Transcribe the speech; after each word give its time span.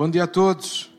Bom 0.00 0.08
dia 0.08 0.24
a 0.24 0.26
todos. 0.26 0.90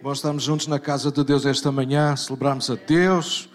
Bom 0.00 0.12
estarmos 0.12 0.44
juntos 0.44 0.68
na 0.68 0.78
casa 0.78 1.10
de 1.10 1.24
Deus 1.24 1.44
esta 1.44 1.72
manhã, 1.72 2.14
celebrarmos 2.14 2.70
a 2.70 2.76
Deus. 2.76 3.48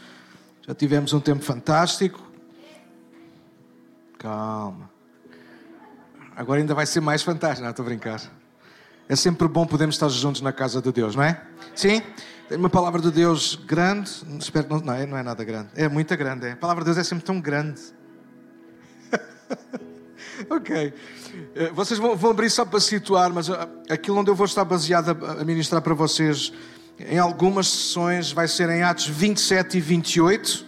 Já 0.68 0.76
tivemos 0.76 1.14
um 1.14 1.22
tempo 1.22 1.42
fantástico. 1.42 2.22
Calma. 4.20 4.92
Agora 6.36 6.60
ainda 6.60 6.76
vai 6.76 6.86
ser 6.86 7.00
mais 7.00 7.24
fantástico. 7.24 7.64
Não, 7.64 7.70
estou 7.70 7.84
a 7.84 7.86
brincar. 7.86 8.22
É 9.08 9.16
sempre 9.16 9.48
bom 9.48 9.66
podermos 9.66 9.96
estar 9.96 10.10
juntos 10.10 10.42
na 10.42 10.52
casa 10.52 10.82
de 10.82 10.92
Deus, 10.92 11.16
não 11.16 11.24
é? 11.24 11.42
Sim? 11.74 12.02
Tem 12.50 12.58
uma 12.58 12.70
palavra 12.70 13.02
de 13.02 13.10
Deus 13.10 13.56
grande. 13.56 14.12
Espero 14.38 14.68
não, 14.68 14.82
não, 14.82 14.94
é, 14.94 15.06
não 15.06 15.18
é 15.18 15.24
nada 15.24 15.46
grande. 15.46 15.70
É 15.76 15.88
muito 15.88 16.14
grande. 16.18 16.48
É. 16.48 16.52
A 16.52 16.58
palavra 16.58 16.84
de 16.84 16.90
Deus 16.90 16.98
é 16.98 17.06
sempre 17.06 17.24
tão 17.24 17.40
grande. 17.40 17.80
ok. 20.50 20.94
Eh, 21.56 21.72
vocês 21.74 22.00
vão, 22.00 22.16
vão, 22.16 22.32
abrir 22.32 22.50
só 22.50 22.66
para 22.66 22.80
situar, 22.80 23.32
mas 23.32 23.50
ah, 23.50 23.68
aquilo 23.90 24.18
onde 24.18 24.30
eu 24.30 24.36
vou 24.36 24.46
estar 24.46 24.66
baseado 24.66 25.10
a, 25.10 25.42
a 25.42 25.46
ministrar 25.46 25.82
para 25.82 25.94
vocês 25.94 26.52
em 27.10 27.18
algumas 27.18 27.68
sessões 27.68 28.32
vai 28.32 28.48
ser 28.48 28.70
em 28.70 28.84
Atos 28.84 29.08
27 29.08 29.78
e 29.78 29.82
28. 29.82 30.66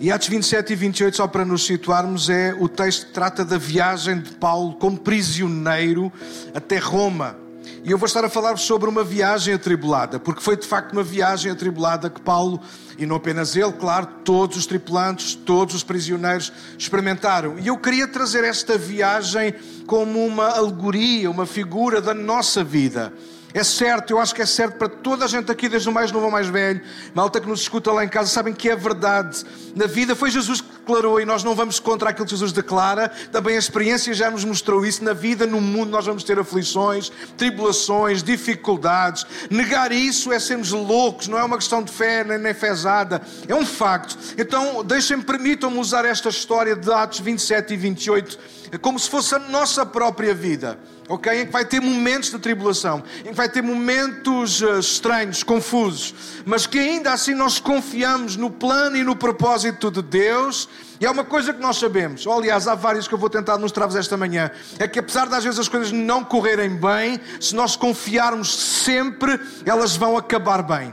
E 0.00 0.12
Atos 0.12 0.28
27 0.28 0.72
e 0.72 0.76
28, 0.76 1.16
só 1.16 1.26
para 1.26 1.44
nos 1.44 1.66
situarmos, 1.66 2.30
é 2.30 2.54
o 2.54 2.68
texto 2.68 3.06
que 3.06 3.12
trata 3.12 3.44
da 3.44 3.58
viagem 3.58 4.20
de 4.20 4.30
Paulo 4.32 4.74
como 4.74 4.98
prisioneiro 4.98 6.12
até 6.54 6.78
Roma. 6.78 7.36
E 7.84 7.90
eu 7.90 7.98
vou 7.98 8.06
estar 8.06 8.24
a 8.24 8.28
falar 8.28 8.56
sobre 8.58 8.88
uma 8.88 9.04
viagem 9.04 9.54
atribulada, 9.54 10.18
porque 10.18 10.42
foi 10.42 10.56
de 10.56 10.66
facto 10.66 10.92
uma 10.92 11.02
viagem 11.02 11.50
atribulada 11.50 12.10
que 12.10 12.20
Paulo, 12.20 12.60
e 12.98 13.06
não 13.06 13.16
apenas 13.16 13.54
ele, 13.56 13.72
claro, 13.72 14.06
todos 14.24 14.56
os 14.56 14.66
tripulantes, 14.66 15.34
todos 15.34 15.74
os 15.74 15.84
prisioneiros 15.84 16.52
experimentaram. 16.76 17.58
E 17.58 17.68
eu 17.68 17.78
queria 17.78 18.08
trazer 18.08 18.44
esta 18.44 18.76
viagem 18.76 19.54
como 19.86 20.24
uma 20.26 20.48
alegoria, 20.48 21.30
uma 21.30 21.46
figura 21.46 22.00
da 22.00 22.12
nossa 22.12 22.64
vida. 22.64 23.12
É 23.54 23.64
certo, 23.64 24.10
eu 24.10 24.20
acho 24.20 24.34
que 24.34 24.42
é 24.42 24.46
certo 24.46 24.76
para 24.76 24.88
toda 24.88 25.24
a 25.24 25.28
gente 25.28 25.50
aqui, 25.50 25.68
desde 25.68 25.88
o 25.88 25.92
mais 25.92 26.12
novo 26.12 26.26
ao 26.26 26.30
mais 26.30 26.48
velho, 26.48 26.82
malta 27.14 27.40
que 27.40 27.48
nos 27.48 27.60
escuta 27.60 27.90
lá 27.90 28.04
em 28.04 28.08
casa, 28.08 28.28
sabem 28.28 28.52
que 28.52 28.68
é 28.68 28.76
verdade. 28.76 29.42
Na 29.74 29.86
vida 29.86 30.14
foi 30.14 30.30
Jesus 30.30 30.60
que 30.60 30.77
declarou 30.88 31.20
e 31.20 31.26
nós 31.26 31.44
não 31.44 31.54
vamos 31.54 31.78
contra 31.78 32.08
aquilo 32.08 32.24
que 32.24 32.30
Jesus 32.30 32.50
declara. 32.50 33.10
Também 33.30 33.56
a 33.56 33.58
experiência 33.58 34.14
já 34.14 34.30
nos 34.30 34.42
mostrou 34.42 34.86
isso. 34.86 35.04
Na 35.04 35.12
vida, 35.12 35.46
no 35.46 35.60
mundo, 35.60 35.90
nós 35.90 36.06
vamos 36.06 36.24
ter 36.24 36.38
aflições, 36.38 37.12
tribulações, 37.36 38.22
dificuldades. 38.22 39.26
Negar 39.50 39.92
isso 39.92 40.32
é 40.32 40.40
sermos 40.40 40.72
loucos, 40.72 41.28
não 41.28 41.38
é 41.38 41.44
uma 41.44 41.58
questão 41.58 41.82
de 41.82 41.92
fé 41.92 42.24
nem, 42.24 42.54
fezada, 42.54 43.20
é 43.46 43.54
um 43.54 43.66
facto. 43.66 44.16
Então, 44.38 44.82
deixem-me, 44.82 45.22
permitam-me 45.22 45.78
usar 45.78 46.06
esta 46.06 46.30
história 46.30 46.74
de 46.74 46.90
Atos 46.90 47.20
27 47.20 47.74
e 47.74 47.76
28 47.76 48.38
como 48.82 48.98
se 48.98 49.08
fosse 49.08 49.34
a 49.34 49.38
nossa 49.38 49.86
própria 49.86 50.34
vida 50.34 50.78
ok? 51.08 51.40
Em 51.40 51.46
que 51.46 51.52
vai 51.52 51.64
ter 51.64 51.80
momentos 51.80 52.30
de 52.30 52.38
tribulação, 52.38 53.02
em 53.20 53.30
que 53.30 53.34
vai 53.34 53.48
ter 53.48 53.62
momentos 53.62 54.60
uh, 54.60 54.78
estranhos, 54.78 55.42
confusos, 55.42 56.14
mas 56.44 56.66
que 56.66 56.78
ainda 56.78 57.12
assim 57.12 57.34
nós 57.34 57.58
confiamos 57.58 58.36
no 58.36 58.50
plano 58.50 58.96
e 58.96 59.02
no 59.02 59.16
propósito 59.16 59.90
de 59.90 60.02
Deus. 60.02 60.68
E 61.00 61.06
é 61.06 61.10
uma 61.10 61.24
coisa 61.24 61.52
que 61.52 61.60
nós 61.60 61.76
sabemos, 61.76 62.26
ou, 62.26 62.36
aliás, 62.36 62.66
há 62.66 62.74
várias 62.74 63.06
que 63.06 63.14
eu 63.14 63.18
vou 63.18 63.30
tentar 63.30 63.56
mostrar-vos 63.58 63.94
esta 63.94 64.16
manhã, 64.16 64.50
é 64.78 64.88
que 64.88 64.98
apesar 64.98 65.28
das 65.28 65.44
vezes 65.44 65.60
as 65.60 65.68
coisas 65.68 65.92
não 65.92 66.24
correrem 66.24 66.70
bem, 66.70 67.20
se 67.40 67.54
nós 67.54 67.76
confiarmos 67.76 68.58
sempre, 68.82 69.40
elas 69.64 69.96
vão 69.96 70.16
acabar 70.16 70.62
bem. 70.62 70.92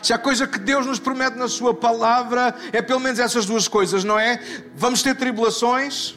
Se 0.00 0.12
a 0.12 0.18
coisa 0.18 0.46
que 0.46 0.58
Deus 0.58 0.86
nos 0.86 0.98
promete 0.98 1.36
na 1.36 1.48
Sua 1.48 1.74
palavra 1.74 2.54
é 2.72 2.80
pelo 2.80 3.00
menos 3.00 3.18
essas 3.18 3.44
duas 3.44 3.68
coisas, 3.68 4.04
não 4.04 4.18
é? 4.18 4.40
Vamos 4.76 5.02
ter 5.02 5.14
tribulações, 5.14 6.14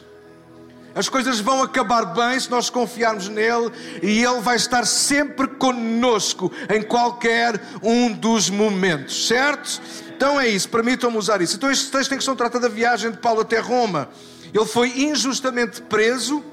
as 0.94 1.08
coisas 1.08 1.40
vão 1.40 1.60
acabar 1.60 2.04
bem 2.14 2.38
se 2.38 2.48
nós 2.48 2.70
confiarmos 2.70 3.28
nele 3.28 3.72
e 4.00 4.22
ele 4.22 4.40
vai 4.40 4.54
estar 4.54 4.86
sempre 4.86 5.48
conosco 5.48 6.52
em 6.72 6.82
qualquer 6.82 7.60
um 7.82 8.12
dos 8.12 8.48
momentos, 8.48 9.26
certo? 9.26 9.82
Então 10.16 10.40
é 10.40 10.48
isso, 10.48 10.68
permitam-me 10.68 11.16
usar 11.16 11.42
isso. 11.42 11.56
Então 11.56 11.70
este 11.70 11.90
texto 11.90 12.12
em 12.12 12.16
questão 12.16 12.36
trata 12.36 12.60
da 12.60 12.68
viagem 12.68 13.10
de 13.10 13.18
Paulo 13.18 13.40
até 13.40 13.58
Roma. 13.58 14.08
Ele 14.52 14.64
foi 14.64 14.88
injustamente 15.02 15.82
preso 15.82 16.44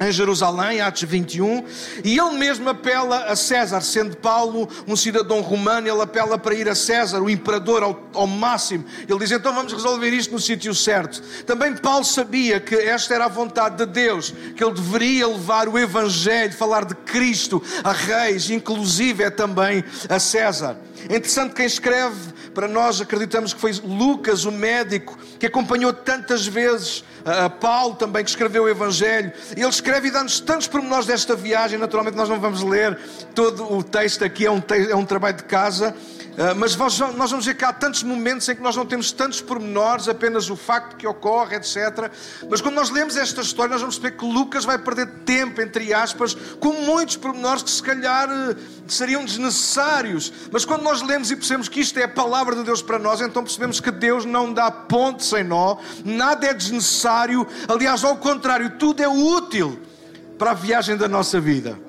em 0.00 0.12
Jerusalém, 0.12 0.80
Atos 0.80 1.02
21, 1.02 1.64
e 2.04 2.18
ele 2.18 2.36
mesmo 2.36 2.68
apela 2.68 3.24
a 3.24 3.36
César, 3.36 3.80
sendo 3.80 4.16
Paulo 4.16 4.68
um 4.86 4.94
cidadão 4.94 5.40
romano, 5.40 5.88
ele 5.88 6.02
apela 6.02 6.38
para 6.38 6.54
ir 6.54 6.68
a 6.68 6.74
César, 6.74 7.20
o 7.20 7.30
imperador, 7.30 7.82
ao, 7.82 8.08
ao 8.14 8.26
máximo. 8.26 8.84
Ele 9.08 9.18
diz: 9.18 9.30
então 9.32 9.52
vamos 9.52 9.72
resolver 9.72 10.10
isto 10.10 10.32
no 10.32 10.40
sítio 10.40 10.74
certo. 10.74 11.22
Também 11.44 11.74
Paulo 11.76 12.04
sabia 12.04 12.60
que 12.60 12.74
esta 12.74 13.14
era 13.14 13.24
a 13.24 13.28
vontade 13.28 13.76
de 13.76 13.86
Deus, 13.86 14.32
que 14.56 14.62
ele 14.62 14.74
deveria 14.74 15.26
levar 15.26 15.68
o 15.68 15.78
Evangelho, 15.78 16.52
falar 16.52 16.84
de 16.84 16.94
Cristo 16.94 17.62
a 17.82 17.92
reis, 17.92 18.50
inclusive 18.50 19.24
é 19.24 19.30
também 19.30 19.84
a 20.08 20.18
César. 20.18 20.78
É 21.08 21.16
interessante 21.16 21.54
quem 21.54 21.66
escreve 21.66 22.32
para 22.54 22.66
nós, 22.66 23.00
acreditamos 23.00 23.54
que 23.54 23.60
foi 23.60 23.72
Lucas, 23.84 24.44
o 24.44 24.50
médico, 24.50 25.16
que 25.38 25.46
acompanhou 25.46 25.92
tantas 25.92 26.46
vezes 26.46 27.04
uh, 27.28 27.50
Paulo 27.50 27.94
também, 27.94 28.24
que 28.24 28.30
escreveu 28.30 28.64
o 28.64 28.68
Evangelho. 28.68 29.32
Ele 29.56 29.68
escreve 29.68 30.08
e 30.08 30.10
dá-nos 30.10 30.40
tantos 30.40 30.66
pormenores 30.66 31.06
desta 31.06 31.36
viagem. 31.36 31.78
Naturalmente, 31.78 32.16
nós 32.16 32.28
não 32.28 32.40
vamos 32.40 32.62
ler 32.62 32.98
todo 33.34 33.72
o 33.72 33.82
texto 33.82 34.24
aqui, 34.24 34.46
é 34.46 34.50
um, 34.50 34.62
é 34.90 34.96
um 34.96 35.04
trabalho 35.04 35.36
de 35.36 35.44
casa. 35.44 35.94
Uh, 36.38 36.54
mas 36.54 36.76
nós, 36.76 36.96
vamos 36.96 37.46
ver 37.46 37.56
que 37.56 37.64
há 37.64 37.72
tantos 37.72 38.04
momentos 38.04 38.48
em 38.48 38.54
que 38.54 38.62
nós 38.62 38.76
não 38.76 38.86
temos 38.86 39.10
tantos 39.10 39.40
pormenores, 39.40 40.08
apenas 40.08 40.48
o 40.48 40.54
facto 40.54 40.96
que 40.96 41.04
ocorre, 41.04 41.56
etc. 41.56 42.08
Mas 42.48 42.60
quando 42.60 42.76
nós 42.76 42.90
lemos 42.90 43.16
esta 43.16 43.40
história, 43.40 43.72
nós 43.72 43.80
vamos 43.80 43.98
perceber 43.98 44.16
que 44.16 44.24
Lucas 44.24 44.64
vai 44.64 44.78
perder 44.78 45.08
tempo, 45.24 45.60
entre 45.60 45.92
aspas, 45.92 46.34
com 46.60 46.72
muitos 46.74 47.16
pormenores 47.16 47.64
que 47.64 47.70
se 47.72 47.82
calhar 47.82 48.28
uh, 48.30 48.56
seriam 48.86 49.24
desnecessários. 49.24 50.32
Mas 50.52 50.64
quando 50.64 50.82
nós 50.82 51.02
lemos 51.02 51.28
e 51.32 51.34
percebemos 51.34 51.68
que 51.68 51.80
isto 51.80 51.98
é 51.98 52.04
a 52.04 52.08
palavra 52.08 52.54
de 52.54 52.62
Deus 52.62 52.80
para 52.80 53.00
nós, 53.00 53.20
então 53.20 53.42
percebemos 53.42 53.80
que 53.80 53.90
Deus 53.90 54.24
não 54.24 54.52
dá 54.52 54.70
ponto 54.70 55.24
sem 55.24 55.42
nó, 55.42 55.78
nada 56.04 56.46
é 56.46 56.54
desnecessário, 56.54 57.44
aliás, 57.66 58.04
ao 58.04 58.16
contrário, 58.16 58.78
tudo 58.78 59.02
é 59.02 59.08
útil 59.08 59.80
para 60.38 60.52
a 60.52 60.54
viagem 60.54 60.96
da 60.96 61.08
nossa 61.08 61.40
vida. 61.40 61.87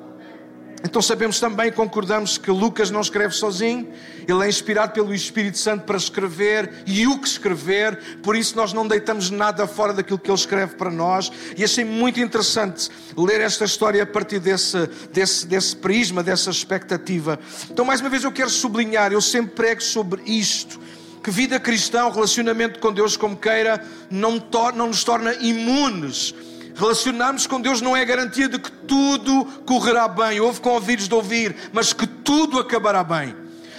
Então 0.83 1.01
sabemos 1.01 1.39
também, 1.39 1.71
concordamos 1.71 2.37
que 2.37 2.49
Lucas 2.49 2.89
não 2.89 3.01
escreve 3.01 3.33
sozinho, 3.33 3.89
ele 4.25 4.45
é 4.45 4.47
inspirado 4.47 4.93
pelo 4.93 5.13
Espírito 5.13 5.57
Santo 5.57 5.83
para 5.83 5.97
escrever 5.97 6.83
e 6.85 7.05
o 7.05 7.19
que 7.19 7.27
escrever, 7.27 8.19
por 8.23 8.35
isso 8.35 8.55
nós 8.55 8.71
não 8.71 8.87
deitamos 8.87 9.29
nada 9.29 9.67
fora 9.67 9.93
daquilo 9.93 10.17
que 10.17 10.29
ele 10.29 10.37
escreve 10.37 10.75
para 10.75 10.89
nós. 10.89 11.31
E 11.57 11.63
achei 11.63 11.83
muito 11.83 12.19
interessante 12.19 12.89
ler 13.17 13.41
esta 13.41 13.65
história 13.65 14.03
a 14.03 14.05
partir 14.05 14.39
desse, 14.39 14.87
desse, 15.11 15.45
desse 15.45 15.75
prisma, 15.75 16.23
dessa 16.23 16.49
expectativa. 16.49 17.37
Então, 17.69 17.83
mais 17.83 17.99
uma 17.99 18.09
vez, 18.09 18.23
eu 18.23 18.31
quero 18.31 18.49
sublinhar, 18.49 19.11
eu 19.11 19.21
sempre 19.21 19.55
prego 19.55 19.83
sobre 19.83 20.21
isto. 20.25 20.79
Que 21.21 21.29
vida 21.29 21.59
cristã, 21.59 22.05
o 22.05 22.11
relacionamento 22.11 22.79
com 22.79 22.93
Deus 22.93 23.17
como 23.17 23.35
queira, 23.35 23.83
não, 24.09 24.41
não 24.73 24.87
nos 24.87 25.03
torna 25.03 25.33
imunes 25.35 26.33
Relacionarmos 26.79 27.45
com 27.45 27.59
Deus 27.59 27.81
não 27.81 27.95
é 27.95 28.05
garantia 28.05 28.47
de 28.47 28.57
que 28.57 28.71
tudo 28.71 29.43
correrá 29.65 30.07
bem. 30.07 30.39
Houve 30.39 30.61
convites 30.61 31.09
de 31.09 31.13
ouvir, 31.13 31.53
mas 31.73 31.91
que 31.91 32.07
tudo 32.07 32.57
acabará 32.57 33.03
bem. 33.03 33.35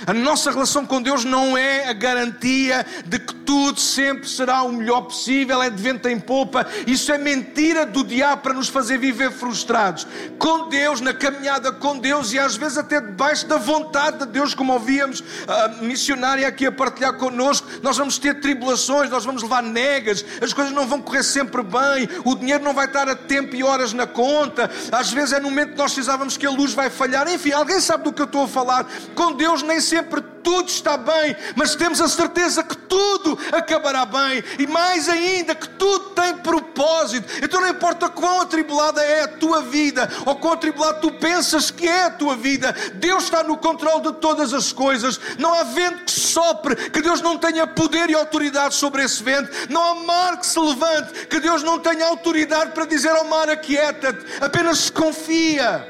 A 0.06 0.12
nossa 0.12 0.50
relação 0.50 0.86
com 0.86 1.00
Deus 1.02 1.24
não 1.24 1.56
é 1.56 1.88
a 1.88 1.92
garantia 1.92 2.86
de 3.06 3.18
que 3.18 3.34
tudo 3.34 3.80
sempre 3.80 4.28
será 4.28 4.62
o 4.62 4.72
melhor 4.72 5.02
possível, 5.02 5.62
é 5.62 5.68
de 5.68 5.82
vento 5.82 6.08
em 6.08 6.18
popa. 6.18 6.66
Isso 6.86 7.12
é 7.12 7.18
mentira 7.18 7.84
do 7.84 8.04
diabo 8.04 8.42
para 8.42 8.54
nos 8.54 8.68
fazer 8.68 8.98
viver 8.98 9.30
frustrados. 9.30 10.06
Com 10.38 10.68
Deus, 10.68 11.00
na 11.00 11.12
caminhada 11.12 11.72
com 11.72 11.98
Deus 11.98 12.32
e 12.32 12.38
às 12.38 12.56
vezes 12.56 12.78
até 12.78 13.00
debaixo 13.00 13.46
da 13.46 13.56
vontade 13.56 14.20
de 14.20 14.26
Deus, 14.26 14.54
como 14.54 14.72
ouvíamos 14.72 15.22
a 15.46 15.68
missionária 15.82 16.46
aqui 16.46 16.66
a 16.66 16.72
partilhar 16.72 17.14
connosco, 17.14 17.66
nós 17.82 17.96
vamos 17.96 18.18
ter 18.18 18.40
tribulações, 18.40 19.10
nós 19.10 19.24
vamos 19.24 19.42
levar 19.42 19.62
negas, 19.62 20.24
as 20.40 20.52
coisas 20.52 20.72
não 20.72 20.86
vão 20.86 21.02
correr 21.02 21.22
sempre 21.22 21.62
bem, 21.62 22.08
o 22.24 22.34
dinheiro 22.34 22.62
não 22.62 22.72
vai 22.72 22.86
estar 22.86 23.08
a 23.08 23.16
tempo 23.16 23.54
e 23.56 23.62
horas 23.62 23.92
na 23.92 24.06
conta, 24.06 24.70
às 24.92 25.10
vezes 25.12 25.32
é 25.32 25.40
no 25.40 25.50
momento 25.50 25.72
que 25.72 25.78
nós 25.78 25.92
precisávamos 25.92 26.36
que 26.36 26.46
a 26.46 26.50
luz 26.50 26.72
vai 26.72 26.88
falhar. 26.88 27.28
Enfim, 27.28 27.52
alguém 27.52 27.80
sabe 27.80 28.04
do 28.04 28.12
que 28.12 28.22
eu 28.22 28.26
estou 28.26 28.44
a 28.44 28.48
falar? 28.48 28.86
Com 29.14 29.32
Deus 29.32 29.62
nem 29.62 29.80
sempre 29.90 30.22
tudo 30.42 30.68
está 30.68 30.96
bem, 30.96 31.36
mas 31.56 31.74
temos 31.74 32.00
a 32.00 32.08
certeza 32.08 32.62
que 32.62 32.76
tudo 32.76 33.36
acabará 33.52 34.06
bem 34.06 34.42
e 34.58 34.66
mais 34.66 35.08
ainda 35.08 35.54
que 35.54 35.68
tudo 35.68 36.10
tem 36.10 36.36
propósito. 36.36 37.28
Então 37.42 37.60
não 37.60 37.68
importa 37.68 38.08
quão 38.08 38.40
atribulada 38.40 39.02
é 39.02 39.22
a 39.22 39.28
tua 39.28 39.62
vida 39.62 40.08
ou 40.24 40.36
quão 40.36 40.52
atribulado 40.52 41.00
tu 41.00 41.10
pensas 41.12 41.70
que 41.70 41.88
é 41.88 42.04
a 42.04 42.10
tua 42.10 42.36
vida, 42.36 42.74
Deus 42.94 43.24
está 43.24 43.42
no 43.42 43.56
controle 43.56 44.02
de 44.02 44.12
todas 44.14 44.54
as 44.54 44.72
coisas. 44.72 45.20
Não 45.38 45.52
há 45.52 45.64
vento 45.64 46.04
que 46.04 46.12
sopre 46.12 46.76
que 46.90 47.02
Deus 47.02 47.20
não 47.20 47.36
tenha 47.36 47.66
poder 47.66 48.08
e 48.10 48.14
autoridade 48.14 48.76
sobre 48.76 49.02
esse 49.02 49.22
vento. 49.22 49.50
Não 49.68 49.82
há 49.82 49.94
mar 49.94 50.38
que 50.38 50.46
se 50.46 50.58
levante 50.58 51.26
que 51.26 51.40
Deus 51.40 51.62
não 51.62 51.80
tenha 51.80 52.06
autoridade 52.06 52.70
para 52.72 52.86
dizer 52.86 53.10
ao 53.10 53.24
mar 53.24 53.50
aquieta-te. 53.50 54.24
Apenas 54.40 54.88
confia. 54.88 55.89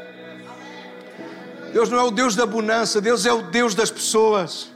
Deus 1.72 1.88
não 1.88 1.98
é 1.98 2.02
o 2.02 2.10
Deus 2.10 2.34
da 2.34 2.46
bonança, 2.46 3.00
Deus 3.00 3.26
é 3.26 3.32
o 3.32 3.42
Deus 3.42 3.74
das 3.74 3.90
pessoas. 3.90 4.68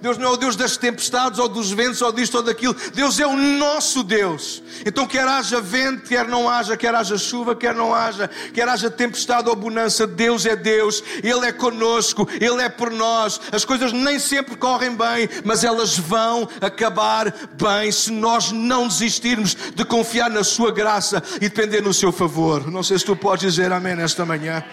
Deus 0.00 0.16
não 0.16 0.30
é 0.30 0.32
o 0.32 0.36
Deus 0.36 0.56
das 0.56 0.78
tempestades 0.78 1.38
ou 1.38 1.46
dos 1.46 1.70
ventos 1.70 2.00
ou 2.00 2.10
disto 2.10 2.36
ou 2.36 2.42
daquilo. 2.42 2.74
Deus 2.94 3.20
é 3.20 3.26
o 3.26 3.36
nosso 3.36 4.02
Deus. 4.02 4.62
Então, 4.86 5.06
quer 5.06 5.28
haja 5.28 5.60
vento, 5.60 6.08
quer 6.08 6.26
não 6.26 6.48
haja, 6.48 6.76
quer 6.76 6.94
haja 6.94 7.18
chuva, 7.18 7.54
quer 7.54 7.74
não 7.74 7.94
haja, 7.94 8.28
quer 8.54 8.66
haja 8.66 8.90
tempestade 8.90 9.48
ou 9.50 9.54
bonança, 9.54 10.06
Deus 10.06 10.46
é 10.46 10.56
Deus. 10.56 11.02
Ele 11.22 11.46
é 11.46 11.52
conosco, 11.52 12.26
Ele 12.40 12.62
é 12.62 12.68
por 12.68 12.90
nós. 12.90 13.38
As 13.52 13.64
coisas 13.64 13.92
nem 13.92 14.18
sempre 14.18 14.56
correm 14.56 14.96
bem, 14.96 15.28
mas 15.44 15.64
elas 15.64 15.98
vão 15.98 16.48
acabar 16.62 17.34
bem 17.52 17.92
se 17.92 18.10
nós 18.10 18.50
não 18.50 18.88
desistirmos 18.88 19.54
de 19.74 19.84
confiar 19.84 20.30
na 20.30 20.42
Sua 20.42 20.72
graça 20.72 21.22
e 21.36 21.40
depender 21.40 21.82
no 21.82 21.92
Seu 21.92 22.10
favor. 22.10 22.70
Não 22.70 22.82
sei 22.82 22.98
se 22.98 23.04
tu 23.04 23.14
podes 23.14 23.52
dizer 23.52 23.70
amém 23.70 23.94
nesta 23.94 24.24
manhã. 24.24 24.64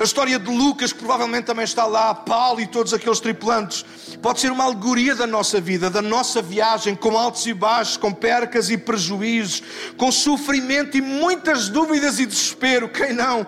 A 0.00 0.02
história 0.02 0.38
de 0.38 0.50
Lucas, 0.50 0.94
provavelmente 0.94 1.44
também 1.44 1.62
está 1.62 1.84
lá, 1.84 2.14
Paulo 2.14 2.58
e 2.58 2.66
todos 2.66 2.94
aqueles 2.94 3.20
tripulantes, 3.20 3.84
pode 4.22 4.40
ser 4.40 4.50
uma 4.50 4.64
alegoria 4.64 5.14
da 5.14 5.26
nossa 5.26 5.60
vida, 5.60 5.90
da 5.90 6.00
nossa 6.00 6.40
viagem, 6.40 6.94
com 6.94 7.18
altos 7.18 7.44
e 7.46 7.52
baixos, 7.52 7.98
com 7.98 8.10
percas 8.10 8.70
e 8.70 8.78
prejuízos, 8.78 9.62
com 9.98 10.10
sofrimento 10.10 10.96
e 10.96 11.02
muitas 11.02 11.68
dúvidas 11.68 12.18
e 12.18 12.24
desespero. 12.24 12.88
Quem 12.88 13.12
não? 13.12 13.46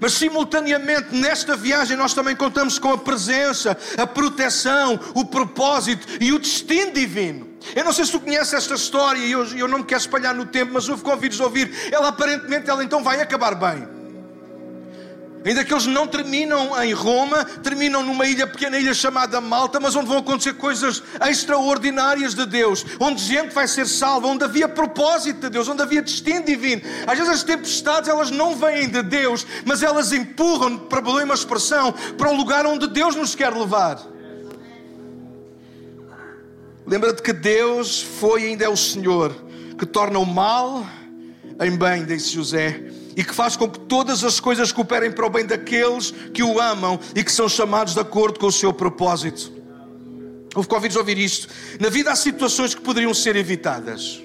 Mas 0.00 0.14
simultaneamente 0.14 1.14
nesta 1.14 1.54
viagem 1.54 1.96
nós 1.96 2.12
também 2.12 2.34
contamos 2.34 2.80
com 2.80 2.92
a 2.92 2.98
presença, 2.98 3.78
a 3.96 4.04
proteção, 4.04 4.98
o 5.14 5.24
propósito 5.24 6.04
e 6.20 6.32
o 6.32 6.38
destino 6.40 6.90
divino. 6.90 7.46
Eu 7.76 7.84
não 7.84 7.92
sei 7.92 8.06
se 8.06 8.10
tu 8.10 8.18
conheces 8.18 8.52
esta 8.54 8.74
história 8.74 9.20
e 9.20 9.30
eu, 9.30 9.44
eu 9.56 9.68
não 9.68 9.78
me 9.78 9.84
quero 9.84 10.00
espalhar 10.00 10.34
no 10.34 10.46
tempo, 10.46 10.72
mas 10.74 10.88
houve 10.88 11.04
convidos 11.04 11.40
a 11.40 11.44
ouvir. 11.44 11.72
Ela 11.92 12.08
aparentemente 12.08 12.68
ela 12.68 12.82
então 12.82 13.04
vai 13.04 13.20
acabar 13.20 13.54
bem. 13.54 14.01
Ainda 15.44 15.64
que 15.64 15.72
eles 15.72 15.86
não 15.86 16.06
terminam 16.06 16.80
em 16.82 16.92
Roma, 16.92 17.44
terminam 17.44 18.02
numa 18.02 18.26
ilha 18.26 18.46
pequena 18.46 18.78
ilha 18.78 18.94
chamada 18.94 19.40
Malta, 19.40 19.80
mas 19.80 19.96
onde 19.96 20.06
vão 20.06 20.18
acontecer 20.18 20.54
coisas 20.54 21.02
extraordinárias 21.28 22.34
de 22.34 22.46
Deus, 22.46 22.86
onde 23.00 23.20
gente 23.20 23.52
vai 23.52 23.66
ser 23.66 23.86
salva, 23.86 24.28
onde 24.28 24.44
havia 24.44 24.68
propósito 24.68 25.40
de 25.40 25.50
Deus, 25.50 25.66
onde 25.68 25.82
havia 25.82 26.00
destino 26.00 26.44
divino. 26.44 26.82
Às 27.06 27.18
vezes 27.18 27.34
as 27.34 27.42
tempestades 27.42 28.08
elas 28.08 28.30
não 28.30 28.54
vêm 28.54 28.88
de 28.88 29.02
Deus, 29.02 29.44
mas 29.64 29.82
elas 29.82 30.12
empurram, 30.12 30.78
para 30.78 31.00
uma 31.00 31.34
expressão, 31.34 31.92
para 32.16 32.30
o 32.30 32.36
lugar 32.36 32.64
onde 32.64 32.86
Deus 32.86 33.16
nos 33.16 33.34
quer 33.34 33.52
levar. 33.52 34.00
Lembra-te 36.86 37.22
que 37.22 37.32
Deus 37.32 38.00
foi 38.00 38.42
e 38.42 38.46
ainda 38.46 38.64
é 38.64 38.68
o 38.68 38.76
Senhor 38.76 39.34
que 39.78 39.86
torna 39.86 40.18
o 40.18 40.26
mal 40.26 40.86
em 41.60 41.76
bem, 41.76 42.04
disse 42.04 42.30
José 42.30 43.01
e 43.16 43.24
que 43.24 43.34
faz 43.34 43.56
com 43.56 43.68
que 43.68 43.80
todas 43.80 44.24
as 44.24 44.40
coisas 44.40 44.72
cooperem 44.72 45.10
para 45.10 45.26
o 45.26 45.30
bem 45.30 45.46
daqueles 45.46 46.12
que 46.32 46.42
o 46.42 46.60
amam 46.60 46.98
e 47.14 47.22
que 47.22 47.32
são 47.32 47.48
chamados 47.48 47.94
de 47.94 48.00
acordo 48.00 48.38
com 48.38 48.46
o 48.46 48.52
seu 48.52 48.72
propósito. 48.72 49.52
Houve 50.54 50.68
convidos 50.68 50.96
a 50.96 51.00
ouvir 51.00 51.18
isto. 51.18 51.48
Na 51.80 51.88
vida 51.88 52.12
há 52.12 52.16
situações 52.16 52.74
que 52.74 52.80
poderiam 52.80 53.14
ser 53.14 53.36
evitadas. 53.36 54.22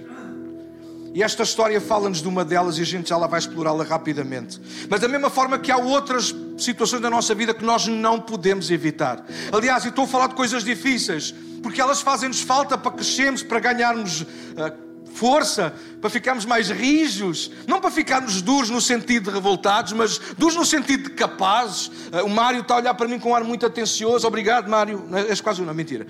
E 1.14 1.24
esta 1.24 1.42
história 1.42 1.82
fala-nos 1.82 2.22
de 2.22 2.28
uma 2.28 2.46
delas 2.46 2.78
e 2.78 2.82
a 2.82 2.86
gente 2.86 3.10
já 3.10 3.18
lá 3.18 3.26
vai 3.26 3.40
explorá-la 3.40 3.84
rapidamente. 3.84 4.62
Mas 4.90 5.00
da 5.00 5.08
mesma 5.08 5.30
forma 5.30 5.58
que 5.58 5.72
há 5.72 5.78
outras 5.78 6.36
situações 6.58 7.02
da 7.02 7.10
nossa 7.10 7.34
vida 7.34 7.54
que 7.54 7.66
nós 7.66 7.88
não 7.88 8.20
podemos 8.20 8.70
evitar. 8.70 9.26
Aliás, 9.52 9.84
eu 9.84 9.90
estou 9.90 10.04
a 10.04 10.08
falar 10.08 10.28
de 10.28 10.36
coisas 10.36 10.64
difíceis, 10.64 11.34
porque 11.64 11.82
elas 11.82 12.02
fazem-nos 12.02 12.42
falta 12.42 12.78
para 12.78 12.92
crescermos, 12.92 13.42
para 13.42 13.60
ganharmos 13.60 14.22
uh, 14.22 14.87
força, 15.18 15.74
para 16.00 16.10
ficarmos 16.10 16.46
mais 16.46 16.70
rijos, 16.70 17.52
não 17.66 17.82
para 17.82 17.90
ficarmos 17.90 18.42
duros 18.42 18.70
no 18.70 18.80
sentido 18.80 19.30
de 19.30 19.36
revoltados, 19.36 19.94
mas 19.94 20.20
duros 20.38 20.56
no 20.56 20.66
sentido 20.66 21.10
de 21.10 21.16
capazes. 21.16 21.90
Eh, 22.12 22.22
o 22.22 22.30
Mário 22.30 22.62
está 22.62 22.76
a 22.76 22.78
olhar 22.78 22.94
para 22.94 23.08
mim 23.08 23.20
com 23.20 23.32
um 23.32 23.36
ar 23.36 23.44
muito 23.44 23.66
atencioso. 23.66 24.28
Obrigado, 24.28 24.70
Mário. 24.70 25.04
És 25.28 25.42
quase 25.42 25.62
uma 25.62 25.74
mentira. 25.74 26.06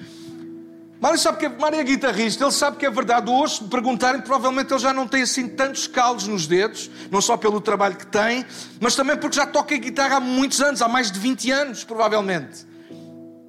Mário 0.99 1.17
sabe 1.19 1.37
que 1.37 1.45
é, 1.45 1.49
Mário 1.49 1.79
é 1.79 1.83
guitarrista, 1.83 2.43
ele 2.43 2.51
sabe 2.51 2.77
que 2.77 2.85
é 2.85 2.89
verdade. 2.89 3.29
Hoje, 3.29 3.63
me 3.63 3.69
perguntarem, 3.69 4.19
provavelmente 4.19 4.73
ele 4.73 4.79
já 4.79 4.91
não 4.91 5.07
tem 5.07 5.21
assim 5.21 5.47
tantos 5.47 5.87
calos 5.87 6.27
nos 6.27 6.47
dedos, 6.47 6.89
não 7.11 7.21
só 7.21 7.37
pelo 7.37 7.61
trabalho 7.61 7.95
que 7.95 8.07
tem, 8.07 8.43
mas 8.81 8.95
também 8.95 9.15
porque 9.15 9.35
já 9.35 9.45
toca 9.45 9.77
guitarra 9.77 10.17
há 10.17 10.19
muitos 10.19 10.59
anos, 10.59 10.81
há 10.81 10.87
mais 10.87 11.11
de 11.11 11.19
20 11.19 11.51
anos, 11.51 11.83
provavelmente. 11.83 12.65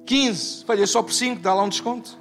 15, 0.05 0.63
falhei 0.65 0.85
só 0.85 1.01
por 1.01 1.11
5, 1.11 1.41
dá 1.41 1.53
lá 1.53 1.63
um 1.63 1.69
desconto. 1.69 2.17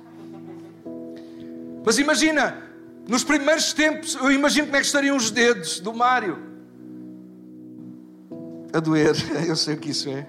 Mas 1.85 1.99
imagina, 1.99 2.68
nos 3.09 3.25
primeiros 3.25 3.73
tempos, 3.73 4.15
eu 4.17 4.31
imagino 4.31 4.67
como 4.67 4.77
é 4.77 4.81
que 4.81 4.87
estariam 4.87 5.17
os 5.17 5.31
dedos 5.31 5.81
do 5.81 5.95
Mário. 5.95 6.39
A 8.71 8.81
doer, 8.81 9.17
eu 9.49 9.57
sei 9.57 9.77
o 9.77 9.79
que 9.79 9.91
isso 9.91 10.11
é. 10.11 10.29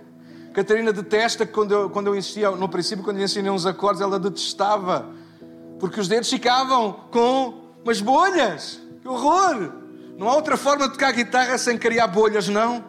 Catarina 0.53 0.93
detesta 0.93 1.45
que 1.45 1.51
quando 1.51 1.73
eu, 1.73 1.89
quando 1.89 2.07
eu 2.07 2.15
insistia, 2.15 2.49
no 2.51 2.69
princípio, 2.69 3.03
quando 3.03 3.17
eu 3.17 3.25
ensinei 3.25 3.51
uns 3.51 3.65
acordes, 3.65 4.01
ela 4.01 4.17
detestava. 4.17 5.09
Porque 5.77 5.99
os 5.99 6.07
dedos 6.07 6.29
ficavam 6.29 6.93
com 7.11 7.65
umas 7.83 7.99
bolhas. 7.99 8.79
Que 9.01 9.07
horror! 9.09 9.73
Não 10.17 10.29
há 10.29 10.35
outra 10.35 10.55
forma 10.55 10.87
de 10.87 10.93
tocar 10.93 11.11
guitarra 11.11 11.57
sem 11.57 11.77
criar 11.77 12.07
bolhas, 12.07 12.47
não. 12.47 12.81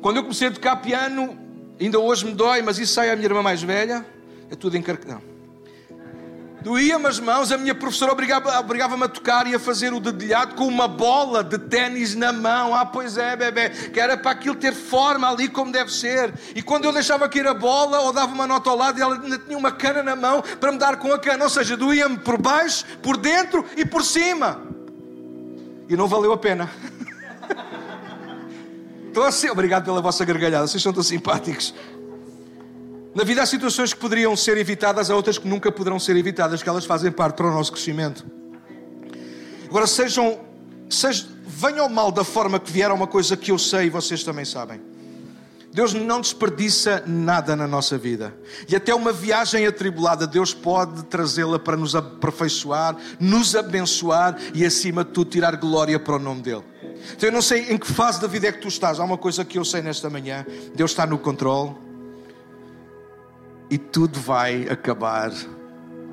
Quando 0.00 0.16
eu 0.16 0.22
comecei 0.22 0.48
a 0.48 0.50
tocar 0.50 0.76
piano, 0.76 1.38
ainda 1.78 1.98
hoje 1.98 2.24
me 2.24 2.32
dói, 2.32 2.62
mas 2.62 2.78
isso 2.78 2.94
sai 2.94 3.10
à 3.10 3.16
minha 3.16 3.28
irmã 3.28 3.42
mais 3.42 3.62
velha. 3.62 4.04
É 4.50 4.56
tudo 4.56 4.78
encarcado. 4.78 5.31
Doía-me 6.62 7.08
as 7.08 7.18
mãos, 7.18 7.50
a 7.50 7.58
minha 7.58 7.74
professora 7.74 8.12
obrigava-me 8.12 8.56
obrigava 8.56 9.04
a 9.04 9.08
tocar 9.08 9.48
e 9.48 9.54
a 9.54 9.58
fazer 9.58 9.92
o 9.92 9.98
dedilhado 9.98 10.54
com 10.54 10.66
uma 10.66 10.86
bola 10.86 11.42
de 11.42 11.58
ténis 11.58 12.14
na 12.14 12.32
mão. 12.32 12.72
Ah, 12.72 12.86
pois 12.86 13.18
é, 13.18 13.34
bebê, 13.34 13.70
que 13.70 13.98
era 13.98 14.16
para 14.16 14.30
aquilo 14.30 14.54
ter 14.54 14.72
forma 14.72 15.28
ali 15.28 15.48
como 15.48 15.72
deve 15.72 15.92
ser. 15.92 16.32
E 16.54 16.62
quando 16.62 16.84
eu 16.84 16.92
deixava 16.92 17.28
cair 17.28 17.48
a 17.48 17.54
bola 17.54 18.00
ou 18.02 18.12
dava 18.12 18.32
uma 18.32 18.46
nota 18.46 18.70
ao 18.70 18.76
lado, 18.76 19.02
ela 19.02 19.20
ainda 19.20 19.38
tinha 19.38 19.58
uma 19.58 19.72
cana 19.72 20.04
na 20.04 20.14
mão 20.14 20.40
para 20.60 20.70
me 20.70 20.78
dar 20.78 20.96
com 20.98 21.12
a 21.12 21.18
cana. 21.18 21.42
Ou 21.42 21.50
seja, 21.50 21.76
doía-me 21.76 22.18
por 22.18 22.40
baixo, 22.40 22.84
por 23.02 23.16
dentro 23.16 23.66
e 23.76 23.84
por 23.84 24.04
cima. 24.04 24.62
E 25.88 25.96
não 25.96 26.06
valeu 26.06 26.32
a 26.32 26.38
pena. 26.38 26.70
Estou 29.08 29.24
assim, 29.24 29.50
obrigado 29.50 29.84
pela 29.84 30.00
vossa 30.00 30.24
gargalhada, 30.24 30.66
vocês 30.66 30.82
são 30.82 30.92
tão 30.92 31.02
simpáticos. 31.02 31.74
Na 33.14 33.24
vida 33.24 33.42
há 33.42 33.46
situações 33.46 33.92
que 33.92 34.00
poderiam 34.00 34.34
ser 34.34 34.56
evitadas, 34.56 35.10
há 35.10 35.16
outras 35.16 35.36
que 35.36 35.46
nunca 35.46 35.70
poderão 35.70 35.98
ser 35.98 36.16
evitadas, 36.16 36.62
que 36.62 36.68
elas 36.68 36.86
fazem 36.86 37.12
parte 37.12 37.36
para 37.36 37.46
o 37.46 37.52
nosso 37.52 37.70
crescimento. 37.70 38.24
Agora, 39.68 39.86
sejam, 39.86 40.40
sejam 40.88 41.26
venham 41.46 41.88
mal 41.88 42.10
da 42.10 42.24
forma 42.24 42.58
que 42.58 42.72
vieram, 42.72 42.94
uma 42.94 43.06
coisa 43.06 43.36
que 43.36 43.52
eu 43.52 43.58
sei 43.58 43.86
e 43.86 43.90
vocês 43.90 44.24
também 44.24 44.46
sabem. 44.46 44.80
Deus 45.72 45.94
não 45.94 46.20
desperdiça 46.20 47.02
nada 47.06 47.54
na 47.54 47.66
nossa 47.66 47.96
vida. 47.96 48.34
E 48.68 48.76
até 48.76 48.94
uma 48.94 49.12
viagem 49.12 49.66
atribulada, 49.66 50.26
Deus 50.26 50.52
pode 50.52 51.02
trazê-la 51.04 51.58
para 51.58 51.76
nos 51.76 51.94
aperfeiçoar, 51.94 52.96
nos 53.18 53.54
abençoar 53.54 54.38
e, 54.54 54.64
acima 54.66 55.04
de 55.04 55.10
tudo, 55.10 55.30
tirar 55.30 55.56
glória 55.56 55.98
para 55.98 56.16
o 56.16 56.18
nome 56.18 56.42
dEle. 56.42 56.64
Então, 57.14 57.28
eu 57.28 57.32
não 57.32 57.40
sei 57.40 57.72
em 57.72 57.78
que 57.78 57.86
fase 57.86 58.20
da 58.20 58.26
vida 58.26 58.48
é 58.48 58.52
que 58.52 58.60
tu 58.60 58.68
estás. 58.68 59.00
Há 59.00 59.04
uma 59.04 59.16
coisa 59.16 59.44
que 59.44 59.58
eu 59.58 59.64
sei 59.64 59.80
nesta 59.80 60.10
manhã: 60.10 60.44
Deus 60.74 60.90
está 60.90 61.06
no 61.06 61.18
controle 61.18 61.74
e 63.72 63.78
tudo 63.78 64.20
vai 64.20 64.68
acabar 64.68 65.32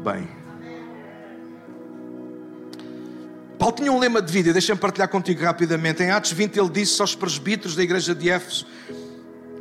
bem. 0.01 0.30
Paulo 3.58 3.75
tinha 3.75 3.92
um 3.92 4.00
lema 4.00 4.22
de 4.22 4.32
vida, 4.32 4.54
deixa-me 4.54 4.80
partilhar 4.80 5.10
contigo 5.10 5.44
rapidamente. 5.44 6.01
Em 6.01 6.10
Atos 6.10 6.32
20, 6.32 6.58
ele 6.58 6.70
disse 6.70 7.01
aos 7.01 7.16
presbíteros 7.16 7.75
da 7.75 7.84
igreja 7.84 8.16
de 8.16 8.30
Éfeso: 8.30 8.66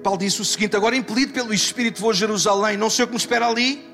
Paulo 0.00 0.17
disse 0.17 0.40
o 0.40 0.45
seguinte: 0.45 0.76
Agora, 0.76 0.95
impelido 0.95 1.33
pelo 1.33 1.52
Espírito, 1.52 2.00
vou 2.00 2.11
a 2.11 2.14
Jerusalém, 2.14 2.76
não 2.76 2.88
sei 2.88 3.05
o 3.05 3.09
que 3.09 3.14
me 3.14 3.19
espera 3.19 3.49
ali, 3.49 3.85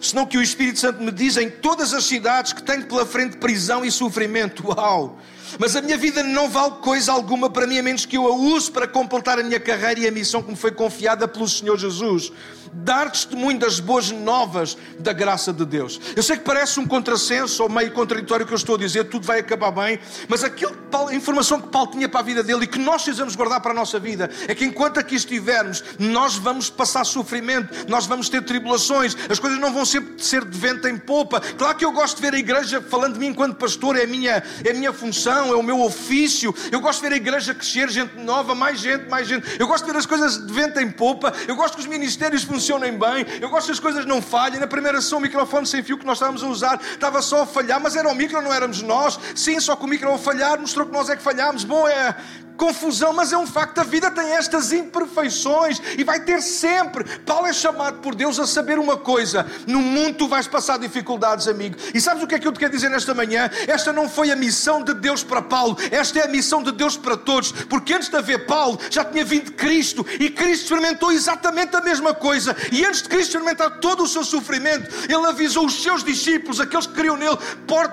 senão 0.00 0.26
que 0.26 0.36
o 0.36 0.42
Espírito 0.42 0.80
Santo 0.80 1.00
me 1.00 1.12
diz 1.12 1.36
em 1.36 1.48
todas 1.48 1.94
as 1.94 2.02
cidades 2.02 2.52
que 2.52 2.64
tenho 2.64 2.84
pela 2.86 3.06
frente 3.06 3.36
prisão 3.36 3.84
e 3.84 3.92
sofrimento. 3.92 4.66
Uau! 4.66 5.20
Mas 5.58 5.76
a 5.76 5.82
minha 5.82 5.96
vida 5.96 6.22
não 6.22 6.48
vale 6.48 6.74
coisa 6.82 7.12
alguma 7.12 7.50
para 7.50 7.66
mim, 7.66 7.78
a 7.78 7.82
menos 7.82 8.06
que 8.06 8.16
eu 8.16 8.26
a 8.26 8.34
use 8.34 8.70
para 8.70 8.86
completar 8.86 9.38
a 9.38 9.42
minha 9.42 9.60
carreira 9.60 10.00
e 10.00 10.08
a 10.08 10.10
missão 10.10 10.42
que 10.42 10.50
me 10.50 10.56
foi 10.56 10.72
confiada 10.72 11.28
pelo 11.28 11.48
Senhor 11.48 11.78
Jesus. 11.78 12.32
Dar 12.74 13.10
testemunho 13.10 13.58
das 13.58 13.80
boas 13.80 14.10
novas 14.10 14.78
da 14.98 15.12
graça 15.12 15.52
de 15.52 15.64
Deus. 15.66 16.00
Eu 16.16 16.22
sei 16.22 16.38
que 16.38 16.44
parece 16.44 16.80
um 16.80 16.86
contrassenso 16.86 17.62
ou 17.62 17.68
meio 17.68 17.92
contraditório 17.92 18.46
que 18.46 18.52
eu 18.52 18.56
estou 18.56 18.76
a 18.76 18.78
dizer, 18.78 19.04
tudo 19.04 19.26
vai 19.26 19.40
acabar 19.40 19.70
bem, 19.70 19.98
mas 20.26 20.42
aquilo, 20.42 20.74
a 21.08 21.14
informação 21.14 21.60
que 21.60 21.68
Paulo 21.68 21.90
tinha 21.90 22.08
para 22.08 22.20
a 22.20 22.22
vida 22.22 22.42
dele 22.42 22.64
e 22.64 22.66
que 22.66 22.78
nós 22.78 23.02
precisamos 23.02 23.36
guardar 23.36 23.60
para 23.60 23.72
a 23.72 23.74
nossa 23.74 23.98
vida 23.98 24.30
é 24.48 24.54
que 24.54 24.64
enquanto 24.64 24.98
aqui 24.98 25.14
estivermos, 25.14 25.84
nós 25.98 26.36
vamos 26.36 26.70
passar 26.70 27.04
sofrimento, 27.04 27.68
nós 27.88 28.06
vamos 28.06 28.30
ter 28.30 28.42
tribulações, 28.42 29.14
as 29.28 29.38
coisas 29.38 29.58
não 29.60 29.72
vão 29.72 29.84
ser, 29.84 30.02
ser 30.16 30.42
de 30.42 30.58
vento 30.58 30.88
em 30.88 30.96
popa. 30.96 31.40
Claro 31.40 31.76
que 31.76 31.84
eu 31.84 31.92
gosto 31.92 32.16
de 32.16 32.22
ver 32.22 32.32
a 32.32 32.38
igreja 32.38 32.80
falando 32.80 33.14
de 33.14 33.18
mim 33.18 33.26
enquanto 33.26 33.56
pastor, 33.56 33.96
é 33.96 34.04
a 34.04 34.06
minha, 34.06 34.42
é 34.64 34.70
a 34.70 34.74
minha 34.74 34.92
função 34.94 35.41
é 35.48 35.56
o 35.56 35.62
meu 35.62 35.80
ofício. 35.80 36.54
Eu 36.70 36.80
gosto 36.80 37.02
de 37.02 37.08
ver 37.08 37.14
a 37.14 37.16
igreja 37.16 37.54
crescer, 37.54 37.88
gente 37.90 38.16
nova, 38.18 38.54
mais 38.54 38.78
gente, 38.78 39.08
mais 39.08 39.26
gente. 39.26 39.58
Eu 39.58 39.66
gosto 39.66 39.84
de 39.84 39.92
ver 39.92 39.98
as 39.98 40.06
coisas 40.06 40.46
de 40.46 40.52
vento 40.52 40.80
em 40.80 40.90
popa. 40.90 41.32
Eu 41.46 41.56
gosto 41.56 41.74
que 41.74 41.80
os 41.80 41.86
ministérios 41.86 42.42
funcionem 42.42 42.98
bem. 42.98 43.26
Eu 43.40 43.48
gosto 43.48 43.66
que 43.66 43.72
as 43.72 43.80
coisas 43.80 44.04
não 44.06 44.20
falhem. 44.20 44.60
Na 44.60 44.66
primeira 44.66 45.00
sessão, 45.00 45.18
o 45.18 45.20
microfone 45.20 45.66
sem 45.66 45.82
fio 45.82 45.98
que 45.98 46.06
nós 46.06 46.16
estávamos 46.16 46.42
a 46.42 46.46
usar 46.46 46.80
estava 46.82 47.22
só 47.22 47.42
a 47.42 47.46
falhar, 47.46 47.80
mas 47.80 47.96
era 47.96 48.08
o 48.08 48.14
micro, 48.14 48.40
não 48.42 48.52
éramos 48.52 48.82
nós. 48.82 49.18
Sim, 49.34 49.58
só 49.60 49.76
que 49.76 49.84
o 49.84 49.88
micro 49.88 50.12
a 50.12 50.18
falhar 50.18 50.58
mostrou 50.60 50.86
que 50.86 50.92
nós 50.92 51.08
é 51.08 51.16
que 51.16 51.22
falhámos. 51.22 51.64
Bom, 51.64 51.86
é 51.88 52.16
confusão, 52.56 53.12
mas 53.12 53.32
é 53.32 53.38
um 53.38 53.46
facto. 53.46 53.78
A 53.78 53.84
vida 53.84 54.10
tem 54.10 54.32
estas 54.32 54.72
imperfeições 54.72 55.80
e 55.96 56.04
vai 56.04 56.20
ter 56.20 56.40
sempre. 56.40 57.04
Paulo 57.20 57.46
é 57.46 57.52
chamado 57.52 58.00
por 58.00 58.14
Deus 58.14 58.38
a 58.38 58.46
saber 58.46 58.78
uma 58.78 58.96
coisa: 58.96 59.46
no 59.66 59.80
mundo 59.80 60.18
tu 60.18 60.28
vais 60.28 60.46
passar 60.46 60.78
dificuldades, 60.78 61.48
amigo. 61.48 61.76
E 61.94 62.00
sabes 62.00 62.22
o 62.22 62.26
que 62.26 62.34
é 62.34 62.38
que 62.38 62.46
eu 62.46 62.52
te 62.52 62.58
quero 62.58 62.72
dizer 62.72 62.88
nesta 62.88 63.14
manhã? 63.14 63.50
Esta 63.66 63.92
não 63.92 64.08
foi 64.08 64.30
a 64.30 64.36
missão 64.36 64.82
de 64.82 64.94
Deus 64.94 65.22
para 65.22 65.42
Paulo, 65.42 65.76
esta 65.90 66.20
é 66.20 66.24
a 66.24 66.28
missão 66.28 66.62
de 66.62 66.72
Deus 66.72 66.96
para 66.96 67.16
todos. 67.16 67.52
Porque 67.52 67.94
antes 67.94 68.08
de 68.08 68.16
haver 68.16 68.46
Paulo, 68.46 68.78
já 68.90 69.04
tinha 69.04 69.24
vindo 69.24 69.52
Cristo 69.52 70.06
e 70.18 70.30
Cristo 70.30 70.64
experimentou 70.64 71.12
exatamente 71.12 71.76
a 71.76 71.80
mesma 71.80 72.14
coisa. 72.14 72.56
E 72.70 72.84
antes 72.84 73.02
de 73.02 73.08
Cristo 73.08 73.30
experimentar 73.30 73.78
todo 73.78 74.02
o 74.02 74.08
seu 74.08 74.24
sofrimento, 74.24 74.88
ele 75.08 75.26
avisou 75.26 75.66
os 75.66 75.82
seus 75.82 76.04
discípulos, 76.04 76.60
aqueles 76.60 76.86
que 76.86 76.94
criam 76.94 77.16
nele: 77.16 77.38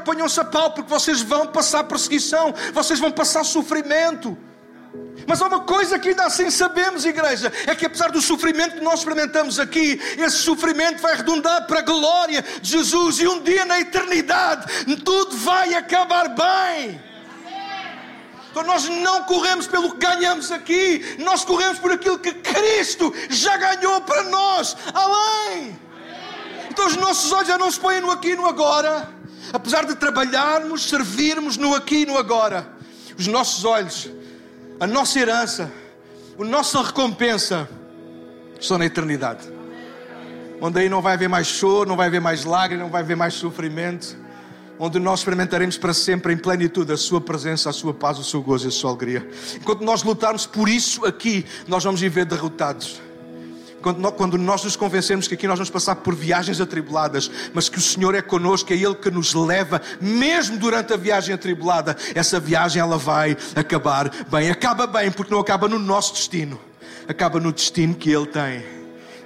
ponham-se 0.05 0.39
a 0.39 0.45
pau, 0.45 0.71
porque 0.71 0.89
vocês 0.89 1.21
vão 1.21 1.47
passar 1.47 1.83
perseguição, 1.83 2.53
vocês 2.73 2.99
vão 2.99 3.11
passar 3.11 3.43
sofrimento. 3.43 4.37
Mas 5.27 5.41
há 5.41 5.47
uma 5.47 5.59
coisa 5.59 5.99
que 5.99 6.09
ainda 6.09 6.25
assim 6.25 6.49
sabemos, 6.49 7.05
igreja: 7.05 7.51
é 7.67 7.75
que 7.75 7.85
apesar 7.85 8.11
do 8.11 8.21
sofrimento 8.21 8.75
que 8.75 8.83
nós 8.83 8.99
experimentamos 8.99 9.59
aqui, 9.59 9.99
esse 10.17 10.37
sofrimento 10.37 11.01
vai 11.01 11.15
redundar 11.15 11.67
para 11.67 11.79
a 11.79 11.83
glória 11.83 12.43
de 12.61 12.71
Jesus 12.71 13.19
e 13.19 13.27
um 13.27 13.41
dia 13.41 13.65
na 13.65 13.79
eternidade 13.79 14.85
tudo 15.03 15.37
vai 15.37 15.73
acabar 15.75 16.29
bem. 16.29 16.99
Então 18.51 18.63
nós 18.63 18.89
não 18.89 19.23
corremos 19.23 19.67
pelo 19.67 19.91
que 19.91 20.05
ganhamos 20.05 20.51
aqui, 20.51 21.15
nós 21.19 21.45
corremos 21.45 21.77
por 21.77 21.91
aquilo 21.91 22.17
que 22.17 22.33
Cristo 22.33 23.13
já 23.29 23.55
ganhou 23.57 24.01
para 24.01 24.23
nós, 24.23 24.75
além. 24.93 25.79
Então 26.71 26.87
os 26.87 26.95
nossos 26.95 27.31
olhos 27.31 27.47
já 27.47 27.57
não 27.57 27.69
se 27.69 27.79
põem 27.79 28.01
no 28.01 28.09
aqui 28.09 28.29
e 28.29 28.35
no 28.35 28.47
agora, 28.47 29.07
apesar 29.53 29.85
de 29.85 29.95
trabalharmos, 29.95 30.89
servirmos 30.89 31.57
no 31.57 31.75
aqui 31.75 31.97
e 31.97 32.05
no 32.05 32.17
agora, 32.17 32.67
os 33.17 33.27
nossos 33.27 33.63
olhos 33.63 34.09
a 34.79 34.87
nossa 34.87 35.19
herança, 35.19 35.71
a 36.39 36.43
nossa 36.43 36.81
recompensa 36.81 37.69
estão 38.59 38.77
na 38.77 38.85
eternidade. 38.85 39.47
Onde 40.61 40.79
aí 40.79 40.89
não 40.89 41.01
vai 41.01 41.13
haver 41.13 41.29
mais 41.29 41.47
choro, 41.47 41.87
não 41.87 41.95
vai 41.95 42.07
haver 42.07 42.21
mais 42.21 42.45
lágrimas, 42.45 42.83
não 42.83 42.91
vai 42.91 43.01
haver 43.01 43.15
mais 43.15 43.33
sofrimento. 43.33 44.17
Onde 44.77 44.97
nós 44.99 45.19
experimentaremos 45.19 45.77
para 45.77 45.93
sempre 45.93 46.33
em 46.33 46.37
plenitude 46.37 46.93
a 46.93 46.97
Sua 46.97 47.19
presença, 47.19 47.69
a 47.69 47.73
Sua 47.73 47.93
paz, 47.93 48.17
o 48.17 48.23
Seu 48.23 48.41
gozo 48.41 48.67
e 48.67 48.69
a 48.69 48.71
Sua 48.71 48.91
alegria. 48.91 49.29
Enquanto 49.55 49.83
nós 49.83 50.03
lutarmos 50.03 50.45
por 50.45 50.69
isso 50.69 51.05
aqui, 51.05 51.45
nós 51.67 51.83
vamos 51.83 51.99
viver 51.99 52.25
derrotados. 52.25 53.01
Quando 53.81 54.37
nós, 54.37 54.63
nos 54.63 54.75
convencermos 54.75 55.27
que 55.27 55.33
aqui 55.33 55.47
nós 55.47 55.57
vamos 55.57 55.69
passar 55.69 55.95
por 55.95 56.15
viagens 56.15 56.59
atribuladas, 56.59 57.29
mas 57.53 57.69
que 57.69 57.77
o 57.77 57.81
Senhor 57.81 58.13
é 58.15 58.21
conosco, 58.21 58.73
é 58.73 58.75
Ele 58.75 58.95
que 58.95 59.09
nos 59.09 59.33
leva, 59.33 59.81
mesmo 60.01 60.57
durante 60.57 60.93
a 60.93 60.97
viagem 60.97 61.33
atribulada, 61.33 61.95
essa 62.13 62.39
viagem 62.39 62.81
ela 62.81 62.97
vai 62.97 63.37
acabar 63.55 64.09
bem. 64.29 64.49
Acaba 64.49 64.85
bem, 64.85 65.11
porque 65.11 65.33
não 65.33 65.39
acaba 65.39 65.67
no 65.67 65.79
nosso 65.79 66.13
destino, 66.13 66.59
acaba 67.07 67.39
no 67.39 67.51
destino 67.51 67.95
que 67.95 68.11
Ele 68.11 68.27
tem. 68.27 68.63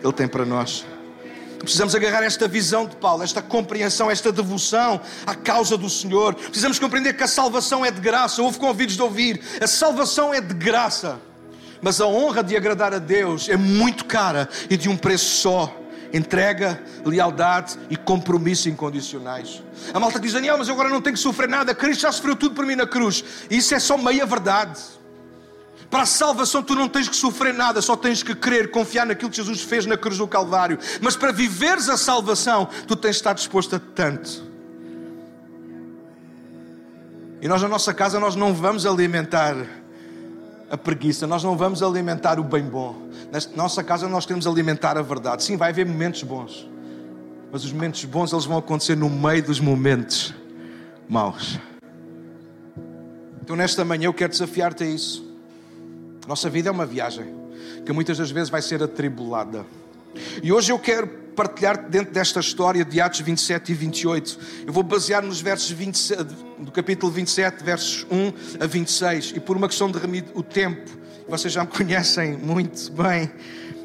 Ele 0.03 0.13
tem 0.13 0.27
para 0.27 0.45
nós. 0.45 0.85
Precisamos 1.59 1.95
agarrar 1.95 2.23
esta 2.23 2.45
visão 2.45 2.85
de 2.85 2.97
Paulo, 2.97 3.23
esta 3.23 3.41
compreensão, 3.41 4.11
esta 4.11 4.33
devoção 4.33 4.99
à 5.25 5.33
causa 5.33 5.77
do 5.77 5.89
Senhor. 5.89 6.35
Precisamos 6.35 6.77
compreender 6.77 7.13
que 7.13 7.23
a 7.23 7.27
salvação 7.27 7.85
é 7.85 7.89
de 7.89 8.01
graça. 8.01 8.41
Houve 8.41 8.59
convidos 8.59 8.95
de 8.95 9.01
ouvir. 9.01 9.41
A 9.61 9.67
salvação 9.67 10.33
é 10.33 10.41
de 10.41 10.53
graça. 10.53 11.21
Mas 11.83 11.99
a 11.99 12.07
honra 12.07 12.41
de 12.41 12.55
agradar 12.55 12.93
a 12.93 12.97
Deus 12.97 13.49
é 13.49 13.57
muito 13.57 14.05
cara 14.05 14.47
e 14.69 14.77
de 14.77 14.87
um 14.87 14.95
preço 14.95 15.35
só. 15.35 15.79
Entrega, 16.13 16.81
lealdade 17.03 17.77
e 17.89 17.97
compromisso 17.97 18.69
incondicionais. 18.69 19.61
A 19.93 19.99
malta 19.99 20.19
diz: 20.19 20.31
Daniel, 20.31 20.57
mas 20.57 20.69
eu 20.69 20.75
agora 20.75 20.87
não 20.87 21.01
tenho 21.01 21.15
que 21.15 21.21
sofrer 21.21 21.49
nada. 21.49 21.75
Cristo 21.75 22.01
já 22.01 22.11
sofreu 22.11 22.35
tudo 22.35 22.55
por 22.55 22.65
mim 22.65 22.75
na 22.75 22.87
cruz. 22.87 23.23
Isso 23.49 23.75
é 23.75 23.79
só 23.79 23.97
meia 23.97 24.25
verdade. 24.25 24.79
Para 25.89 26.03
a 26.03 26.05
salvação, 26.05 26.63
tu 26.63 26.73
não 26.73 26.87
tens 26.87 27.09
que 27.09 27.15
sofrer 27.15 27.53
nada, 27.53 27.81
só 27.81 27.95
tens 27.95 28.23
que 28.23 28.33
crer, 28.33 28.71
confiar 28.71 29.05
naquilo 29.05 29.29
que 29.29 29.37
Jesus 29.37 29.61
fez 29.61 29.85
na 29.85 29.97
cruz 29.97 30.17
do 30.17 30.27
Calvário. 30.27 30.79
Mas 31.01 31.15
para 31.15 31.31
viveres 31.31 31.89
a 31.89 31.97
salvação, 31.97 32.69
tu 32.87 32.95
tens 32.95 33.11
de 33.11 33.17
estar 33.17 33.33
disposto 33.33 33.75
a 33.75 33.79
tanto. 33.79 34.43
E 37.41 37.47
nós, 37.47 37.61
na 37.61 37.67
nossa 37.67 37.93
casa, 37.93 38.19
nós 38.19 38.35
não 38.35 38.53
vamos 38.53 38.85
alimentar 38.85 39.82
a 40.73 40.77
preguiça, 40.77 41.27
nós 41.27 41.43
não 41.43 41.55
vamos 41.55 41.83
alimentar 41.83 42.39
o 42.39 42.43
bem 42.43 42.63
bom. 42.63 42.95
Na 43.31 43.37
nossa 43.55 43.83
casa 43.83 44.09
nós 44.09 44.25
queremos 44.25 44.47
alimentar 44.47 44.97
a 44.97 45.03
verdade. 45.03 45.43
Sim, 45.43 45.55
vai 45.55 45.69
haver 45.69 45.85
momentos 45.85 46.23
bons, 46.23 46.67
mas 47.51 47.63
os 47.63 47.71
momentos 47.71 48.03
bons 48.05 48.33
eles 48.33 48.45
vão 48.45 48.57
acontecer 48.57 48.97
no 48.97 49.07
meio 49.07 49.43
dos 49.43 49.59
momentos 49.59 50.33
maus. 51.07 51.59
Então, 53.39 53.55
nesta 53.55 53.85
manhã, 53.85 54.05
eu 54.05 54.13
quero 54.15 54.31
desafiar-te 54.31 54.83
a 54.83 54.87
isso. 54.87 55.23
Nossa 56.27 56.49
vida 56.49 56.69
é 56.69 56.71
uma 56.71 56.87
viagem 56.87 57.35
que 57.85 57.93
muitas 57.93 58.17
das 58.17 58.31
vezes 58.31 58.49
vai 58.49 58.63
ser 58.63 58.81
atribulada. 58.81 59.67
E 60.41 60.51
hoje 60.51 60.71
eu 60.71 60.79
quero 60.79 61.07
partilhar 61.33 61.89
dentro 61.89 62.13
desta 62.13 62.39
história 62.39 62.85
de 62.85 63.01
Atos 63.01 63.19
27 63.19 63.71
e 63.71 63.75
28. 63.75 64.39
Eu 64.67 64.73
vou 64.73 64.83
basear 64.83 65.21
nos 65.23 65.41
versos 65.41 65.71
20, 65.71 66.15
do 66.59 66.71
capítulo 66.71 67.11
27, 67.11 67.63
versos 67.63 68.05
1 68.09 68.63
a 68.63 68.67
26. 68.67 69.33
E 69.35 69.39
por 69.39 69.57
uma 69.57 69.67
questão 69.67 69.91
de 69.91 69.97
remir 69.97 70.25
o 70.33 70.43
tempo, 70.43 70.89
vocês 71.27 71.53
já 71.53 71.63
me 71.63 71.69
conhecem 71.71 72.37
muito 72.37 72.91
bem. 72.91 73.31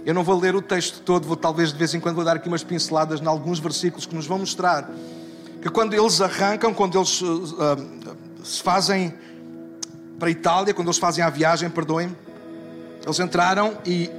Eu 0.05 0.14
não 0.14 0.25
vou 0.25 0.38
ler 0.38 0.55
o 0.55 0.62
texto 0.62 1.00
todo, 1.02 1.26
vou 1.26 1.37
talvez 1.37 1.73
de 1.73 1.78
vez 1.78 1.93
em 1.95 2.00
quando 2.00 2.17
vou 2.17 2.25
dar 2.25 2.37
aqui 2.37 2.49
umas 2.49 2.62
pinceladas 2.62 3.21
em 3.21 3.26
alguns 3.26 3.59
versículos 3.59 4.07
que 4.07 4.14
nos 4.14 4.26
vão 4.26 4.38
mostrar 4.38 4.90
que 5.61 5.69
quando 5.69 5.95
eles 5.95 6.21
arrancam, 6.21 6.73
quando 6.73 6.97
eles 6.97 7.21
uh, 7.21 7.57
se 8.45 8.62
fazem 8.62 9.12
para 10.19 10.28
a 10.28 10.31
Itália, 10.31 10.73
quando 10.73 10.88
eles 10.88 10.99
fazem 10.99 11.23
a 11.25 11.31
viagem, 11.31 11.69
perdoem, 11.69 12.17
eles 13.05 13.19
entraram 13.19 13.76
e 13.85 14.11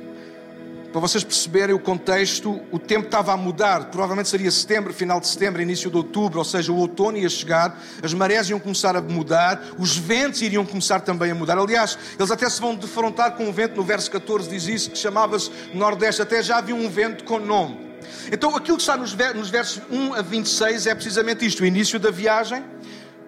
para 0.92 1.00
vocês 1.02 1.24
perceberem 1.24 1.76
o 1.76 1.80
contexto, 1.80 2.62
o 2.72 2.80
tempo 2.80 3.06
estava 3.06 3.34
a 3.34 3.38
mudar. 3.38 3.86
Provavelmente 3.86 4.30
seria 4.30 4.50
setembro, 4.50 4.94
final 4.94 5.20
de 5.20 5.28
setembro, 5.28 5.62
início 5.62 5.90
de 5.90 5.98
outubro, 5.98 6.40
ou 6.40 6.46
seja, 6.46 6.72
o 6.72 6.78
outono 6.78 7.18
ia 7.18 7.30
chegar, 7.30 7.80
as 8.02 8.14
marés 8.14 8.50
iam 8.50 8.60
começar 8.60 8.96
a 8.96 9.02
mudar, 9.02 9.62
os 9.78 9.98
ventos 9.98 10.42
iriam 10.42 10.66
começar 10.66 11.02
também 11.02 11.32
a 11.32 11.36
mudar. 11.36 11.58
Aliás, 11.58 11.98
eles 12.18 12.32
até 12.32 12.50
se 12.50 12.60
vão 12.60 12.76
defrontar 12.76 13.36
com 13.36 13.46
um 13.46 13.52
vento, 13.52 13.76
no 13.76 13.84
verso 13.84 14.10
14 14.10 14.50
diz 14.50 14.68
isso, 14.68 14.92
que 14.92 14.98
chamava-se 14.98 15.52
Nordeste, 15.74 16.22
até 16.22 16.42
já 16.42 16.58
havia 16.58 16.76
um 16.76 16.90
vento 16.90 17.24
com 17.24 17.40
nome. 17.40 17.90
Então, 18.32 18.56
aquilo 18.56 18.78
que 18.78 18.84
está 18.84 18.98
nos 18.98 19.14
versos 19.14 19.82
1 19.90 20.14
a 20.14 20.22
26 20.22 20.88
é 20.88 20.96
precisamente 20.96 21.46
isto: 21.46 21.64
o 21.64 21.66
início 21.66 22.00
da 22.00 22.12
viagem 22.12 22.64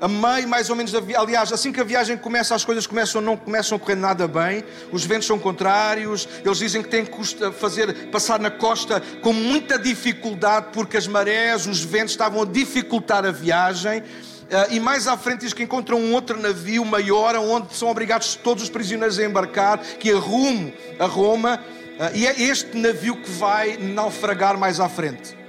a 0.02 0.08
meio 0.08 0.48
mais 0.50 0.68
ou 0.72 0.76
menos 0.76 0.92
da 0.92 1.00
viagem. 1.00 1.24
Aliás, 1.24 1.54
assim 1.54 1.72
que 1.72 1.80
a 1.80 1.84
viagem 1.84 2.18
começa, 2.18 2.56
as 2.56 2.66
coisas 2.66 2.88
começam, 2.88 3.22
não 3.22 3.38
começam 3.38 3.76
a 3.76 3.80
correr 3.80 3.96
nada 3.96 4.28
bem, 4.28 4.64
os 4.92 5.06
ventos 5.06 5.28
são 5.28 5.38
contrários, 5.38 6.28
eles 6.44 6.58
dizem 6.58 6.82
que 6.82 6.90
têm 6.90 7.06
que 7.06 7.52
fazer, 7.52 8.08
passar 8.08 8.40
na 8.40 8.50
costa 8.50 9.00
com 9.22 9.32
muita 9.32 9.78
dificuldade, 9.78 10.68
porque 10.74 10.98
as 10.98 11.06
marés, 11.06 11.68
os 11.68 11.84
ventos 11.84 12.12
estavam 12.12 12.42
a 12.42 12.46
dificultar 12.46 13.24
a 13.26 13.32
viagem. 13.32 14.00
Uh, 14.02 14.74
e 14.74 14.80
mais 14.82 15.08
à 15.08 15.16
frente 15.16 15.42
diz 15.42 15.54
que 15.54 15.64
encontram 15.64 15.98
um 15.98 16.14
outro 16.14 16.38
navio 16.38 16.84
maior, 16.84 17.36
onde 17.36 17.74
são 17.74 17.88
obrigados 17.88 18.36
todos 18.36 18.64
os 18.64 18.70
prisioneiros 18.70 19.20
a 19.20 19.24
embarcar, 19.24 19.78
que 19.78 20.10
é 20.10 20.14
rumo 20.14 20.74
a 21.00 21.06
Roma, 21.06 21.58
uh, 21.58 22.18
e 22.18 22.26
é 22.26 22.42
este 22.42 22.76
navio 22.76 23.16
que 23.16 23.30
vai 23.30 23.78
naufragar 23.78 24.58
mais 24.58 24.80
à 24.80 24.90
frente. 24.90 25.41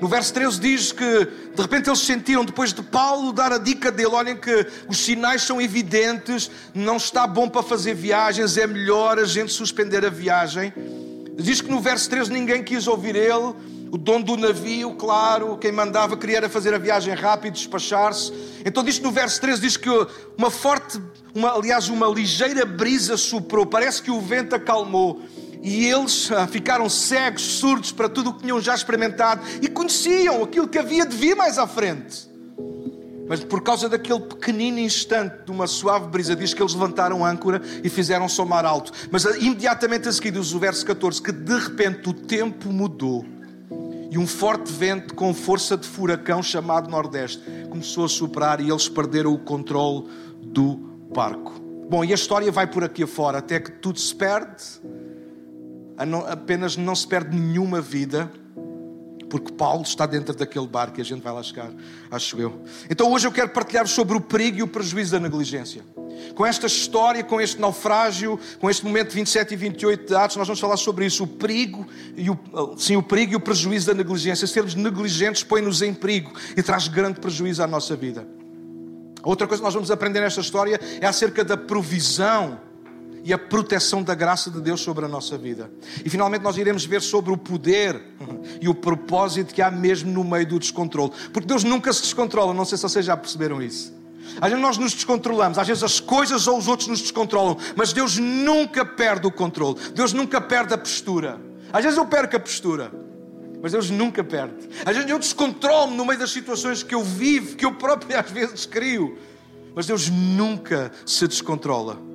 No 0.00 0.08
verso 0.08 0.32
13 0.32 0.60
diz 0.60 0.92
que 0.92 1.04
de 1.04 1.60
repente 1.60 1.88
eles 1.88 1.98
sentiram, 1.98 2.44
depois 2.44 2.72
de 2.72 2.82
Paulo 2.82 3.32
dar 3.32 3.52
a 3.52 3.58
dica 3.58 3.92
dele: 3.92 4.14
olhem 4.14 4.36
que 4.36 4.66
os 4.88 4.98
sinais 4.98 5.42
são 5.42 5.60
evidentes, 5.60 6.50
não 6.74 6.96
está 6.96 7.26
bom 7.26 7.48
para 7.48 7.62
fazer 7.62 7.94
viagens, 7.94 8.56
é 8.56 8.66
melhor 8.66 9.18
a 9.18 9.24
gente 9.24 9.52
suspender 9.52 10.04
a 10.04 10.10
viagem. 10.10 10.72
Diz 11.36 11.60
que 11.60 11.70
no 11.70 11.80
verso 11.80 12.08
13 12.08 12.32
ninguém 12.32 12.62
quis 12.62 12.86
ouvir 12.86 13.14
ele, 13.14 13.54
o 13.90 13.98
dono 13.98 14.24
do 14.24 14.36
navio, 14.36 14.94
claro, 14.94 15.58
quem 15.58 15.72
mandava 15.72 16.16
queria 16.16 16.38
era 16.38 16.48
fazer 16.48 16.72
a 16.72 16.78
viagem 16.78 17.12
rápido, 17.12 17.54
despachar-se. 17.54 18.32
Então 18.64 18.84
diz 18.84 18.98
que 18.98 19.04
no 19.04 19.10
verso 19.10 19.40
13 19.40 19.60
diz 19.60 19.76
que 19.76 19.88
uma 20.38 20.50
forte, 20.50 21.00
uma, 21.34 21.52
aliás, 21.52 21.88
uma 21.88 22.06
ligeira 22.06 22.64
brisa 22.64 23.16
soprou, 23.16 23.66
parece 23.66 24.02
que 24.02 24.10
o 24.10 24.20
vento 24.20 24.54
acalmou. 24.54 25.20
E 25.62 25.86
eles 25.86 26.30
ah, 26.32 26.46
ficaram 26.46 26.88
cegos, 26.88 27.42
surdos 27.42 27.92
para 27.92 28.08
tudo 28.08 28.30
o 28.30 28.34
que 28.34 28.42
tinham 28.42 28.60
já 28.60 28.74
experimentado 28.74 29.42
e 29.60 29.68
conheciam 29.68 30.42
aquilo 30.42 30.68
que 30.68 30.78
havia 30.78 31.04
de 31.04 31.16
vir 31.16 31.36
mais 31.36 31.58
à 31.58 31.66
frente. 31.66 32.28
Mas 33.28 33.44
por 33.44 33.62
causa 33.62 33.88
daquele 33.88 34.20
pequenino 34.20 34.78
instante 34.78 35.44
de 35.44 35.52
uma 35.52 35.66
suave 35.66 36.08
brisa, 36.08 36.34
diz 36.34 36.52
que 36.52 36.60
eles 36.60 36.74
levantaram 36.74 37.24
âncora 37.24 37.62
e 37.84 37.88
fizeram-se 37.88 38.40
ao 38.40 38.46
mar 38.46 38.64
alto. 38.64 38.92
Mas 39.10 39.26
ah, 39.26 39.36
imediatamente 39.38 40.08
a 40.08 40.12
seguir, 40.12 40.32
diz 40.32 40.52
o 40.52 40.58
verso 40.58 40.84
14, 40.84 41.22
que 41.22 41.30
de 41.30 41.58
repente 41.58 42.08
o 42.08 42.12
tempo 42.12 42.70
mudou 42.72 43.24
e 44.10 44.18
um 44.18 44.26
forte 44.26 44.72
vento 44.72 45.14
com 45.14 45.32
força 45.32 45.76
de 45.76 45.86
furacão 45.86 46.42
chamado 46.42 46.90
Nordeste 46.90 47.40
começou 47.70 48.04
a 48.04 48.08
soprar 48.08 48.60
e 48.60 48.68
eles 48.68 48.88
perderam 48.88 49.32
o 49.32 49.38
controle 49.38 50.08
do 50.42 50.74
barco. 51.14 51.52
Bom, 51.88 52.04
e 52.04 52.10
a 52.10 52.14
história 52.14 52.50
vai 52.50 52.66
por 52.66 52.82
aqui 52.82 53.04
afora 53.04 53.38
até 53.38 53.60
que 53.60 53.70
tudo 53.70 54.00
se 54.00 54.12
perde 54.12 54.80
apenas 56.28 56.76
não 56.76 56.94
se 56.94 57.06
perde 57.06 57.36
nenhuma 57.36 57.80
vida, 57.80 58.30
porque 59.28 59.52
Paulo 59.52 59.82
está 59.82 60.06
dentro 60.06 60.34
daquele 60.34 60.66
barco 60.66 60.98
e 60.98 61.02
a 61.02 61.04
gente 61.04 61.22
vai 61.22 61.32
lá 61.32 61.42
chegar, 61.42 61.70
acho 62.10 62.40
eu. 62.40 62.62
Então 62.90 63.10
hoje 63.12 63.26
eu 63.26 63.32
quero 63.32 63.50
partilhar 63.50 63.86
sobre 63.86 64.16
o 64.16 64.20
perigo 64.20 64.58
e 64.58 64.62
o 64.62 64.66
prejuízo 64.66 65.12
da 65.12 65.20
negligência. 65.20 65.82
Com 66.34 66.44
esta 66.44 66.66
história, 66.66 67.22
com 67.22 67.40
este 67.40 67.60
naufrágio, 67.60 68.38
com 68.58 68.68
este 68.68 68.84
momento 68.84 69.12
27 69.12 69.54
e 69.54 69.56
28 69.56 70.06
de 70.06 70.14
Atos, 70.14 70.36
nós 70.36 70.46
vamos 70.46 70.60
falar 70.60 70.76
sobre 70.76 71.06
isso, 71.06 71.24
o 71.24 71.26
perigo 71.26 71.86
e 72.16 72.28
o, 72.28 72.38
sim, 72.76 72.96
o 72.96 73.02
perigo 73.02 73.32
e 73.32 73.36
o 73.36 73.40
prejuízo 73.40 73.86
da 73.86 73.94
negligência. 73.94 74.46
Sermos 74.46 74.74
negligentes 74.74 75.44
põe-nos 75.44 75.80
em 75.80 75.94
perigo 75.94 76.32
e 76.56 76.62
traz 76.62 76.88
grande 76.88 77.20
prejuízo 77.20 77.62
à 77.62 77.66
nossa 77.66 77.94
vida. 77.94 78.26
Outra 79.22 79.46
coisa 79.46 79.60
que 79.60 79.64
nós 79.64 79.74
vamos 79.74 79.90
aprender 79.90 80.20
nesta 80.20 80.40
história 80.40 80.80
é 81.00 81.06
acerca 81.06 81.44
da 81.44 81.56
provisão 81.56 82.58
e 83.24 83.32
a 83.32 83.38
proteção 83.38 84.02
da 84.02 84.14
graça 84.14 84.50
de 84.50 84.60
Deus 84.60 84.80
sobre 84.80 85.04
a 85.04 85.08
nossa 85.08 85.36
vida. 85.36 85.70
E 86.04 86.08
finalmente 86.08 86.42
nós 86.42 86.56
iremos 86.56 86.84
ver 86.84 87.02
sobre 87.02 87.32
o 87.32 87.36
poder 87.36 88.00
e 88.60 88.68
o 88.68 88.74
propósito 88.74 89.54
que 89.54 89.62
há 89.62 89.70
mesmo 89.70 90.10
no 90.10 90.24
meio 90.24 90.46
do 90.46 90.58
descontrole. 90.58 91.12
Porque 91.32 91.46
Deus 91.46 91.64
nunca 91.64 91.92
se 91.92 92.02
descontrola, 92.02 92.54
não 92.54 92.64
sei 92.64 92.78
se 92.78 92.82
vocês 92.82 93.04
já 93.04 93.16
perceberam 93.16 93.60
isso. 93.62 93.92
Às 94.40 94.50
vezes 94.50 94.62
nós 94.62 94.78
nos 94.78 94.92
descontrolamos, 94.92 95.58
às 95.58 95.66
vezes 95.66 95.82
as 95.82 95.98
coisas 95.98 96.46
ou 96.46 96.56
os 96.56 96.68
outros 96.68 96.88
nos 96.88 97.00
descontrolam, 97.00 97.56
mas 97.74 97.92
Deus 97.92 98.16
nunca 98.16 98.84
perde 98.84 99.26
o 99.26 99.30
controle, 99.30 99.76
Deus 99.92 100.12
nunca 100.12 100.40
perde 100.40 100.72
a 100.72 100.78
postura. 100.78 101.40
Às 101.72 101.84
vezes 101.84 101.98
eu 101.98 102.06
perco 102.06 102.36
a 102.36 102.40
postura, 102.40 102.92
mas 103.60 103.72
Deus 103.72 103.90
nunca 103.90 104.22
perde. 104.22 104.68
Às 104.84 104.94
vezes 104.94 105.10
eu 105.10 105.18
descontrolo-me 105.18 105.96
no 105.96 106.04
meio 106.04 106.18
das 106.18 106.30
situações 106.30 106.82
que 106.82 106.94
eu 106.94 107.02
vivo, 107.02 107.56
que 107.56 107.66
eu 107.66 107.74
próprio 107.74 108.18
às 108.18 108.30
vezes 108.30 108.66
crio, 108.66 109.18
mas 109.74 109.86
Deus 109.86 110.08
nunca 110.08 110.92
se 111.04 111.26
descontrola 111.26 112.09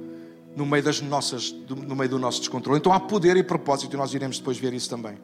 no 0.56 0.66
meio, 0.66 0.84
das 0.84 1.02
nossas, 1.02 1.54
no 1.70 1.96
meio 1.96 2.10
do 2.10 2.18
nosso 2.18 2.40
descontrole. 2.40 2.80
Então 2.80 2.94
há 2.94 3.00
poder 3.00 3.36
e 3.36 3.44
propósito, 3.44 3.94
e 3.94 3.98
nós 3.98 4.14
iremos 4.14 4.38
depois 4.38 4.58
ver 4.58 4.74
isso 4.74 4.90
também. 4.90 5.18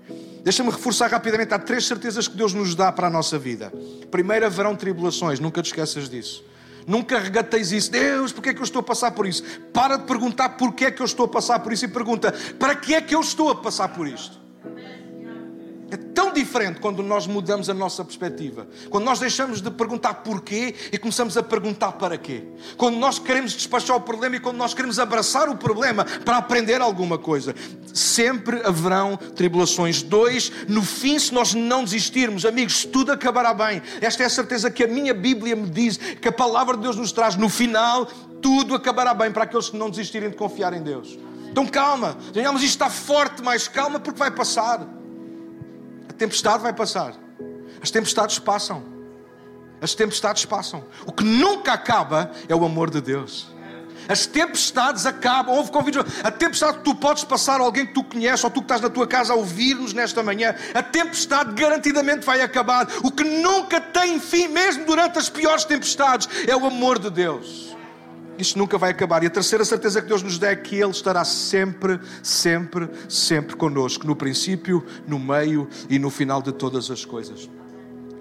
Deixa-me 0.43 0.69
reforçar 0.69 1.09
rapidamente: 1.09 1.53
há 1.53 1.59
três 1.59 1.85
certezas 1.85 2.27
que 2.27 2.35
Deus 2.35 2.53
nos 2.53 2.75
dá 2.75 2.91
para 2.91 3.07
a 3.07 3.09
nossa 3.09 3.39
vida. 3.39 3.71
Primeiro, 4.09 4.45
haverão 4.45 4.75
tribulações, 4.75 5.39
nunca 5.39 5.61
te 5.61 5.67
esqueças 5.67 6.09
disso. 6.09 6.43
Nunca 6.85 7.19
regateis 7.19 7.71
isso. 7.71 7.91
Deus, 7.91 8.31
porquê 8.31 8.49
é 8.49 8.53
que 8.53 8.59
eu 8.59 8.65
estou 8.65 8.79
a 8.79 8.83
passar 8.83 9.11
por 9.11 9.27
isso? 9.27 9.43
Para 9.71 9.97
de 9.97 10.05
perguntar 10.05 10.49
porquê 10.49 10.85
é 10.85 10.91
que 10.91 11.01
eu 11.01 11.05
estou 11.05 11.25
a 11.25 11.29
passar 11.29 11.59
por 11.59 11.71
isso 11.71 11.85
e 11.85 11.87
pergunta: 11.87 12.33
para 12.59 12.75
que 12.75 12.93
é 12.93 13.01
que 13.01 13.15
eu 13.15 13.21
estou 13.21 13.49
a 13.49 13.55
passar 13.55 13.89
por 13.89 14.07
isto? 14.07 14.40
É 15.91 15.97
tão 15.97 16.31
diferente 16.31 16.79
quando 16.79 17.03
nós 17.03 17.27
mudamos 17.27 17.69
a 17.69 17.73
nossa 17.73 18.05
perspectiva. 18.05 18.65
Quando 18.89 19.03
nós 19.03 19.19
deixamos 19.19 19.61
de 19.61 19.69
perguntar 19.69 20.13
porquê 20.15 20.73
e 20.89 20.97
começamos 20.97 21.35
a 21.35 21.43
perguntar 21.43 21.91
para 21.91 22.17
quê. 22.17 22.45
Quando 22.77 22.95
nós 22.95 23.19
queremos 23.19 23.51
despachar 23.51 23.97
o 23.97 23.99
problema 23.99 24.37
e 24.37 24.39
quando 24.39 24.55
nós 24.55 24.73
queremos 24.73 24.99
abraçar 24.99 25.49
o 25.49 25.57
problema 25.57 26.05
para 26.05 26.37
aprender 26.37 26.79
alguma 26.79 27.17
coisa. 27.17 27.53
Sempre 27.93 28.65
haverão 28.65 29.17
tribulações. 29.35 30.01
Dois, 30.01 30.49
no 30.65 30.81
fim, 30.81 31.19
se 31.19 31.33
nós 31.33 31.53
não 31.53 31.83
desistirmos, 31.83 32.45
amigos, 32.45 32.85
tudo 32.85 33.11
acabará 33.11 33.53
bem. 33.53 33.81
Esta 33.99 34.23
é 34.23 34.27
a 34.27 34.29
certeza 34.29 34.71
que 34.71 34.85
a 34.85 34.87
minha 34.87 35.13
Bíblia 35.13 35.57
me 35.57 35.69
diz, 35.69 35.97
que 35.97 36.29
a 36.29 36.31
palavra 36.31 36.77
de 36.77 36.83
Deus 36.83 36.95
nos 36.95 37.11
traz. 37.11 37.35
No 37.35 37.49
final, 37.49 38.05
tudo 38.41 38.75
acabará 38.75 39.13
bem 39.13 39.29
para 39.29 39.43
aqueles 39.43 39.69
que 39.69 39.75
não 39.75 39.89
desistirem 39.89 40.29
de 40.29 40.37
confiar 40.37 40.71
em 40.71 40.81
Deus. 40.81 41.19
Então 41.51 41.67
calma, 41.67 42.17
digamos 42.31 42.63
isto 42.63 42.75
está 42.75 42.89
forte, 42.89 43.43
mas 43.43 43.67
calma 43.67 43.99
porque 43.99 44.17
vai 44.17 44.31
passar 44.31 45.00
tempestade 46.21 46.61
vai 46.61 46.71
passar. 46.71 47.13
As 47.81 47.89
tempestades 47.89 48.37
passam. 48.37 48.83
As 49.81 49.95
tempestades 49.95 50.45
passam. 50.45 50.83
O 51.07 51.11
que 51.11 51.23
nunca 51.23 51.73
acaba 51.73 52.31
é 52.47 52.55
o 52.55 52.63
amor 52.63 52.91
de 52.91 53.01
Deus. 53.01 53.47
As 54.07 54.27
tempestades 54.27 55.07
acabam. 55.07 55.55
Houve 55.55 55.71
convite. 55.71 55.97
A 56.23 56.29
tempestade 56.29 56.77
que 56.77 56.83
tu 56.83 56.93
podes 56.93 57.23
passar 57.23 57.59
alguém 57.59 57.87
que 57.87 57.93
tu 57.93 58.03
conheces 58.03 58.43
ou 58.43 58.51
tu 58.51 58.59
que 58.59 58.65
estás 58.65 58.81
na 58.81 58.89
tua 58.89 59.07
casa 59.07 59.33
a 59.33 59.35
ouvir-nos 59.35 59.93
nesta 59.93 60.21
manhã. 60.21 60.53
A 60.75 60.83
tempestade 60.83 61.53
garantidamente 61.59 62.23
vai 62.23 62.41
acabar. 62.41 62.87
O 63.03 63.11
que 63.11 63.23
nunca 63.23 63.81
tem 63.81 64.19
fim, 64.19 64.47
mesmo 64.47 64.85
durante 64.85 65.17
as 65.17 65.27
piores 65.27 65.65
tempestades, 65.65 66.29
é 66.47 66.55
o 66.55 66.67
amor 66.67 66.99
de 66.99 67.09
Deus 67.09 67.70
isto 68.37 68.57
nunca 68.57 68.77
vai 68.77 68.91
acabar. 68.91 69.23
E 69.23 69.27
a 69.27 69.29
terceira 69.29 69.63
certeza 69.63 70.01
que 70.01 70.07
Deus 70.07 70.23
nos 70.23 70.39
dá 70.39 70.49
é 70.49 70.55
que 70.55 70.75
Ele 70.75 70.91
estará 70.91 71.23
sempre, 71.23 71.99
sempre, 72.23 72.89
sempre 73.07 73.55
connosco, 73.55 74.05
no 74.07 74.15
princípio, 74.15 74.83
no 75.07 75.19
meio 75.19 75.67
e 75.89 75.99
no 75.99 76.09
final 76.09 76.41
de 76.41 76.51
todas 76.51 76.89
as 76.89 77.05
coisas. 77.05 77.49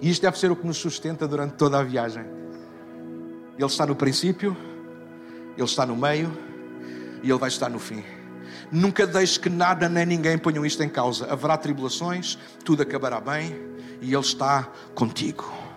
E 0.01 0.09
isto 0.09 0.21
deve 0.21 0.37
ser 0.37 0.51
o 0.51 0.55
que 0.55 0.65
nos 0.65 0.77
sustenta 0.77 1.27
durante 1.27 1.53
toda 1.53 1.79
a 1.79 1.83
viagem. 1.83 2.25
Ele 3.57 3.67
está 3.67 3.85
no 3.85 3.95
princípio, 3.95 4.57
Ele 5.55 5.65
está 5.65 5.85
no 5.85 5.95
meio 5.95 6.31
e 7.21 7.29
Ele 7.29 7.39
vai 7.39 7.49
estar 7.49 7.69
no 7.69 7.79
fim. 7.79 8.03
Nunca 8.71 9.05
deixe 9.05 9.39
que 9.39 9.49
nada 9.49 9.87
nem 9.87 10.05
ninguém 10.05 10.37
ponham 10.37 10.65
isto 10.65 10.81
em 10.81 10.89
causa. 10.89 11.31
Haverá 11.31 11.57
tribulações, 11.57 12.37
tudo 12.63 12.81
acabará 12.81 13.19
bem 13.19 13.55
e 14.01 14.13
Ele 14.13 14.21
está 14.21 14.69
contigo. 14.95 15.70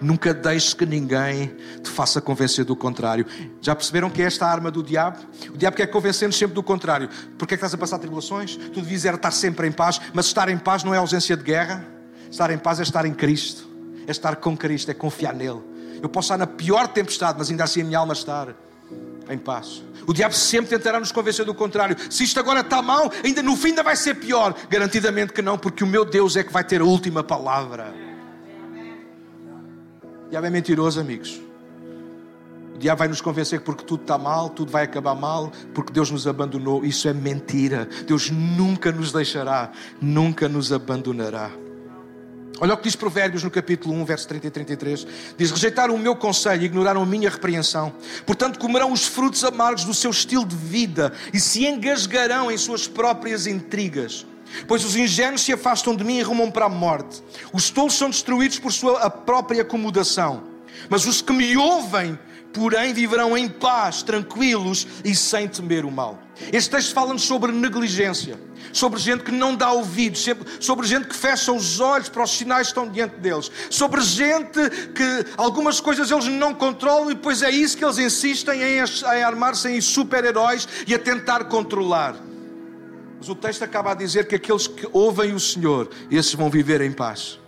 Nunca 0.00 0.32
deixes 0.32 0.72
que 0.72 0.86
ninguém 0.86 1.54
te 1.82 1.90
faça 1.90 2.20
convencer 2.20 2.64
do 2.64 2.74
contrário. 2.74 3.26
Já 3.60 3.74
perceberam 3.74 4.08
que 4.08 4.22
é 4.22 4.24
esta 4.24 4.46
a 4.46 4.50
arma 4.50 4.70
do 4.70 4.82
diabo? 4.82 5.18
O 5.52 5.58
diabo 5.58 5.76
quer 5.76 5.86
convencer-nos 5.88 6.36
sempre 6.36 6.54
do 6.54 6.62
contrário. 6.62 7.08
Porque 7.36 7.54
é 7.54 7.56
que 7.56 7.64
estás 7.64 7.74
a 7.74 7.78
passar 7.78 7.98
tribulações? 7.98 8.56
Tu 8.56 8.80
devias 8.80 9.04
estar 9.04 9.30
sempre 9.30 9.66
em 9.68 9.72
paz, 9.72 10.00
mas 10.14 10.26
estar 10.26 10.48
em 10.48 10.58
paz 10.58 10.82
não 10.82 10.94
é 10.94 10.98
ausência 10.98 11.36
de 11.36 11.42
guerra. 11.42 11.84
Estar 12.30 12.50
em 12.50 12.58
paz 12.58 12.80
é 12.80 12.82
estar 12.82 13.04
em 13.04 13.12
Cristo. 13.12 13.68
É 14.06 14.10
estar 14.10 14.36
com 14.36 14.56
Cristo, 14.56 14.90
é 14.90 14.94
confiar 14.94 15.34
nele. 15.34 15.60
Eu 16.02 16.08
posso 16.08 16.26
estar 16.26 16.38
na 16.38 16.46
pior 16.46 16.88
tempestade, 16.88 17.36
mas 17.38 17.50
ainda 17.50 17.64
assim 17.64 17.82
a 17.82 17.84
minha 17.84 17.98
alma 17.98 18.14
estar 18.14 18.54
em 19.28 19.38
paz. 19.38 19.82
O 20.06 20.12
diabo 20.12 20.34
sempre 20.34 20.70
tentará 20.70 20.98
nos 20.98 21.12
convencer 21.12 21.44
do 21.44 21.54
contrário. 21.54 21.96
Se 22.08 22.24
isto 22.24 22.40
agora 22.40 22.60
está 22.60 22.82
mal, 22.82 23.12
ainda 23.22 23.42
no 23.42 23.56
fim 23.56 23.68
ainda 23.68 23.82
vai 23.82 23.94
ser 23.94 24.14
pior. 24.14 24.54
Garantidamente 24.68 25.32
que 25.32 25.42
não, 25.42 25.58
porque 25.58 25.84
o 25.84 25.86
meu 25.86 26.04
Deus 26.04 26.36
é 26.36 26.42
que 26.42 26.52
vai 26.52 26.64
ter 26.64 26.80
a 26.80 26.84
última 26.84 27.22
palavra. 27.22 27.94
O 30.30 30.38
diabo 30.38 30.46
é 30.46 30.50
mentiroso, 30.50 31.00
amigos. 31.00 31.40
O 32.76 32.78
diabo 32.78 33.00
vai 33.00 33.08
nos 33.08 33.20
convencer 33.20 33.58
que 33.58 33.64
porque 33.64 33.82
tudo 33.82 34.02
está 34.02 34.16
mal, 34.16 34.48
tudo 34.48 34.70
vai 34.70 34.84
acabar 34.84 35.12
mal, 35.12 35.50
porque 35.74 35.92
Deus 35.92 36.08
nos 36.08 36.24
abandonou. 36.24 36.84
Isso 36.84 37.08
é 37.08 37.12
mentira. 37.12 37.88
Deus 38.06 38.30
nunca 38.30 38.92
nos 38.92 39.10
deixará, 39.10 39.72
nunca 40.00 40.48
nos 40.48 40.72
abandonará. 40.72 41.50
Olha 42.60 42.74
o 42.74 42.76
que 42.76 42.84
diz 42.84 42.94
Provérbios 42.94 43.42
no 43.42 43.50
capítulo 43.50 43.92
1, 43.92 44.04
verso 44.04 44.28
30 44.28 44.46
e 44.46 44.50
33. 44.52 45.06
Diz: 45.36 45.50
Rejeitaram 45.50 45.96
o 45.96 45.98
meu 45.98 46.14
conselho 46.14 46.62
e 46.62 46.66
ignoraram 46.66 47.02
a 47.02 47.06
minha 47.06 47.28
repreensão. 47.28 47.92
Portanto, 48.24 48.60
comerão 48.60 48.92
os 48.92 49.08
frutos 49.08 49.42
amargos 49.42 49.84
do 49.84 49.92
seu 49.92 50.12
estilo 50.12 50.46
de 50.46 50.54
vida 50.54 51.12
e 51.34 51.40
se 51.40 51.66
engasgarão 51.66 52.52
em 52.52 52.56
suas 52.56 52.86
próprias 52.86 53.48
intrigas. 53.48 54.24
Pois 54.66 54.84
os 54.84 54.96
ingênuos 54.96 55.42
se 55.42 55.52
afastam 55.52 55.94
de 55.94 56.04
mim 56.04 56.18
e 56.18 56.22
rumam 56.22 56.50
para 56.50 56.66
a 56.66 56.68
morte. 56.68 57.22
Os 57.52 57.70
tolos 57.70 57.94
são 57.94 58.10
destruídos 58.10 58.58
por 58.58 58.72
sua 58.72 59.10
própria 59.10 59.62
acomodação. 59.62 60.42
Mas 60.88 61.06
os 61.06 61.20
que 61.20 61.32
me 61.32 61.56
ouvem, 61.56 62.18
porém, 62.52 62.92
viverão 62.92 63.36
em 63.36 63.48
paz, 63.48 64.02
tranquilos 64.02 64.86
e 65.04 65.14
sem 65.14 65.48
temer 65.48 65.84
o 65.84 65.90
mal. 65.90 66.18
Este 66.52 66.70
texto 66.70 66.94
fala-nos 66.94 67.22
sobre 67.22 67.52
negligência, 67.52 68.40
sobre 68.72 68.98
gente 68.98 69.24
que 69.24 69.30
não 69.30 69.54
dá 69.54 69.72
ouvidos, 69.72 70.26
sobre 70.58 70.86
gente 70.86 71.06
que 71.06 71.14
fecha 71.14 71.52
os 71.52 71.80
olhos 71.80 72.08
para 72.08 72.22
os 72.22 72.30
sinais 72.30 72.68
que 72.68 72.70
estão 72.70 72.88
diante 72.88 73.16
deles, 73.16 73.50
sobre 73.68 74.00
gente 74.00 74.58
que 74.94 75.26
algumas 75.36 75.80
coisas 75.80 76.10
eles 76.10 76.26
não 76.26 76.54
controlam 76.54 77.10
e 77.10 77.14
depois 77.14 77.42
é 77.42 77.50
isso 77.50 77.76
que 77.76 77.84
eles 77.84 77.98
insistem 77.98 78.62
em, 78.62 78.80
armar-se 79.22 79.68
em 79.68 79.80
super-heróis 79.80 80.66
e 80.86 80.94
a 80.94 80.98
tentar 80.98 81.44
controlar. 81.44 82.29
Mas 83.20 83.28
o 83.28 83.34
texto 83.34 83.62
acaba 83.62 83.92
a 83.92 83.94
dizer 83.94 84.26
que 84.26 84.34
aqueles 84.34 84.66
que 84.66 84.88
ouvem 84.94 85.34
o 85.34 85.38
Senhor, 85.38 85.90
esses 86.10 86.32
vão 86.32 86.48
viver 86.48 86.80
em 86.80 86.90
paz. 86.90 87.38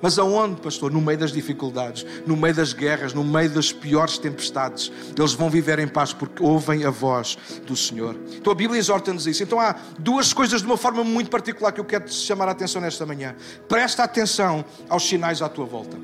Mas 0.00 0.16
aonde, 0.16 0.60
pastor? 0.60 0.92
No 0.92 1.00
meio 1.00 1.18
das 1.18 1.32
dificuldades, 1.32 2.06
no 2.24 2.36
meio 2.36 2.54
das 2.54 2.72
guerras, 2.72 3.12
no 3.12 3.24
meio 3.24 3.50
das 3.50 3.72
piores 3.72 4.16
tempestades, 4.16 4.92
eles 5.18 5.32
vão 5.32 5.50
viver 5.50 5.80
em 5.80 5.88
paz 5.88 6.12
porque 6.12 6.40
ouvem 6.40 6.84
a 6.84 6.90
voz 6.90 7.36
do 7.66 7.76
Senhor. 7.76 8.16
Então 8.36 8.52
a 8.52 8.54
Bíblia 8.54 8.78
exorta-nos 8.78 9.26
isso. 9.26 9.42
Então 9.42 9.58
há 9.58 9.74
duas 9.98 10.32
coisas 10.32 10.60
de 10.60 10.68
uma 10.68 10.76
forma 10.76 11.02
muito 11.02 11.30
particular 11.30 11.72
que 11.72 11.80
eu 11.80 11.84
quero 11.84 12.04
te 12.04 12.14
chamar 12.14 12.46
a 12.46 12.52
atenção 12.52 12.80
nesta 12.80 13.04
manhã. 13.04 13.34
Presta 13.68 14.04
atenção 14.04 14.64
aos 14.88 15.02
sinais 15.02 15.42
à 15.42 15.48
tua 15.48 15.64
volta. 15.64 15.98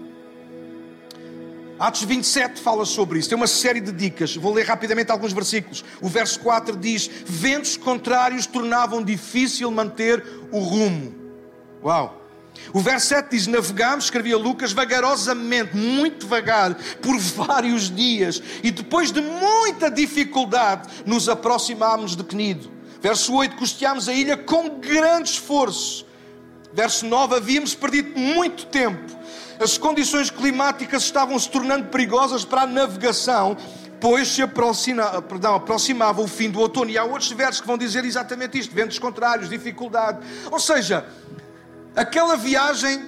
Atos 1.84 2.04
27 2.04 2.62
fala 2.62 2.86
sobre 2.86 3.18
isso, 3.18 3.28
tem 3.28 3.36
uma 3.36 3.46
série 3.46 3.78
de 3.78 3.92
dicas. 3.92 4.34
Vou 4.34 4.54
ler 4.54 4.64
rapidamente 4.64 5.12
alguns 5.12 5.34
versículos. 5.34 5.84
O 6.00 6.08
verso 6.08 6.40
4 6.40 6.78
diz: 6.78 7.10
Ventos 7.26 7.76
contrários 7.76 8.46
tornavam 8.46 9.04
difícil 9.04 9.70
manter 9.70 10.24
o 10.50 10.60
rumo. 10.60 11.14
Uau! 11.82 12.22
O 12.72 12.80
verso 12.80 13.08
7 13.08 13.28
diz: 13.32 13.46
Navegamos, 13.46 14.06
escrevia 14.06 14.38
Lucas, 14.38 14.72
vagarosamente, 14.72 15.76
muito 15.76 16.20
devagar, 16.20 16.74
por 17.02 17.18
vários 17.18 17.94
dias, 17.94 18.42
e 18.62 18.70
depois 18.70 19.12
de 19.12 19.20
muita 19.20 19.90
dificuldade, 19.90 20.88
nos 21.04 21.28
aproximámos 21.28 22.16
de 22.16 22.24
Cnido. 22.24 22.70
Verso 23.02 23.34
8: 23.34 23.56
Custeámos 23.56 24.08
a 24.08 24.14
ilha 24.14 24.38
com 24.38 24.80
grande 24.80 25.28
esforço. 25.28 26.06
Verso 26.74 27.06
9: 27.06 27.37
Havíamos 27.37 27.74
perdido 27.74 28.18
muito 28.18 28.66
tempo 28.66 29.14
as 29.58 29.78
condições 29.78 30.30
climáticas 30.30 31.04
estavam 31.04 31.38
se 31.38 31.48
tornando 31.48 31.87
perigosas 31.87 32.44
para 32.44 32.62
a 32.62 32.66
navegação, 32.66 33.56
pois 34.00 34.28
se 34.28 34.42
aproxima, 34.42 35.22
perdão, 35.22 35.54
aproximava 35.54 36.20
o 36.20 36.26
fim 36.26 36.50
do 36.50 36.58
outono. 36.60 36.90
E 36.90 36.98
há 36.98 37.04
outros 37.04 37.30
versos 37.30 37.60
que 37.60 37.66
vão 37.66 37.78
dizer 37.78 38.04
exatamente 38.04 38.58
isto: 38.58 38.74
ventos 38.74 38.98
contrários, 38.98 39.48
dificuldade. 39.48 40.18
Ou 40.50 40.58
seja, 40.58 41.06
aquela 41.94 42.37
viagem 42.37 43.00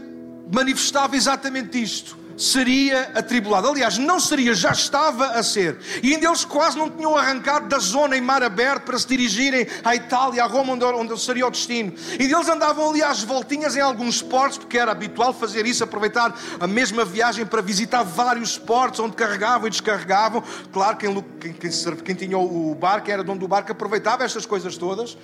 manifestava 0.52 1.16
exatamente 1.16 1.82
isto 1.82 2.25
seria 2.36 3.10
atribulado. 3.14 3.68
Aliás, 3.68 3.98
não 3.98 4.20
seria, 4.20 4.54
já 4.54 4.70
estava 4.70 5.28
a 5.28 5.42
ser. 5.42 5.78
E 6.02 6.14
ainda 6.14 6.26
eles 6.26 6.44
quase 6.44 6.76
não 6.76 6.90
tinham 6.90 7.16
arrancado 7.16 7.68
da 7.68 7.78
zona 7.78 8.16
em 8.16 8.20
mar 8.20 8.42
aberto 8.42 8.84
para 8.84 8.98
se 8.98 9.06
dirigirem 9.06 9.66
à 9.84 9.94
Itália, 9.94 10.44
a 10.44 10.46
Roma, 10.46 10.74
onde, 10.74 10.84
onde 10.84 11.20
seria 11.20 11.46
o 11.46 11.50
destino. 11.50 11.92
E 12.18 12.24
eles 12.24 12.48
andavam 12.48 12.90
ali 12.90 13.02
às 13.02 13.22
voltinhas 13.22 13.76
em 13.76 13.80
alguns 13.80 14.20
portos, 14.20 14.58
porque 14.58 14.78
era 14.78 14.92
habitual 14.92 15.32
fazer 15.32 15.66
isso, 15.66 15.82
aproveitar 15.82 16.34
a 16.60 16.66
mesma 16.66 17.04
viagem 17.04 17.46
para 17.46 17.62
visitar 17.62 18.02
vários 18.02 18.58
portos 18.58 19.00
onde 19.00 19.16
carregavam 19.16 19.66
e 19.66 19.70
descarregavam. 19.70 20.42
Claro, 20.72 20.96
quem, 20.96 21.24
quem, 21.40 21.72
quem, 22.04 22.14
tinha 22.14 22.38
o 22.38 22.74
barco, 22.74 23.10
era 23.10 23.22
dono 23.22 23.40
do 23.40 23.48
barco, 23.48 23.72
aproveitava 23.72 24.24
estas 24.24 24.44
coisas 24.44 24.76
todas. 24.76 25.16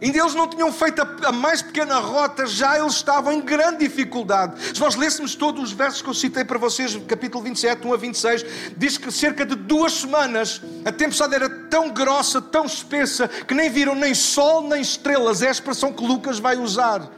Ainda 0.00 0.18
eles 0.18 0.34
não 0.34 0.46
tinham 0.46 0.70
feito 0.72 1.00
a, 1.00 1.32
mais 1.32 1.62
pequena 1.62 1.98
rota, 1.98 2.46
já 2.46 2.78
eles 2.78 2.94
estavam 2.94 3.32
em 3.32 3.40
grande 3.40 3.78
dificuldade. 3.78 4.60
Se 4.74 4.80
nós 4.80 4.94
lêssemos 4.94 5.34
todos 5.34 5.62
os 5.62 5.72
versos 5.72 6.02
que 6.02 6.08
eu 6.08 6.14
citei 6.14 6.44
para 6.44 6.58
vocês, 6.58 6.94
capítulo 7.08 7.42
27, 7.44 7.86
1 7.86 7.92
a 7.92 7.96
26, 7.96 8.46
diz 8.76 8.98
que 8.98 9.10
cerca 9.10 9.46
de 9.46 9.54
duas 9.54 9.92
semanas 9.92 10.60
a 10.84 10.92
tempestade 10.92 11.34
era 11.34 11.48
tão 11.48 11.90
grossa, 11.90 12.42
tão 12.42 12.66
espessa, 12.66 13.26
que 13.26 13.54
nem 13.54 13.70
viram 13.70 13.94
nem 13.94 14.14
sol 14.14 14.68
nem 14.68 14.82
estrelas. 14.82 15.40
É 15.40 15.48
a 15.48 15.52
expressão 15.52 15.92
que 15.92 16.04
Lucas 16.04 16.38
vai 16.38 16.56
usar. 16.56 17.10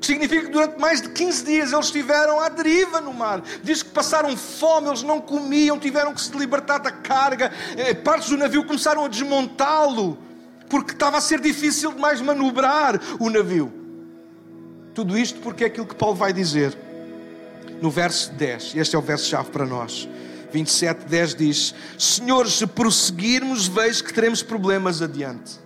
Significa 0.00 0.46
que 0.46 0.52
durante 0.52 0.80
mais 0.80 1.00
de 1.00 1.10
15 1.10 1.44
dias 1.44 1.72
eles 1.72 1.86
estiveram 1.86 2.40
à 2.40 2.48
deriva 2.48 3.00
no 3.00 3.12
mar. 3.12 3.40
Diz 3.62 3.82
que 3.82 3.90
passaram 3.90 4.36
fome, 4.36 4.88
eles 4.88 5.02
não 5.02 5.20
comiam, 5.20 5.78
tiveram 5.78 6.12
que 6.12 6.20
se 6.20 6.36
libertar 6.36 6.78
da 6.78 6.90
carga. 6.90 7.52
Eh, 7.76 7.94
partes 7.94 8.28
do 8.28 8.36
navio 8.36 8.64
começaram 8.64 9.04
a 9.04 9.08
desmontá-lo 9.08 10.18
porque 10.72 10.92
estava 10.92 11.18
a 11.18 11.20
ser 11.20 11.38
difícil 11.38 11.92
demais 11.92 12.22
manobrar 12.22 12.98
o 13.20 13.28
navio. 13.28 13.70
Tudo 14.94 15.18
isto 15.18 15.38
porque 15.40 15.64
é 15.64 15.66
aquilo 15.66 15.84
que 15.84 15.94
Paulo 15.94 16.16
vai 16.16 16.32
dizer 16.32 16.74
no 17.82 17.90
verso 17.90 18.32
10. 18.32 18.76
Este 18.76 18.96
é 18.96 18.98
o 18.98 19.02
verso-chave 19.02 19.50
para 19.50 19.66
nós. 19.66 20.08
27, 20.50 21.04
10 21.04 21.34
diz: 21.34 21.74
Senhor, 21.98 22.48
se 22.48 22.66
prosseguirmos, 22.66 23.68
vejo 23.68 24.02
que 24.02 24.14
teremos 24.14 24.42
problemas 24.42 25.02
adiante. 25.02 25.60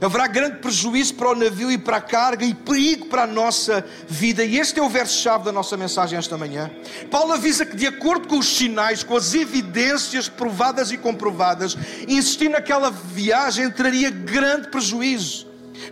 Haverá 0.00 0.26
grande 0.26 0.58
prejuízo 0.58 1.14
para 1.14 1.30
o 1.30 1.34
navio 1.34 1.70
e 1.70 1.78
para 1.78 1.96
a 1.96 2.00
carga 2.00 2.44
e 2.44 2.54
perigo 2.54 3.06
para 3.06 3.22
a 3.22 3.26
nossa 3.26 3.84
vida. 4.06 4.44
E 4.44 4.58
este 4.58 4.78
é 4.78 4.82
o 4.82 4.88
verso-chave 4.88 5.44
da 5.44 5.52
nossa 5.52 5.76
mensagem 5.76 6.18
esta 6.18 6.36
manhã. 6.36 6.70
Paulo 7.10 7.32
avisa 7.32 7.64
que, 7.64 7.76
de 7.76 7.86
acordo 7.86 8.28
com 8.28 8.38
os 8.38 8.46
sinais, 8.46 9.02
com 9.02 9.16
as 9.16 9.34
evidências 9.34 10.28
provadas 10.28 10.92
e 10.92 10.96
comprovadas, 10.96 11.76
insistir 12.06 12.48
naquela 12.48 12.90
viagem 12.90 13.70
traria 13.70 14.10
grande 14.10 14.68
prejuízo. 14.68 15.45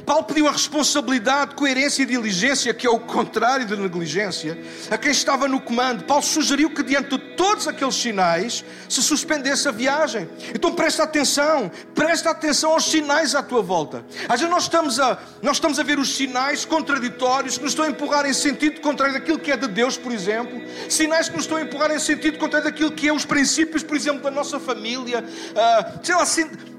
Paulo 0.04 0.24
pediu 0.24 0.48
a 0.48 0.52
responsabilidade, 0.52 1.54
coerência 1.54 2.02
e 2.02 2.06
diligência, 2.06 2.74
que 2.74 2.86
é 2.86 2.90
o 2.90 3.00
contrário 3.00 3.66
de 3.66 3.76
negligência, 3.76 4.58
a 4.90 4.98
quem 4.98 5.10
estava 5.10 5.48
no 5.48 5.60
comando. 5.60 6.04
Paulo 6.04 6.22
sugeriu 6.22 6.70
que, 6.70 6.82
diante 6.82 7.10
de 7.10 7.18
todos 7.36 7.66
aqueles 7.66 7.94
sinais, 7.94 8.64
se 8.88 9.02
suspendesse 9.02 9.68
a 9.68 9.70
viagem. 9.70 10.28
Então 10.54 10.72
presta 10.72 11.04
atenção, 11.04 11.70
presta 11.94 12.30
atenção 12.30 12.72
aos 12.72 12.84
sinais 12.84 13.34
à 13.34 13.42
tua 13.42 13.62
volta. 13.62 14.04
Às 14.28 14.40
vezes 14.40 14.54
nós 14.54 14.64
estamos 14.64 15.00
a, 15.00 15.18
nós 15.42 15.56
estamos 15.56 15.78
a 15.78 15.82
ver 15.82 15.98
os 15.98 16.14
sinais 16.14 16.64
contraditórios 16.64 17.56
que 17.56 17.64
nos 17.64 17.72
estão 17.72 17.84
a 17.84 17.88
empurrar 17.88 18.26
em 18.26 18.32
sentido 18.32 18.80
contrário 18.80 19.14
daquilo 19.14 19.38
que 19.38 19.50
é 19.50 19.56
de 19.56 19.68
Deus, 19.68 19.96
por 19.96 20.12
exemplo, 20.12 20.60
sinais 20.88 21.28
que 21.28 21.36
nos 21.36 21.44
estão 21.44 21.58
a 21.58 21.62
empurrar 21.62 21.90
em 21.90 21.98
sentido 21.98 22.38
contrário 22.38 22.68
daquilo 22.68 22.92
que 22.92 23.08
é 23.08 23.12
os 23.12 23.24
princípios, 23.24 23.82
por 23.82 23.96
exemplo, 23.96 24.22
da 24.22 24.30
nossa 24.30 24.58
família, 24.60 25.24
uh, 25.24 26.04
sei 26.04 26.14
lá, 26.14 26.24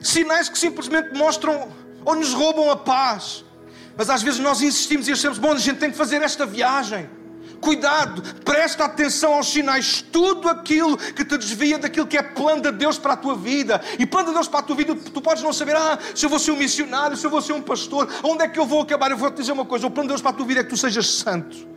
sinais 0.01 0.49
que 0.49 0.57
simplesmente 0.57 1.17
mostram 1.17 1.85
ou 2.05 2.15
nos 2.15 2.33
roubam 2.33 2.69
a 2.69 2.77
paz. 2.77 3.43
Mas 3.97 4.09
às 4.09 4.21
vezes 4.21 4.39
nós 4.39 4.61
insistimos 4.61 5.07
e 5.07 5.11
achamos, 5.11 5.37
bom, 5.37 5.53
a 5.53 5.57
gente 5.57 5.79
tem 5.79 5.91
que 5.91 5.97
fazer 5.97 6.21
esta 6.21 6.45
viagem. 6.45 7.09
Cuidado, 7.61 8.21
presta 8.43 8.85
atenção 8.85 9.33
aos 9.33 9.47
sinais, 9.47 10.01
tudo 10.01 10.47
aquilo 10.47 10.97
que 10.97 11.25
te 11.25 11.37
desvia 11.37 11.79
daquilo 11.79 12.05
que 12.05 12.17
é 12.17 12.21
plano 12.21 12.61
de 12.61 12.71
Deus 12.71 12.99
para 12.99 13.13
a 13.13 13.17
tua 13.17 13.35
vida. 13.35 13.81
E 13.97 14.05
plano 14.05 14.27
de 14.27 14.33
Deus 14.35 14.47
para 14.47 14.59
a 14.59 14.63
tua 14.63 14.75
vida, 14.75 14.93
tu 14.95 15.21
podes 15.21 15.41
não 15.41 15.51
saber, 15.51 15.75
ah, 15.75 15.97
se 16.13 16.25
eu 16.25 16.29
vou 16.29 16.37
ser 16.37 16.51
um 16.51 16.57
missionário, 16.57 17.17
se 17.17 17.25
eu 17.25 17.29
vou 17.31 17.41
ser 17.41 17.53
um 17.53 17.61
pastor, 17.61 18.07
onde 18.23 18.43
é 18.43 18.47
que 18.47 18.59
eu 18.59 18.65
vou 18.65 18.81
acabar? 18.81 19.09
Eu 19.09 19.17
vou 19.17 19.31
te 19.31 19.37
dizer 19.37 19.53
uma 19.53 19.65
coisa: 19.65 19.87
o 19.87 19.91
plano 19.91 20.07
de 20.07 20.13
Deus 20.13 20.21
para 20.21 20.31
a 20.31 20.33
tua 20.33 20.45
vida 20.45 20.59
é 20.59 20.63
que 20.63 20.69
tu 20.69 20.77
sejas 20.77 21.07
santo. 21.07 21.67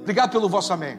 Obrigado 0.00 0.30
pelo 0.30 0.48
vosso 0.48 0.72
amém. 0.72 0.98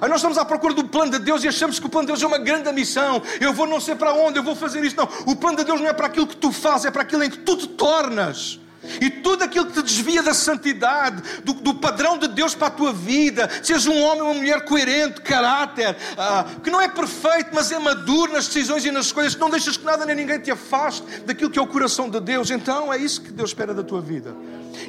Aí 0.00 0.08
nós 0.08 0.18
estamos 0.18 0.38
à 0.38 0.44
procura 0.44 0.74
do 0.74 0.84
plano 0.84 1.12
de 1.12 1.18
Deus 1.18 1.44
e 1.44 1.48
achamos 1.48 1.78
que 1.78 1.86
o 1.86 1.88
plano 1.88 2.06
de 2.06 2.12
Deus 2.12 2.22
é 2.22 2.26
uma 2.26 2.38
grande 2.38 2.70
missão. 2.72 3.22
Eu 3.40 3.52
vou 3.52 3.66
não 3.66 3.80
sei 3.80 3.94
para 3.94 4.12
onde, 4.12 4.38
eu 4.38 4.42
vou 4.42 4.54
fazer 4.54 4.84
isto. 4.84 4.96
Não, 4.96 5.08
o 5.26 5.36
plano 5.36 5.56
de 5.56 5.64
Deus 5.64 5.80
não 5.80 5.88
é 5.88 5.92
para 5.92 6.06
aquilo 6.06 6.26
que 6.26 6.36
tu 6.36 6.52
fazes, 6.52 6.86
é 6.86 6.90
para 6.90 7.02
aquilo 7.02 7.22
em 7.22 7.30
que 7.30 7.38
tu 7.38 7.56
te 7.56 7.68
tornas. 7.68 8.60
E 9.00 9.10
tudo 9.10 9.42
aquilo 9.42 9.66
que 9.66 9.72
te 9.72 9.82
desvia 9.82 10.22
da 10.22 10.32
santidade, 10.32 11.22
do, 11.42 11.54
do 11.54 11.74
padrão 11.74 12.18
de 12.18 12.28
Deus 12.28 12.54
para 12.54 12.68
a 12.68 12.70
tua 12.70 12.92
vida, 12.92 13.50
seja 13.62 13.90
um 13.90 14.02
homem 14.02 14.22
ou 14.22 14.28
uma 14.28 14.34
mulher 14.34 14.64
coerente, 14.64 15.20
caráter, 15.20 15.96
ah, 16.16 16.44
que 16.62 16.70
não 16.70 16.80
é 16.80 16.88
perfeito, 16.88 17.50
mas 17.52 17.72
é 17.72 17.78
maduro 17.78 18.32
nas 18.32 18.46
decisões 18.46 18.84
e 18.84 18.90
nas 18.90 19.06
escolhas, 19.06 19.34
que 19.34 19.40
não 19.40 19.50
deixas 19.50 19.76
que 19.76 19.84
nada 19.84 20.06
nem 20.06 20.16
ninguém 20.16 20.38
te 20.38 20.50
afaste 20.50 21.02
daquilo 21.24 21.50
que 21.50 21.58
é 21.58 21.62
o 21.62 21.66
coração 21.66 22.08
de 22.08 22.20
Deus. 22.20 22.50
Então 22.50 22.92
é 22.92 22.98
isso 22.98 23.20
que 23.20 23.32
Deus 23.32 23.50
espera 23.50 23.74
da 23.74 23.82
tua 23.82 24.00
vida. 24.00 24.34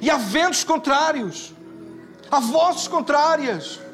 E 0.01 0.09
há 0.09 0.17
ventos 0.17 0.63
contrários, 0.63 1.53
há 2.29 2.39
vozes 2.39 2.87
contrárias. 2.87 3.86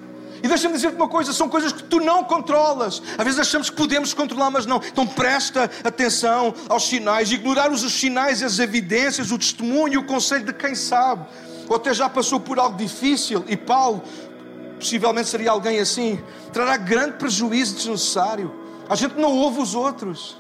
E 0.44 0.48
deixa-me 0.48 0.76
dizer-te 0.76 0.98
uma 0.98 1.08
coisa: 1.08 1.32
são 1.32 1.48
coisas 1.48 1.72
que 1.72 1.84
tu 1.84 2.02
não 2.02 2.26
controlas. 2.26 3.02
Às 3.18 3.24
vezes 3.24 3.40
achamos 3.40 3.70
que 3.70 3.78
podemos 3.78 4.14
controlar, 4.14 4.52
mas 4.52 4.66
não. 4.66 4.82
Então 4.86 5.08
presta 5.08 5.72
atenção 5.86 6.54
aos 6.68 6.86
sinais. 6.86 7.32
Ignorar 7.32 7.72
os 7.72 7.82
sinais, 7.94 8.44
as 8.44 8.60
evidências, 8.60 9.32
o 9.32 9.38
testemunho, 9.38 10.02
o 10.02 10.04
conselho 10.04 10.44
de 10.44 10.52
quem 10.52 10.76
sabe. 10.76 11.26
Ou 11.70 11.78
até 11.78 11.94
já 11.94 12.10
passou 12.10 12.42
por 12.42 12.60
algo 12.60 12.78
difícil. 12.78 13.46
E 13.48 13.56
Paulo, 13.56 14.04
possivelmente 14.78 15.30
seria 15.30 15.52
alguém 15.52 15.80
assim, 15.80 16.22
trará 16.52 16.76
grande 16.76 17.14
prejuízo 17.14 17.76
desnecessário. 17.76 18.54
A 18.90 18.96
gente 18.96 19.16
não 19.16 19.32
ouve 19.32 19.62
os 19.62 19.74
outros. 19.74 20.38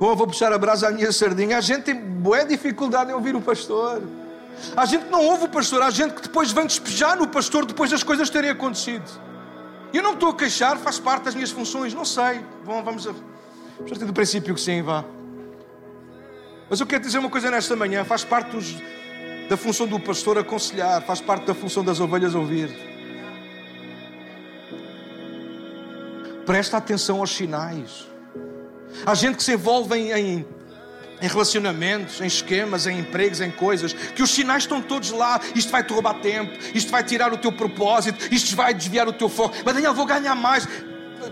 Bom, 0.00 0.16
vou 0.16 0.26
puxar 0.26 0.52
a 0.52 0.58
brasa 0.58 0.88
à 0.88 0.90
minha 0.90 1.12
sardinha. 1.12 1.56
A 1.56 1.60
gente 1.60 1.84
tem 1.84 1.94
boa 1.94 2.44
dificuldade 2.44 3.12
em 3.12 3.14
ouvir 3.14 3.36
o 3.36 3.40
pastor. 3.40 4.02
Há 4.76 4.86
gente 4.86 5.06
não 5.06 5.24
ouve 5.24 5.44
o 5.44 5.48
pastor, 5.48 5.82
há 5.82 5.90
gente 5.90 6.14
que 6.14 6.22
depois 6.22 6.52
vem 6.52 6.66
despejar 6.66 7.16
no 7.16 7.28
pastor 7.28 7.64
depois 7.64 7.90
das 7.90 8.02
coisas 8.02 8.30
terem 8.30 8.50
acontecido. 8.50 9.04
Eu 9.92 10.02
não 10.02 10.14
estou 10.14 10.30
a 10.30 10.34
queixar, 10.34 10.76
faz 10.78 10.98
parte 10.98 11.24
das 11.24 11.34
minhas 11.34 11.50
funções, 11.50 11.94
não 11.94 12.04
sei. 12.04 12.40
Bom, 12.64 12.82
vamos 12.82 13.06
a 13.06 13.14
do 14.04 14.12
princípio 14.12 14.54
que 14.54 14.60
sim, 14.60 14.82
vá. 14.82 15.04
Mas 16.68 16.80
eu 16.80 16.86
quero 16.86 17.04
dizer 17.04 17.18
uma 17.18 17.30
coisa 17.30 17.50
nesta 17.50 17.76
manhã: 17.76 18.04
faz 18.04 18.24
parte 18.24 18.50
dos, 18.50 18.74
da 19.48 19.56
função 19.56 19.86
do 19.86 20.00
pastor 20.00 20.38
aconselhar, 20.38 21.02
faz 21.02 21.20
parte 21.20 21.46
da 21.46 21.54
função 21.54 21.84
das 21.84 22.00
ovelhas 22.00 22.34
ouvir. 22.34 22.70
Presta 26.44 26.76
atenção 26.76 27.20
aos 27.20 27.34
sinais. 27.34 28.06
Há 29.04 29.14
gente 29.14 29.36
que 29.36 29.42
se 29.42 29.52
envolve 29.52 29.96
em, 29.96 30.12
em 30.12 30.46
em 31.20 31.28
relacionamentos, 31.28 32.20
em 32.20 32.26
esquemas, 32.26 32.86
em 32.86 32.98
empregos, 32.98 33.40
em 33.40 33.50
coisas, 33.50 33.92
que 33.92 34.22
os 34.22 34.30
sinais 34.30 34.64
estão 34.64 34.80
todos 34.82 35.10
lá. 35.10 35.40
Isto 35.54 35.70
vai 35.70 35.82
te 35.82 35.92
roubar 35.92 36.14
tempo, 36.14 36.52
isto 36.74 36.90
vai 36.90 37.02
tirar 37.02 37.32
o 37.32 37.38
teu 37.38 37.52
propósito, 37.52 38.32
isto 38.32 38.54
vai 38.54 38.74
desviar 38.74 39.08
o 39.08 39.12
teu 39.12 39.28
foco. 39.28 39.54
Mas 39.64 39.74
Daniel, 39.74 39.94
vou 39.94 40.06
ganhar 40.06 40.34
mais. 40.34 40.68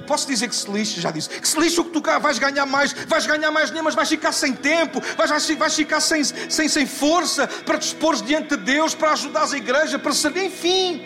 Posso 0.06 0.26
dizer 0.26 0.48
que 0.48 0.56
se 0.56 0.70
lixe, 0.70 1.00
já 1.00 1.10
disse. 1.10 1.28
Que 1.28 1.46
se 1.46 1.58
lixe 1.58 1.80
o 1.80 1.84
que 1.84 1.90
tu 1.90 2.02
vais 2.20 2.38
ganhar 2.38 2.66
mais, 2.66 2.92
vais 2.92 3.26
ganhar 3.26 3.50
mais 3.50 3.66
dinheiro, 3.66 3.84
mas 3.84 3.94
vais 3.94 4.08
ficar 4.08 4.32
sem 4.32 4.52
tempo, 4.52 5.00
vais, 5.16 5.30
vais, 5.30 5.50
vais 5.50 5.74
ficar 5.74 6.00
sem, 6.00 6.24
sem, 6.24 6.68
sem 6.68 6.86
força 6.86 7.46
para 7.46 7.78
te 7.78 7.88
expor 7.88 8.16
diante 8.22 8.56
de 8.56 8.64
Deus, 8.64 8.94
para 8.94 9.12
ajudar 9.12 9.44
a 9.44 9.56
igreja, 9.56 9.98
para 9.98 10.12
servir, 10.12 10.46
enfim. 10.46 11.02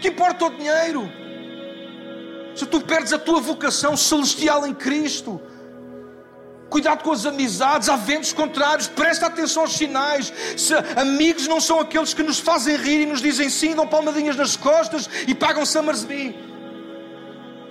Que 0.00 0.08
importa 0.08 0.46
o 0.46 0.50
dinheiro? 0.50 1.10
Se 2.54 2.66
tu 2.66 2.80
perdes 2.80 3.12
a 3.12 3.18
tua 3.18 3.40
vocação 3.40 3.96
celestial 3.96 4.66
em 4.66 4.74
Cristo, 4.74 5.40
Cuidado 6.70 7.02
com 7.02 7.12
as 7.12 7.24
amizades, 7.24 7.88
há 7.88 7.96
ventos 7.96 8.32
contrários, 8.32 8.88
presta 8.88 9.26
atenção 9.26 9.62
aos 9.62 9.72
sinais. 9.72 10.32
Se 10.56 10.74
amigos 10.96 11.46
não 11.48 11.60
são 11.60 11.80
aqueles 11.80 12.12
que 12.12 12.22
nos 12.22 12.38
fazem 12.38 12.76
rir 12.76 13.02
e 13.02 13.06
nos 13.06 13.22
dizem 13.22 13.48
sim, 13.48 13.74
dão 13.74 13.86
palmadinhas 13.86 14.36
nas 14.36 14.54
costas 14.56 15.08
e 15.26 15.34
pagam 15.34 15.64
Summersby. 15.64 16.36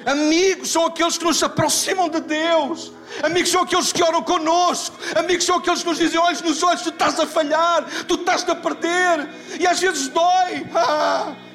Amigos 0.03 0.71
são 0.71 0.85
aqueles 0.85 1.17
que 1.17 1.25
nos 1.25 1.43
aproximam 1.43 2.09
de 2.09 2.21
Deus. 2.21 2.93
Amigos 3.21 3.51
são 3.51 3.61
aqueles 3.61 3.91
que 3.91 4.01
oram 4.01 4.23
conosco. 4.23 4.97
Amigos 5.15 5.45
são 5.45 5.57
aqueles 5.57 5.81
que 5.81 5.89
nos 5.89 5.97
dizem: 5.97 6.19
olhos 6.19 6.41
nos 6.41 6.63
olhos, 6.63 6.81
tu 6.81 6.89
estás 6.89 7.19
a 7.19 7.27
falhar, 7.27 7.85
tu 8.07 8.15
estás 8.15 8.47
a 8.49 8.55
perder. 8.55 9.29
E 9.59 9.67
às 9.67 9.79
vezes 9.79 10.07
dói. 10.07 10.65
Ah. 10.73 11.35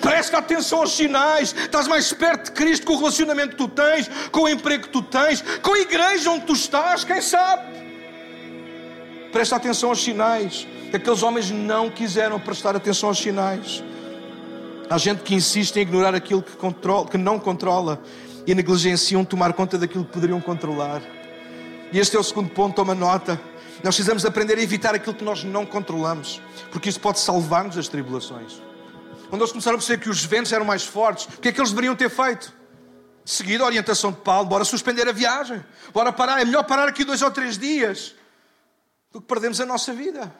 Presta 0.00 0.38
atenção 0.38 0.80
aos 0.80 0.96
sinais. 0.96 1.54
Estás 1.54 1.88
mais 1.88 2.12
perto 2.12 2.46
de 2.46 2.52
Cristo 2.52 2.86
com 2.86 2.94
o 2.94 2.98
relacionamento 2.98 3.50
que 3.50 3.56
tu 3.56 3.68
tens, 3.68 4.08
com 4.30 4.42
o 4.42 4.48
emprego 4.48 4.84
que 4.84 4.90
tu 4.90 5.02
tens, 5.02 5.42
com 5.62 5.74
a 5.74 5.78
igreja 5.78 6.30
onde 6.30 6.46
tu 6.46 6.52
estás, 6.52 7.04
quem 7.04 7.20
sabe? 7.20 7.76
Presta 9.32 9.56
atenção 9.56 9.90
aos 9.90 10.02
sinais. 10.02 10.66
Aqueles 10.92 11.22
homens 11.22 11.50
não 11.50 11.90
quiseram 11.90 12.38
prestar 12.38 12.76
atenção 12.76 13.08
aos 13.08 13.18
sinais. 13.18 13.82
Há 14.88 14.98
gente 14.98 15.22
que 15.22 15.34
insiste 15.34 15.76
em 15.76 15.80
ignorar 15.80 16.14
aquilo 16.14 16.42
que, 16.42 16.56
controla, 16.56 17.08
que 17.08 17.18
não 17.18 17.38
controla 17.38 18.00
e 18.46 18.54
negligenciam 18.54 19.24
tomar 19.24 19.52
conta 19.52 19.76
daquilo 19.76 20.04
que 20.04 20.12
poderiam 20.12 20.40
controlar. 20.40 21.02
E 21.92 21.98
este 21.98 22.16
é 22.16 22.18
o 22.18 22.22
segundo 22.22 22.50
ponto, 22.50 22.76
toma 22.76 22.94
nota. 22.94 23.40
Nós 23.82 23.94
precisamos 23.94 24.24
aprender 24.24 24.58
a 24.58 24.62
evitar 24.62 24.94
aquilo 24.94 25.14
que 25.14 25.24
nós 25.24 25.44
não 25.44 25.66
controlamos, 25.66 26.40
porque 26.70 26.88
isso 26.88 27.00
pode 27.00 27.18
salvar-nos 27.18 27.76
das 27.76 27.88
tribulações. 27.88 28.62
Quando 29.28 29.42
eles 29.42 29.52
começaram 29.52 29.76
a 29.76 29.78
perceber 29.78 30.02
que 30.02 30.10
os 30.10 30.24
ventos 30.24 30.52
eram 30.52 30.64
mais 30.64 30.84
fortes, 30.84 31.26
o 31.26 31.40
que 31.40 31.48
é 31.48 31.52
que 31.52 31.60
eles 31.60 31.70
deveriam 31.70 31.96
ter 31.96 32.10
feito? 32.10 32.52
Seguido 33.24 33.64
a 33.64 33.66
orientação 33.66 34.12
de 34.12 34.18
Paulo, 34.18 34.48
bora 34.48 34.64
suspender 34.64 35.08
a 35.08 35.12
viagem, 35.12 35.64
bora 35.92 36.12
parar, 36.12 36.40
é 36.40 36.44
melhor 36.44 36.62
parar 36.64 36.88
aqui 36.88 37.04
dois 37.04 37.22
ou 37.22 37.30
três 37.30 37.58
dias 37.58 38.14
do 39.10 39.20
que 39.20 39.26
perdemos 39.26 39.60
a 39.60 39.66
nossa 39.66 39.92
vida. 39.92 40.32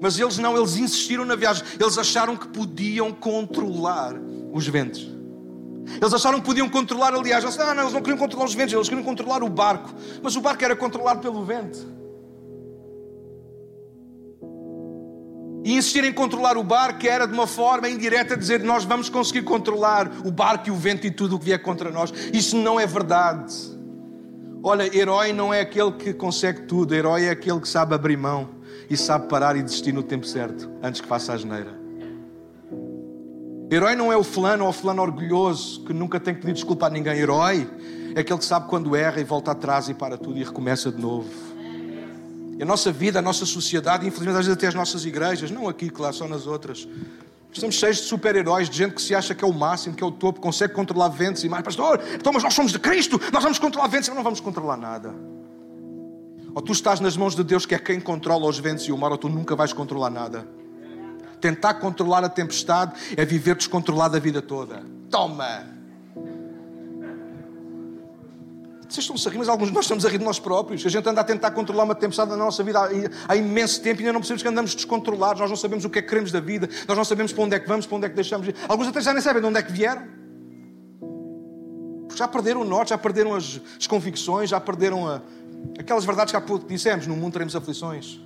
Mas 0.00 0.18
eles 0.18 0.38
não, 0.38 0.56
eles 0.56 0.76
insistiram 0.76 1.24
na 1.24 1.36
viagem, 1.36 1.64
eles 1.80 1.96
acharam 1.96 2.36
que 2.36 2.48
podiam 2.48 3.12
controlar 3.12 4.14
os 4.52 4.66
ventos. 4.66 5.08
Eles 6.00 6.14
acharam 6.14 6.40
que 6.40 6.46
podiam 6.46 6.68
controlar, 6.68 7.14
aliás, 7.14 7.44
eles, 7.44 7.58
ah, 7.58 7.74
não, 7.74 7.84
eles 7.84 7.92
não 7.92 8.00
queriam 8.00 8.18
controlar 8.18 8.46
os 8.46 8.54
ventos, 8.54 8.72
eles 8.72 8.88
queriam 8.88 9.04
controlar 9.04 9.42
o 9.42 9.48
barco, 9.48 9.94
mas 10.22 10.34
o 10.36 10.40
barco 10.40 10.64
era 10.64 10.74
controlado 10.74 11.20
pelo 11.20 11.44
vento. 11.44 12.03
E 15.64 15.74
insistir 15.74 16.04
em 16.04 16.12
controlar 16.12 16.58
o 16.58 16.62
barco 16.62 17.06
era 17.06 17.26
de 17.26 17.32
uma 17.32 17.46
forma 17.46 17.88
indireta 17.88 18.36
dizer 18.36 18.62
nós 18.62 18.84
vamos 18.84 19.08
conseguir 19.08 19.42
controlar 19.42 20.12
o 20.22 20.30
barco 20.30 20.68
e 20.68 20.70
o 20.70 20.76
vento 20.76 21.06
e 21.06 21.10
tudo 21.10 21.36
o 21.36 21.38
que 21.38 21.46
vier 21.46 21.62
contra 21.62 21.90
nós. 21.90 22.12
Isso 22.34 22.54
não 22.54 22.78
é 22.78 22.86
verdade. 22.86 23.54
Olha, 24.62 24.94
herói 24.94 25.32
não 25.32 25.54
é 25.54 25.62
aquele 25.62 25.92
que 25.92 26.12
consegue 26.12 26.62
tudo, 26.62 26.94
herói 26.94 27.24
é 27.24 27.30
aquele 27.30 27.60
que 27.60 27.68
sabe 27.68 27.94
abrir 27.94 28.18
mão 28.18 28.50
e 28.90 28.96
sabe 28.96 29.26
parar 29.26 29.56
e 29.56 29.62
desistir 29.62 29.92
no 29.92 30.02
tempo 30.02 30.26
certo, 30.26 30.70
antes 30.82 31.00
que 31.00 31.08
faça 31.08 31.32
a 31.32 31.36
geneira. 31.38 31.74
Herói 33.70 33.96
não 33.96 34.12
é 34.12 34.16
o 34.16 34.22
fulano 34.22 34.64
ou 34.64 34.70
o 34.70 34.72
fulano 34.72 35.00
orgulhoso 35.00 35.82
que 35.84 35.94
nunca 35.94 36.20
tem 36.20 36.34
que 36.34 36.40
pedir 36.42 36.52
desculpa 36.52 36.86
a 36.86 36.90
ninguém. 36.90 37.18
Herói 37.18 37.66
é 38.14 38.20
aquele 38.20 38.38
que 38.38 38.44
sabe 38.44 38.68
quando 38.68 38.94
erra 38.94 39.18
e 39.18 39.24
volta 39.24 39.52
atrás 39.52 39.88
e 39.88 39.94
para 39.94 40.18
tudo 40.18 40.38
e 40.38 40.44
recomeça 40.44 40.92
de 40.92 41.00
novo. 41.00 41.53
E 42.58 42.62
a 42.62 42.66
nossa 42.66 42.92
vida, 42.92 43.18
a 43.18 43.22
nossa 43.22 43.44
sociedade, 43.44 44.06
infelizmente 44.06 44.38
às 44.38 44.46
vezes 44.46 44.58
até 44.58 44.66
as 44.66 44.74
nossas 44.74 45.04
igrejas, 45.04 45.50
não 45.50 45.68
aqui, 45.68 45.90
claro, 45.90 46.14
só 46.14 46.28
nas 46.28 46.46
outras, 46.46 46.86
estamos 47.52 47.76
cheios 47.76 47.96
de 47.98 48.02
super-heróis, 48.04 48.68
de 48.68 48.76
gente 48.76 48.94
que 48.94 49.02
se 49.02 49.14
acha 49.14 49.34
que 49.34 49.44
é 49.44 49.46
o 49.46 49.52
máximo, 49.52 49.94
que 49.94 50.02
é 50.02 50.06
o 50.06 50.10
topo, 50.10 50.40
consegue 50.40 50.72
controlar 50.72 51.08
ventos 51.08 51.42
e 51.44 51.48
mais. 51.48 51.64
Pastor, 51.64 52.00
então, 52.14 52.32
mas 52.32 52.42
nós 52.42 52.54
somos 52.54 52.72
de 52.72 52.78
Cristo, 52.78 53.20
nós 53.32 53.42
vamos 53.42 53.58
controlar 53.58 53.88
ventos, 53.88 54.08
mas 54.08 54.16
não 54.16 54.24
vamos 54.24 54.40
controlar 54.40 54.76
nada. 54.76 55.14
Ou 56.54 56.62
tu 56.62 56.72
estás 56.72 57.00
nas 57.00 57.16
mãos 57.16 57.34
de 57.34 57.42
Deus, 57.42 57.66
que 57.66 57.74
é 57.74 57.78
quem 57.78 58.00
controla 58.00 58.46
os 58.46 58.58
ventos 58.58 58.84
e 58.84 58.92
o 58.92 58.98
mar, 58.98 59.10
ou 59.10 59.18
tu 59.18 59.28
nunca 59.28 59.56
vais 59.56 59.72
controlar 59.72 60.10
nada. 60.10 60.46
Tentar 61.40 61.74
controlar 61.74 62.24
a 62.24 62.28
tempestade 62.28 62.92
é 63.16 63.24
viver 63.24 63.56
descontrolado 63.56 64.16
a 64.16 64.20
vida 64.20 64.40
toda. 64.40 64.82
Toma! 65.10 65.73
Vocês 68.88 69.04
estão-se 69.04 69.26
a 69.26 69.30
rir, 69.30 69.38
mas 69.38 69.48
alguns 69.48 69.68
de 69.68 69.74
nós 69.74 69.84
estamos 69.84 70.04
a 70.04 70.08
rir 70.08 70.18
de 70.18 70.24
nós 70.24 70.38
próprios. 70.38 70.84
A 70.84 70.88
gente 70.88 71.08
anda 71.08 71.20
a 71.20 71.24
tentar 71.24 71.50
controlar 71.52 71.84
uma 71.84 71.94
tempestade 71.94 72.30
na 72.30 72.36
nossa 72.36 72.62
vida 72.62 72.80
há, 72.80 72.88
há 73.28 73.36
imenso 73.36 73.80
tempo 73.80 74.00
e 74.00 74.02
ainda 74.02 74.12
não 74.12 74.20
percebemos 74.20 74.42
que 74.42 74.48
andamos 74.48 74.74
descontrolados. 74.74 75.40
Nós 75.40 75.50
não 75.50 75.56
sabemos 75.56 75.84
o 75.84 75.90
que 75.90 75.98
é 75.98 76.02
que 76.02 76.08
queremos 76.08 76.30
da 76.30 76.40
vida. 76.40 76.68
Nós 76.86 76.96
não 76.96 77.04
sabemos 77.04 77.32
para 77.32 77.44
onde 77.44 77.56
é 77.56 77.60
que 77.60 77.68
vamos, 77.68 77.86
para 77.86 77.96
onde 77.96 78.06
é 78.06 78.08
que 78.08 78.14
deixamos. 78.14 78.48
Alguns 78.68 78.88
até 78.88 79.00
já 79.00 79.12
nem 79.12 79.22
sabem 79.22 79.40
de 79.40 79.48
onde 79.48 79.58
é 79.58 79.62
que 79.62 79.72
vieram. 79.72 80.02
Já 82.14 82.28
perderam 82.28 82.60
o 82.60 82.64
norte, 82.64 82.90
já 82.90 82.98
perderam 82.98 83.34
as, 83.34 83.60
as 83.78 83.86
convicções, 83.86 84.50
já 84.50 84.60
perderam 84.60 85.08
a, 85.08 85.20
aquelas 85.78 86.04
verdades 86.04 86.30
que 86.30 86.36
há 86.36 86.40
pouco 86.40 86.66
dissemos. 86.66 87.06
No 87.06 87.16
mundo 87.16 87.32
teremos 87.32 87.56
aflições 87.56 88.20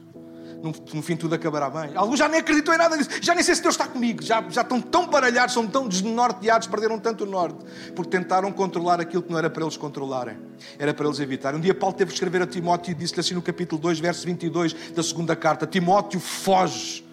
no, 0.62 0.72
no, 0.94 1.02
fim 1.02 1.16
tudo 1.16 1.34
acabará 1.34 1.70
bem. 1.70 1.90
Alguns 1.94 2.18
já 2.18 2.28
nem 2.28 2.40
acreditam 2.40 2.74
em 2.74 2.78
nada 2.78 2.96
disso, 2.96 3.10
já 3.20 3.34
nem 3.34 3.44
sei 3.44 3.54
se 3.54 3.62
Deus 3.62 3.74
está 3.74 3.86
comigo, 3.86 4.22
já, 4.22 4.44
já 4.48 4.62
estão 4.62 4.80
tão 4.80 5.06
baralhados, 5.06 5.54
são 5.54 5.66
tão 5.66 5.86
desnorteados, 5.86 6.66
perderam 6.66 6.98
tanto 6.98 7.24
o 7.24 7.26
norte, 7.26 7.58
porque 7.94 8.10
tentaram 8.10 8.50
controlar 8.52 9.00
aquilo 9.00 9.22
que 9.22 9.30
não 9.30 9.38
era 9.38 9.48
para 9.48 9.62
eles 9.62 9.76
controlarem, 9.76 10.36
era 10.78 10.92
para 10.92 11.06
eles 11.06 11.20
evitarem. 11.20 11.58
Um 11.58 11.62
dia 11.62 11.74
Paulo 11.74 11.94
teve 11.94 12.08
que 12.10 12.14
escrever 12.14 12.42
a 12.42 12.46
Timóteo 12.46 12.92
e 12.92 12.94
disse-lhe 12.94 13.20
assim 13.20 13.34
no 13.34 13.42
capítulo 13.42 13.80
2, 13.80 14.00
verso 14.00 14.26
22 14.26 14.74
da 14.94 15.02
segunda 15.02 15.36
carta: 15.36 15.66
Timóteo, 15.66 16.18
foge 16.18 17.04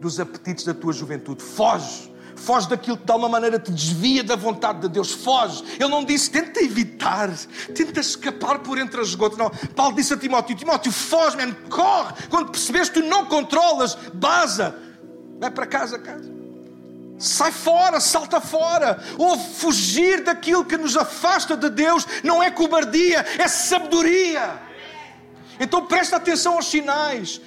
dos 0.00 0.18
apetites 0.18 0.64
da 0.64 0.74
tua 0.74 0.92
juventude, 0.92 1.42
foge 1.42 2.15
foge 2.36 2.68
daquilo 2.68 2.96
que 2.96 3.04
de 3.04 3.12
alguma 3.12 3.28
maneira 3.28 3.58
te 3.58 3.72
desvia 3.72 4.22
da 4.22 4.36
vontade 4.36 4.80
de 4.80 4.88
Deus, 4.88 5.12
foge. 5.12 5.64
Ele 5.78 5.88
não 5.88 6.04
disse 6.04 6.30
tenta 6.30 6.60
evitar, 6.62 7.30
tenta 7.74 8.00
escapar 8.00 8.60
por 8.60 8.78
entre 8.78 9.00
as 9.00 9.14
gotas. 9.14 9.38
Não, 9.38 9.50
Paulo 9.74 9.96
disse 9.96 10.14
a 10.14 10.16
Timóteo: 10.16 10.56
Timóteo, 10.56 10.92
foge, 10.92 11.36
man, 11.36 11.52
corre. 11.68 12.14
Quando 12.28 12.50
percebes 12.50 12.88
que 12.88 13.00
tu 13.00 13.06
não 13.06 13.26
controlas, 13.26 13.96
baza, 14.14 14.76
vai 15.40 15.50
para 15.50 15.66
casa, 15.66 15.98
casa. 15.98 16.36
Sai 17.18 17.50
fora, 17.50 17.98
salta 17.98 18.40
fora. 18.40 19.02
Ou 19.16 19.38
fugir 19.38 20.22
daquilo 20.22 20.64
que 20.64 20.76
nos 20.76 20.96
afasta 20.96 21.56
de 21.56 21.70
Deus 21.70 22.06
não 22.22 22.42
é 22.42 22.50
cobardia, 22.50 23.24
é 23.38 23.48
sabedoria. 23.48 24.60
Então 25.58 25.86
presta 25.86 26.16
atenção 26.16 26.54
aos 26.54 26.66
sinais 26.66 27.40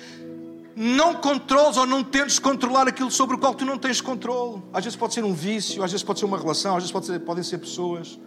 não 0.76 1.16
controles 1.16 1.78
ou 1.78 1.86
não 1.86 2.04
tentes 2.04 2.40
controlar 2.40 2.88
aquilo 2.88 3.12
sobre 3.12 3.36
o 3.36 3.40
qual 3.40 3.54
tu 3.54 3.66
não 3.66 3.78
tens 3.78 4.02
controle. 4.02 4.62
Às 4.74 4.86
vezes 4.86 4.98
pode 4.98 5.14
ser 5.14 5.24
um 5.24 5.34
vício, 5.34 5.84
às 5.84 5.92
vezes 5.92 6.04
pode 6.04 6.20
ser 6.20 6.26
uma 6.26 6.38
relação, 6.38 6.76
às 6.76 6.84
vezes 6.84 6.92
pode 6.92 7.06
ser, 7.06 7.20
podem 7.20 7.44
ser 7.44 7.58
pessoas. 7.58 8.20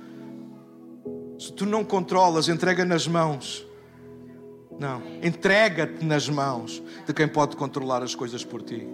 Se 1.38 1.52
tu 1.52 1.66
não 1.66 1.84
controlas, 1.84 2.48
entrega 2.48 2.84
nas 2.84 3.06
mãos. 3.08 3.66
Não, 4.78 5.02
entrega-te 5.22 6.04
nas 6.04 6.28
mãos 6.28 6.82
de 7.06 7.12
quem 7.12 7.28
pode 7.28 7.56
controlar 7.56 8.02
as 8.02 8.14
coisas 8.14 8.44
por 8.44 8.62
ti. 8.62 8.86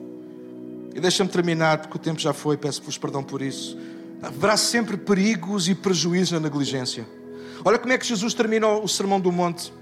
E 0.95 1.01
deixa-me 1.01 1.31
terminar, 1.31 1.79
porque 1.79 1.97
o 1.97 2.01
tempo 2.01 2.21
já 2.21 2.33
foi, 2.33 2.57
peço-vos 2.57 2.99
perdão 2.99 3.23
por 3.23 3.41
isso. 3.41 3.79
Haverá 4.21 4.57
sempre 4.57 4.97
perigos 4.97 5.69
e 5.69 5.75
prejuízos 5.75 6.33
na 6.33 6.41
negligência. 6.41 7.07
Olha 7.65 7.79
como 7.79 7.93
é 7.93 7.99
que 7.99 8.07
Jesus 8.07 8.35
termina 8.35 8.67
o 8.69 8.89
Sermão 8.89 9.21
do 9.21 9.31
Monte, 9.31 9.73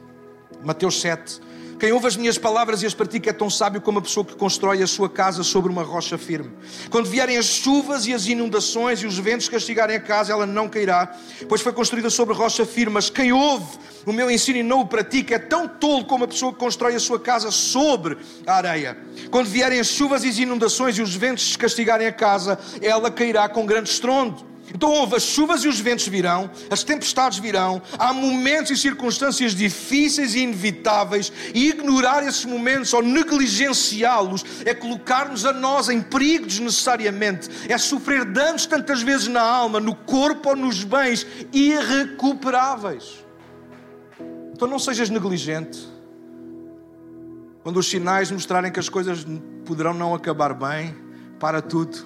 Mateus 0.64 1.00
7, 1.00 1.40
quem 1.78 1.92
ouve 1.92 2.06
as 2.06 2.16
minhas 2.16 2.38
palavras 2.38 2.82
e 2.82 2.86
as 2.86 2.94
pratica 2.94 3.30
é 3.30 3.32
tão 3.32 3.50
sábio 3.50 3.80
como 3.80 3.98
a 3.98 4.02
pessoa 4.02 4.24
que 4.24 4.34
constrói 4.34 4.82
a 4.82 4.86
sua 4.86 5.10
casa 5.10 5.42
sobre 5.42 5.70
uma 5.70 5.82
rocha 5.82 6.16
firme. 6.16 6.50
Quando 6.90 7.06
vierem 7.06 7.36
as 7.36 7.46
chuvas 7.46 8.06
e 8.06 8.14
as 8.14 8.26
inundações 8.26 9.00
e 9.00 9.06
os 9.06 9.18
ventos 9.18 9.48
castigarem 9.48 9.96
a 9.96 10.00
casa, 10.00 10.32
ela 10.32 10.46
não 10.46 10.68
cairá, 10.68 11.14
pois 11.48 11.60
foi 11.60 11.72
construída 11.72 12.08
sobre 12.08 12.34
rocha 12.34 12.64
firme. 12.64 12.94
Mas 12.94 13.10
quem 13.10 13.30
ouve 13.30 13.66
o 14.06 14.12
meu 14.12 14.30
ensino 14.30 14.58
e 14.58 14.62
não 14.62 14.80
o 14.80 14.86
pratica 14.86 15.34
é 15.34 15.38
tão 15.38 15.68
tolo 15.68 16.06
como 16.06 16.24
a 16.24 16.28
pessoa 16.28 16.52
que 16.52 16.58
constrói 16.58 16.94
a 16.94 17.00
sua 17.00 17.20
casa 17.20 17.50
sobre 17.50 18.16
a 18.46 18.54
areia. 18.54 18.96
Quando 19.30 19.48
vierem 19.48 19.78
as 19.78 19.88
chuvas 19.88 20.24
e 20.24 20.28
as 20.28 20.38
inundações 20.38 20.96
e 20.96 21.02
os 21.02 21.14
ventos 21.14 21.56
castigarem 21.56 22.06
a 22.06 22.12
casa, 22.12 22.58
ela 22.80 23.10
cairá 23.10 23.48
com 23.48 23.66
grande 23.66 23.90
estrondo. 23.90 24.55
Então 24.74 24.90
houve 24.90 25.16
as 25.16 25.22
chuvas 25.22 25.64
e 25.64 25.68
os 25.68 25.78
ventos 25.78 26.08
virão, 26.08 26.50
as 26.70 26.82
tempestades 26.82 27.38
virão, 27.38 27.80
há 27.98 28.12
momentos 28.12 28.70
e 28.72 28.76
circunstâncias 28.76 29.54
difíceis 29.54 30.34
e 30.34 30.40
inevitáveis, 30.40 31.32
e 31.54 31.68
ignorar 31.68 32.26
esses 32.26 32.44
momentos 32.44 32.92
ou 32.92 33.02
negligenciá-los 33.02 34.44
é 34.64 34.74
colocar-nos 34.74 35.46
a 35.46 35.52
nós 35.52 35.88
em 35.88 36.02
perigo 36.02 36.46
desnecessariamente, 36.46 37.48
é 37.68 37.78
sofrer 37.78 38.24
danos 38.24 38.66
tantas 38.66 39.02
vezes 39.02 39.28
na 39.28 39.42
alma, 39.42 39.78
no 39.78 39.94
corpo 39.94 40.50
ou 40.50 40.56
nos 40.56 40.82
bens 40.82 41.26
irrecuperáveis. 41.52 43.24
Então 44.52 44.66
não 44.66 44.78
sejas 44.78 45.10
negligente. 45.10 45.86
Quando 47.62 47.78
os 47.78 47.88
sinais 47.88 48.30
mostrarem 48.30 48.72
que 48.72 48.80
as 48.80 48.88
coisas 48.88 49.26
poderão 49.64 49.92
não 49.92 50.14
acabar 50.14 50.54
bem, 50.54 50.96
para 51.38 51.60
tudo, 51.60 51.98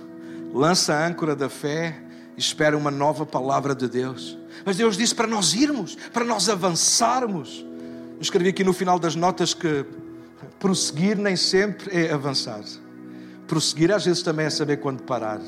lança 0.52 0.94
a 0.94 1.06
âncora 1.06 1.36
da 1.36 1.48
fé 1.48 2.09
espera 2.40 2.76
uma 2.76 2.90
nova 2.90 3.26
palavra 3.26 3.74
de 3.74 3.88
Deus. 3.88 4.38
Mas 4.64 4.76
Deus 4.76 4.96
disse 4.96 5.14
para 5.14 5.26
nós 5.26 5.54
irmos, 5.54 5.96
para 6.12 6.24
nós 6.24 6.48
avançarmos. 6.48 7.64
Eu 8.16 8.22
escrevi 8.22 8.48
aqui 8.48 8.64
no 8.64 8.72
final 8.72 8.98
das 8.98 9.14
notas 9.14 9.54
que 9.54 9.84
prosseguir 10.58 11.16
nem 11.16 11.36
sempre 11.36 11.96
é 11.96 12.12
avançar. 12.12 12.62
Prosseguir 13.46 13.92
às 13.92 14.04
vezes 14.04 14.22
também 14.22 14.46
é 14.46 14.50
saber 14.50 14.78
quando 14.78 15.02
parar. 15.02 15.40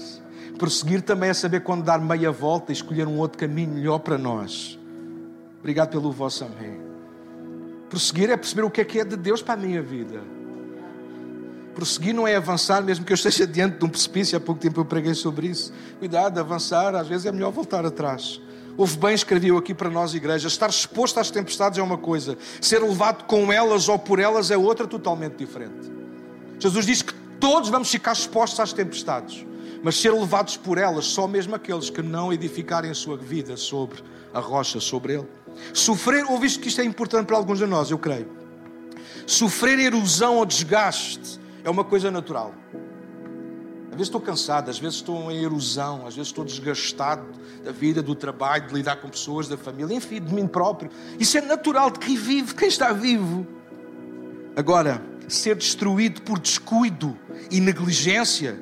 Prosseguir 0.59 1.03
também 1.03 1.31
é 1.31 1.35
saber 1.35 1.61
quando 1.63 1.83
dar 1.83 1.99
meia 1.99 2.31
volta 2.31 2.73
e 2.73 2.75
escolher 2.75 3.07
um 3.07 3.19
outro 3.19 3.39
caminho 3.39 3.75
melhor 3.75 3.99
para 3.99 4.19
nós. 4.19 4.79
Obrigado 5.61 5.91
pelo 5.91 6.13
vosso 6.13 6.45
amém. 6.45 6.81
Prosseguir 7.89 8.31
é 8.31 8.37
perceber 8.37 8.63
o 8.63 8.71
que 8.71 8.81
é 8.81 8.85
que 8.85 9.01
é 9.01 9.05
de 9.05 9.17
Deus 9.17 9.43
para 9.43 9.55
a 9.55 9.57
minha 9.57 9.83
vida. 9.83 10.21
Prosseguir 11.75 12.15
não 12.15 12.29
é 12.29 12.37
avançar, 12.37 12.83
mesmo 12.83 13.05
que 13.05 13.13
eu 13.13 13.15
esteja 13.15 13.47
diante 13.47 13.79
de 13.79 13.85
um 13.85 13.89
precipício. 13.89 14.37
Há 14.37 14.41
pouco 14.41 14.61
tempo 14.61 14.81
eu 14.81 14.85
preguei 14.85 15.15
sobre 15.15 15.49
isso. 15.49 15.73
Cuidado, 15.99 16.39
avançar, 16.39 16.95
às 16.95 17.09
vezes 17.09 17.27
é 17.27 17.33
melhor 17.33 17.51
voltar 17.51 17.85
atrás. 17.87 18.41
Houve 18.77 18.97
bem, 18.97 19.15
escreveu 19.15 19.59
aqui 19.59 19.75
para 19.75 19.91
nós, 19.91 20.15
igreja. 20.15 20.49
Estar 20.49 20.69
exposto 20.69 21.19
às 21.21 21.31
tempestades 21.31 21.79
é 21.79 21.83
uma 21.83 21.99
coisa, 21.99 22.39
ser 22.61 22.81
levado 22.81 23.25
com 23.25 23.53
elas 23.53 23.89
ou 23.89 23.99
por 23.99 24.19
elas 24.19 24.51
é 24.51 24.57
outra 24.57 24.87
totalmente 24.87 25.37
diferente. 25.37 25.93
Jesus 26.59 26.87
diz 26.87 27.03
que 27.03 27.13
todos 27.39 27.69
vamos 27.69 27.91
ficar 27.91 28.13
expostos 28.13 28.61
às 28.61 28.73
tempestades, 28.73 29.45
mas 29.83 29.97
ser 29.97 30.13
levados 30.13 30.57
por 30.57 30.79
elas 30.79 31.07
só 31.07 31.27
mesmo 31.27 31.55
aqueles 31.55 31.91
que 31.91 32.03
não 32.03 32.33
edificarem 32.33 32.91
a 32.91 32.95
sua 32.95 33.17
vida 33.17 33.57
sobre 33.57 34.03
a 34.33 34.41
rocha, 34.41 34.81
sobre 34.81 35.15
ele. 35.15 35.29
Sofrer, 35.75 36.25
ouviste 36.31 36.59
que 36.59 36.69
isto 36.69 36.81
é 36.81 36.85
importante 36.85 37.27
para 37.27 37.37
alguns 37.37 37.59
de 37.59 37.67
nós, 37.67 37.91
eu 37.91 37.99
creio. 37.99 38.29
Sofrer 39.27 39.79
erosão 39.79 40.37
ou 40.37 40.47
desgaste 40.47 41.42
é 41.65 41.71
uma 41.71 41.85
coisa 41.85 42.11
natural. 42.11 42.55
Às 43.93 43.97
vezes 43.97 44.09
estou 44.09 44.21
cansado, 44.21 44.71
às 44.71 44.79
vezes 44.79 44.97
estou 44.97 45.31
em 45.31 45.45
erosão, 45.45 46.07
às 46.07 46.15
vezes 46.15 46.29
estou 46.29 46.45
desgastado 46.45 47.27
da 47.63 47.71
vida, 47.71 48.03
do 48.03 48.15
trabalho, 48.15 48.69
de 48.69 48.75
lidar 48.75 48.97
com 48.97 49.09
pessoas, 49.09 49.49
da 49.49 49.57
família, 49.59 49.95
enfim, 49.95 50.21
de 50.21 50.33
mim 50.33 50.47
próprio. 50.47 50.91
Isso 51.21 51.37
é 51.37 51.43
natural 51.43 51.91
de 51.91 51.99
quem 51.99 52.17
vive, 52.17 52.49
de 52.49 52.55
quem 52.55 52.69
está 52.69 52.93
vivo. 52.93 53.47
Agora, 54.57 55.03
ser 55.29 55.57
destruído 55.57 56.23
por 56.23 56.39
descuido 56.39 57.17
e 57.51 57.61
negligência 57.61 58.59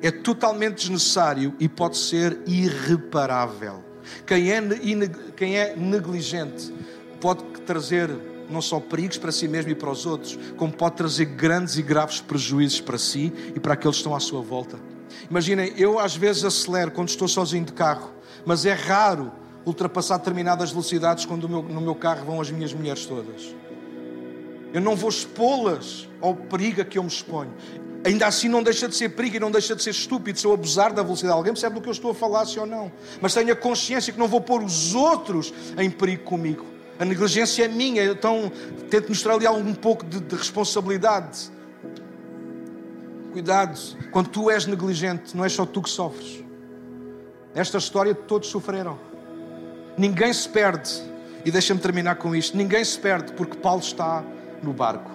é 0.00 0.10
totalmente 0.10 0.76
desnecessário 0.76 1.54
e 1.60 1.68
pode 1.68 1.98
ser 1.98 2.40
irreparável. 2.46 3.84
Quem 4.26 4.50
é, 4.50 4.62
quem 5.36 5.58
é 5.58 5.76
negligente 5.76 6.72
pode 7.20 7.44
trazer 7.66 8.10
não 8.50 8.62
só 8.62 8.80
perigos 8.80 9.18
para 9.18 9.32
si 9.32 9.46
mesmo 9.48 9.70
e 9.70 9.74
para 9.74 9.90
os 9.90 10.06
outros, 10.06 10.38
como 10.56 10.72
pode 10.72 10.96
trazer 10.96 11.26
grandes 11.26 11.76
e 11.76 11.82
graves 11.82 12.20
prejuízos 12.20 12.80
para 12.80 12.98
si 12.98 13.32
e 13.54 13.60
para 13.60 13.74
aqueles 13.74 13.96
que 13.96 14.00
estão 14.00 14.14
à 14.14 14.20
sua 14.20 14.40
volta. 14.40 14.78
Imaginem, 15.30 15.72
eu 15.76 15.98
às 15.98 16.16
vezes 16.16 16.44
acelero 16.44 16.90
quando 16.90 17.08
estou 17.08 17.28
sozinho 17.28 17.64
de 17.64 17.72
carro, 17.72 18.10
mas 18.44 18.64
é 18.64 18.72
raro 18.72 19.32
ultrapassar 19.64 20.18
determinadas 20.18 20.70
velocidades 20.70 21.24
quando 21.24 21.48
no 21.48 21.80
meu 21.80 21.94
carro 21.94 22.24
vão 22.24 22.40
as 22.40 22.50
minhas 22.50 22.72
mulheres 22.72 23.06
todas. 23.06 23.54
Eu 24.72 24.80
não 24.80 24.94
vou 24.94 25.10
expô-las 25.10 26.08
ao 26.20 26.34
perigo 26.34 26.80
a 26.80 26.84
que 26.84 26.96
eu 26.96 27.02
me 27.02 27.08
exponho. 27.08 27.52
Ainda 28.04 28.26
assim 28.26 28.48
não 28.48 28.62
deixa 28.62 28.88
de 28.88 28.94
ser 28.94 29.10
perigo 29.10 29.36
e 29.36 29.40
não 29.40 29.50
deixa 29.50 29.76
de 29.76 29.82
ser 29.82 29.90
estúpido 29.90 30.38
se 30.38 30.46
eu 30.46 30.52
abusar 30.52 30.92
da 30.92 31.02
velocidade. 31.02 31.36
Alguém 31.36 31.52
percebe 31.52 31.74
do 31.74 31.80
que 31.82 31.88
eu 31.88 31.92
estou 31.92 32.12
a 32.12 32.14
falar, 32.14 32.46
sim 32.46 32.58
ou 32.58 32.66
não? 32.66 32.90
Mas 33.20 33.34
tenho 33.34 33.52
a 33.52 33.56
consciência 33.56 34.12
que 34.12 34.18
não 34.18 34.28
vou 34.28 34.40
pôr 34.40 34.62
os 34.62 34.94
outros 34.94 35.52
em 35.76 35.90
perigo 35.90 36.24
comigo. 36.24 36.64
A 37.00 37.04
negligência 37.06 37.64
é 37.64 37.68
minha, 37.68 38.04
então 38.04 38.52
tento 38.90 39.08
mostrar 39.08 39.32
ali 39.32 39.46
algum 39.46 39.74
pouco 39.74 40.04
de, 40.04 40.20
de 40.20 40.36
responsabilidade. 40.36 41.50
Cuidado, 43.32 43.80
quando 44.12 44.28
tu 44.28 44.50
és 44.50 44.66
negligente, 44.66 45.34
não 45.34 45.42
é 45.42 45.48
só 45.48 45.64
tu 45.64 45.80
que 45.80 45.88
sofres. 45.88 46.44
Nesta 47.54 47.78
história 47.78 48.14
todos 48.14 48.50
sofreram. 48.50 48.98
Ninguém 49.96 50.30
se 50.30 50.46
perde, 50.46 50.90
e 51.42 51.50
deixa-me 51.50 51.80
terminar 51.80 52.16
com 52.16 52.36
isto: 52.36 52.54
ninguém 52.54 52.84
se 52.84 52.98
perde 52.98 53.32
porque 53.32 53.56
Paulo 53.56 53.80
está 53.80 54.22
no 54.62 54.74
barco. 54.74 55.10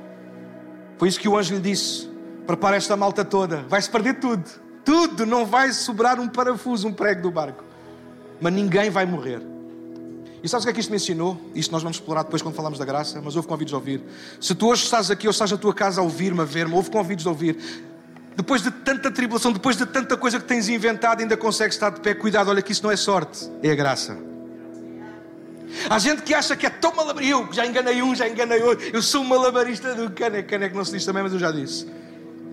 Foi 0.98 1.08
isso 1.08 1.20
que 1.20 1.30
o 1.30 1.38
anjo 1.38 1.54
lhe 1.54 1.62
disse: 1.62 2.10
prepara 2.48 2.78
esta 2.78 2.98
malta 2.98 3.24
toda, 3.24 3.58
vai-se 3.70 3.92
perder 3.92 4.16
tudo, 4.16 4.50
tudo, 4.84 5.24
não 5.24 5.46
vai 5.46 5.72
sobrar 5.72 6.20
um 6.20 6.28
parafuso, 6.28 6.88
um 6.88 6.94
prego 6.94 7.22
do 7.22 7.30
barco, 7.30 7.64
mas 8.42 8.52
ninguém 8.52 8.90
vai 8.90 9.06
morrer. 9.06 9.54
E 10.46 10.48
sabes 10.48 10.64
o 10.64 10.68
que 10.68 10.70
é 10.70 10.74
que 10.74 10.80
isto 10.80 10.92
me 10.92 10.98
ensinou? 10.98 11.42
Isto 11.56 11.72
nós 11.72 11.82
vamos 11.82 11.98
explorar 11.98 12.22
depois 12.22 12.40
quando 12.40 12.54
falamos 12.54 12.78
da 12.78 12.86
graça, 12.86 13.20
mas 13.20 13.36
houve 13.36 13.48
convites 13.48 13.74
a 13.74 13.78
ouvir. 13.78 14.00
Se 14.40 14.54
tu 14.54 14.68
hoje 14.68 14.84
estás 14.84 15.10
aqui 15.10 15.26
ou 15.26 15.32
estás 15.32 15.50
na 15.50 15.58
tua 15.58 15.74
casa 15.74 16.02
a 16.02 16.04
ouvir-me, 16.04 16.40
a 16.40 16.44
ver-me, 16.44 16.76
houve 16.76 16.92
convites 16.92 17.24
de 17.24 17.30
ouvir. 17.30 17.58
Depois 18.36 18.62
de 18.62 18.70
tanta 18.70 19.10
tribulação, 19.10 19.52
depois 19.52 19.76
de 19.76 19.88
tanta 19.88 20.16
coisa 20.16 20.40
que 20.40 20.46
tens 20.46 20.70
inventado, 20.70 21.22
ainda 21.22 21.36
consegues 21.36 21.76
estar 21.76 21.90
de 21.90 22.00
pé. 22.00 22.14
Cuidado, 22.14 22.52
olha 22.52 22.62
que 22.62 22.72
isso 22.72 22.84
não 22.84 22.92
é 22.92 22.96
sorte, 22.96 23.50
é 23.64 23.72
a 23.72 23.76
graça. 23.76 24.20
Há 25.90 25.98
gente 25.98 26.22
que 26.22 26.32
acha 26.32 26.56
que 26.56 26.68
é 26.68 26.70
tão 26.70 26.94
malabarista. 26.94 27.34
Eu 27.34 27.52
já 27.52 27.66
enganei 27.66 28.04
um, 28.04 28.14
já 28.14 28.30
enganei 28.30 28.62
outro. 28.62 28.88
Eu 28.94 29.02
sou 29.02 29.24
um 29.24 29.26
malabarista 29.26 29.96
do 29.96 30.12
caneco. 30.12 30.48
Caneco 30.48 30.78
não 30.78 30.86
se 30.86 30.92
diz 30.92 31.04
também, 31.04 31.24
mas 31.24 31.34
eu 31.34 31.40
já 31.40 31.52
disse. 31.52 31.88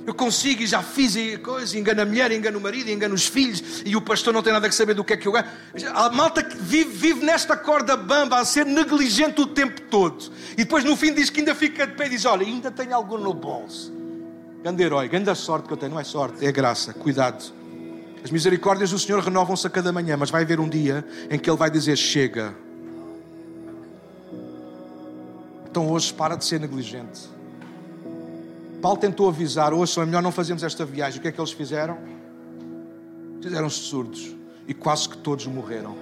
Eu 0.04 0.14
consigo 0.14 0.62
e 0.62 0.66
já 0.66 0.82
fiz 0.82 1.14
e 1.14 1.38
coisa, 1.38 1.78
engano 1.78 2.02
a 2.02 2.04
mulher, 2.04 2.32
engano 2.32 2.58
o 2.58 2.60
marido, 2.60 2.90
engano 2.90 3.14
os 3.14 3.26
filhos 3.26 3.82
e 3.86 3.94
o 3.94 4.00
pastor 4.00 4.34
não 4.34 4.42
tem 4.42 4.52
nada 4.52 4.66
a 4.66 4.72
saber 4.72 4.94
do 4.94 5.04
que 5.04 5.12
é 5.12 5.16
que 5.16 5.28
eu 5.28 5.32
ganho. 5.32 5.46
A 5.94 6.10
malta 6.10 6.42
que 6.42 6.56
vive, 6.56 6.90
vive 6.90 7.24
nesta 7.24 7.56
corda 7.56 7.96
bamba 7.96 8.40
a 8.40 8.44
ser 8.44 8.66
negligente 8.66 9.40
o 9.40 9.46
tempo 9.46 9.80
todo 9.82 10.32
e 10.52 10.56
depois 10.56 10.82
no 10.82 10.96
fim 10.96 11.14
diz 11.14 11.30
que 11.30 11.40
ainda 11.40 11.54
fica 11.54 11.86
de 11.86 11.94
pé 11.94 12.06
e 12.06 12.10
diz: 12.10 12.24
Olha, 12.24 12.44
ainda 12.44 12.70
tenho 12.70 12.94
algo 12.94 13.16
no 13.16 13.32
bolso. 13.32 13.92
Grande 14.62 14.82
herói, 14.82 15.08
grande 15.08 15.34
sorte 15.36 15.66
que 15.66 15.72
eu 15.72 15.76
tenho, 15.76 15.92
não 15.92 16.00
é 16.00 16.04
sorte, 16.04 16.44
é 16.44 16.50
graça, 16.50 16.92
cuidado. 16.92 17.52
As 18.24 18.30
misericórdias 18.30 18.90
do 18.90 18.98
Senhor 18.98 19.20
renovam-se 19.22 19.66
a 19.66 19.70
cada 19.70 19.92
manhã, 19.92 20.16
mas 20.16 20.30
vai 20.30 20.42
haver 20.42 20.60
um 20.60 20.68
dia 20.68 21.04
em 21.30 21.38
que 21.38 21.48
Ele 21.48 21.56
vai 21.56 21.70
dizer: 21.70 21.96
Chega. 21.96 22.54
Então 25.68 25.88
hoje 25.88 26.12
para 26.12 26.36
de 26.36 26.44
ser 26.44 26.60
negligente. 26.60 27.31
Paulo 28.82 28.98
tentou 28.98 29.28
avisar, 29.28 29.72
hoje 29.72 29.98
é 30.00 30.04
melhor 30.04 30.20
não 30.20 30.32
fazermos 30.32 30.64
esta 30.64 30.84
viagem. 30.84 31.20
O 31.20 31.22
que 31.22 31.28
é 31.28 31.32
que 31.32 31.40
eles 31.40 31.52
fizeram? 31.52 31.96
Fizeram-se 33.40 33.76
surdos 33.76 34.34
e 34.66 34.74
quase 34.74 35.08
que 35.08 35.16
todos 35.18 35.46
morreram. 35.46 35.96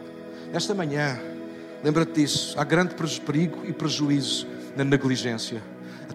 Esta 0.51 0.75
manhã, 0.75 1.21
lembra-te 1.85 2.13
disso, 2.13 2.59
há 2.59 2.65
grande 2.65 2.95
perigo 3.21 3.67
e 3.67 3.73
prejuízo 3.75 4.47
na 4.75 4.83
negligência. 4.83 5.63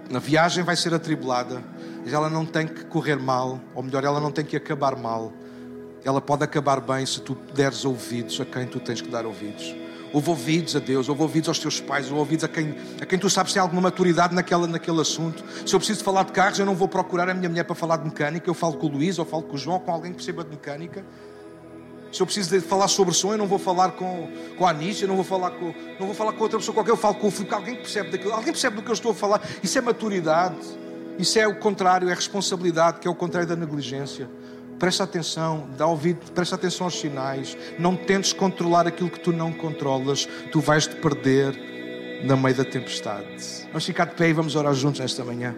Na 0.10 0.18
viagem 0.18 0.64
vai 0.64 0.76
ser 0.76 0.92
atribulada, 0.92 1.64
mas 2.04 2.12
ela 2.12 2.32
não 2.32 2.48
tem 2.48 2.68
que 2.68 2.84
correr 2.86 3.18
mal, 3.18 3.60
ou 3.76 3.84
melhor, 3.84 4.04
ela 4.04 4.20
não 4.20 4.32
tem 4.32 4.44
que 4.44 4.58
acabar 4.58 4.96
mal. 4.96 5.32
Ela 6.04 6.20
pode 6.20 6.44
acabar 6.44 6.82
bem 6.82 7.06
se 7.06 7.22
tu 7.22 7.38
deres 7.54 7.86
ouvidos 7.86 8.42
a 8.42 8.46
quem 8.46 8.66
tu 8.66 8.80
tens 8.80 9.02
que 9.02 9.10
dar 9.10 9.28
ouvidos. 9.28 9.76
Houve 10.14 10.30
ouvidos 10.30 10.76
a 10.76 10.80
Deus, 10.80 11.10
houve 11.10 11.22
ouvidos 11.22 11.50
aos 11.50 11.60
teus 11.60 11.82
pais, 11.82 12.06
houve 12.06 12.20
ouvidos 12.20 12.46
a 12.46 12.48
quem, 12.48 12.76
a 13.02 13.06
quem 13.06 13.20
tu 13.20 13.30
sabes 13.30 13.52
tem 13.54 13.62
alguma 13.62 13.82
maturidade 13.82 14.34
naquela, 14.34 14.68
naquele 14.68 15.02
assunto. 15.02 15.44
Se 15.66 15.76
eu 15.76 15.80
preciso 15.80 16.04
falar 16.04 16.24
de 16.24 16.32
carros, 16.32 16.58
eu 16.60 16.66
não 16.66 16.76
vou 16.76 16.88
procurar 16.88 17.30
a 17.30 17.34
minha 17.34 17.50
mulher 17.50 17.64
para 17.64 17.76
falar 17.76 17.98
de 17.98 18.06
mecânica, 18.06 18.50
eu 18.50 18.54
falo 18.54 18.78
com 18.78 18.88
o 18.88 18.90
Luís, 18.90 19.20
ou 19.20 19.26
falo 19.26 19.44
com 19.44 19.56
o 19.56 19.58
João, 19.58 19.80
com 19.80 19.92
alguém 19.92 20.12
que 20.12 20.18
perceba 20.18 20.44
de 20.44 20.52
mecânica. 20.52 21.04
Se 22.12 22.22
eu 22.22 22.26
preciso 22.26 22.50
de 22.50 22.62
falar 22.62 22.88
sobre 22.88 23.14
som, 23.14 23.34
eu 23.34 23.38
não 23.38 23.46
vou 23.46 23.60
falar 23.60 23.92
com, 23.92 24.30
com 24.58 24.66
a 24.66 24.70
Anícia, 24.70 25.04
eu 25.04 25.10
não 25.10 25.16
vou 25.16 25.26
falar 25.26 25.52
com, 25.52 25.74
não 26.00 26.06
vou 26.06 26.16
falar 26.16 26.32
com 26.32 26.44
outra 26.44 26.58
pessoa 26.58 26.74
qualquer, 26.74 26.92
eu 26.92 26.98
falo 26.98 27.16
com 27.16 27.28
o 27.28 27.32
Filipe, 27.32 27.54
alguém 27.54 27.76
que 27.76 27.82
percebe 27.82 28.10
daquilo, 28.10 28.32
alguém 28.32 28.54
percebe 28.54 28.78
do 28.78 28.82
que 28.82 28.90
eu 28.90 28.94
estou 28.94 29.12
a 29.12 29.16
falar. 29.16 29.42
Isso 29.62 29.78
é 29.78 29.82
maturidade, 29.82 30.56
isso 31.20 31.38
é 31.38 31.46
o 31.46 31.56
contrário, 31.60 32.10
é 32.10 32.14
responsabilidade, 32.14 33.00
que 33.00 33.08
é 33.08 33.12
o 33.12 33.16
contrário 33.16 33.50
da 33.50 33.56
negligência. 33.56 34.30
Presta 34.80 35.04
atenção, 35.04 35.70
dá 35.78 35.88
ouvido, 35.88 36.32
presta 36.32 36.56
atenção 36.56 36.88
aos 36.88 37.00
sinais. 37.00 37.58
Não 37.80 37.96
tentes 37.96 38.34
controlar 38.34 38.86
aquilo 38.88 39.10
que 39.10 39.20
tu 39.20 39.32
não 39.32 39.54
controlas. 39.54 40.28
Tu 40.52 40.60
vais 40.60 40.86
te 40.86 40.96
perder 40.96 41.56
no 42.24 42.38
meio 42.38 42.56
da 42.56 42.66
tempestade. 42.66 43.66
Vamos 43.68 43.86
ficar 43.86 44.06
de 44.06 44.16
pé 44.16 44.30
e 44.30 44.34
vamos 44.34 44.56
orar 44.56 44.74
juntos 44.74 45.00
nesta 45.00 45.24
manhã. 45.24 45.56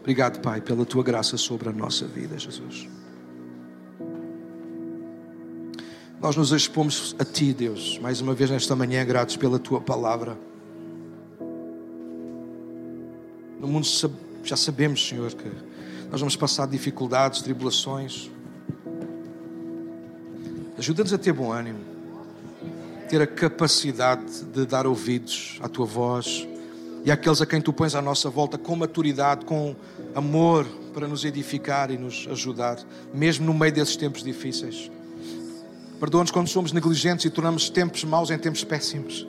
Obrigado, 0.00 0.40
Pai, 0.40 0.62
pela 0.62 0.86
tua 0.86 1.02
graça 1.02 1.36
sobre 1.36 1.68
a 1.68 1.72
nossa 1.72 2.06
vida, 2.06 2.38
Jesus. 2.38 2.88
Nós 6.20 6.34
nos 6.34 6.50
expomos 6.50 7.14
a 7.16 7.24
Ti, 7.24 7.52
Deus, 7.52 7.96
mais 8.02 8.20
uma 8.20 8.34
vez 8.34 8.50
nesta 8.50 8.74
manhã, 8.74 9.04
gratos 9.04 9.36
pela 9.36 9.56
Tua 9.56 9.80
palavra. 9.80 10.36
No 13.60 13.68
mundo 13.68 13.86
já 14.42 14.56
sabemos, 14.56 15.06
Senhor, 15.06 15.32
que 15.32 15.48
nós 16.10 16.18
vamos 16.18 16.34
passar 16.34 16.66
dificuldades, 16.66 17.40
tribulações. 17.40 18.28
Ajuda-nos 20.76 21.12
a 21.12 21.18
ter 21.18 21.32
bom 21.32 21.52
ânimo, 21.52 21.78
ter 23.08 23.22
a 23.22 23.26
capacidade 23.26 24.42
de 24.46 24.66
dar 24.66 24.88
ouvidos 24.88 25.60
à 25.62 25.68
Tua 25.68 25.86
voz 25.86 26.48
e 27.04 27.12
àqueles 27.12 27.40
a 27.40 27.46
quem 27.46 27.60
Tu 27.60 27.72
pões 27.72 27.94
à 27.94 28.02
nossa 28.02 28.28
volta 28.28 28.58
com 28.58 28.74
maturidade, 28.74 29.44
com 29.44 29.76
amor 30.16 30.66
para 30.92 31.06
nos 31.06 31.24
edificar 31.24 31.92
e 31.92 31.96
nos 31.96 32.26
ajudar, 32.28 32.76
mesmo 33.14 33.46
no 33.46 33.54
meio 33.54 33.72
desses 33.72 33.94
tempos 33.94 34.24
difíceis. 34.24 34.90
Perdoa-nos 35.98 36.30
quando 36.30 36.48
somos 36.48 36.72
negligentes 36.72 37.24
e 37.24 37.30
tornamos 37.30 37.68
tempos 37.68 38.04
maus 38.04 38.30
em 38.30 38.38
tempos 38.38 38.62
péssimos. 38.64 39.26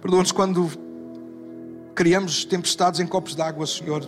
Perdoa-nos 0.00 0.32
quando 0.32 0.70
criamos 1.94 2.44
tempestades 2.44 3.00
em 3.00 3.06
copos 3.06 3.34
de 3.34 3.42
água, 3.42 3.66
Senhor, 3.66 4.06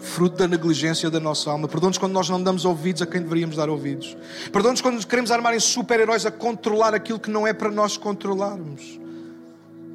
fruto 0.00 0.36
da 0.36 0.48
negligência 0.48 1.10
da 1.10 1.20
nossa 1.20 1.50
alma. 1.50 1.68
Perdoa-nos 1.68 1.98
quando 1.98 2.12
nós 2.12 2.28
não 2.28 2.42
damos 2.42 2.64
ouvidos 2.64 3.02
a 3.02 3.06
quem 3.06 3.22
deveríamos 3.22 3.56
dar 3.56 3.68
ouvidos. 3.68 4.16
Perdoa-nos 4.52 4.80
quando 4.80 5.04
queremos 5.06 5.30
armar 5.30 5.54
em 5.54 5.60
super-heróis 5.60 6.26
a 6.26 6.30
controlar 6.30 6.94
aquilo 6.94 7.18
que 7.18 7.30
não 7.30 7.46
é 7.46 7.52
para 7.52 7.70
nós 7.70 7.96
controlarmos. 7.96 9.00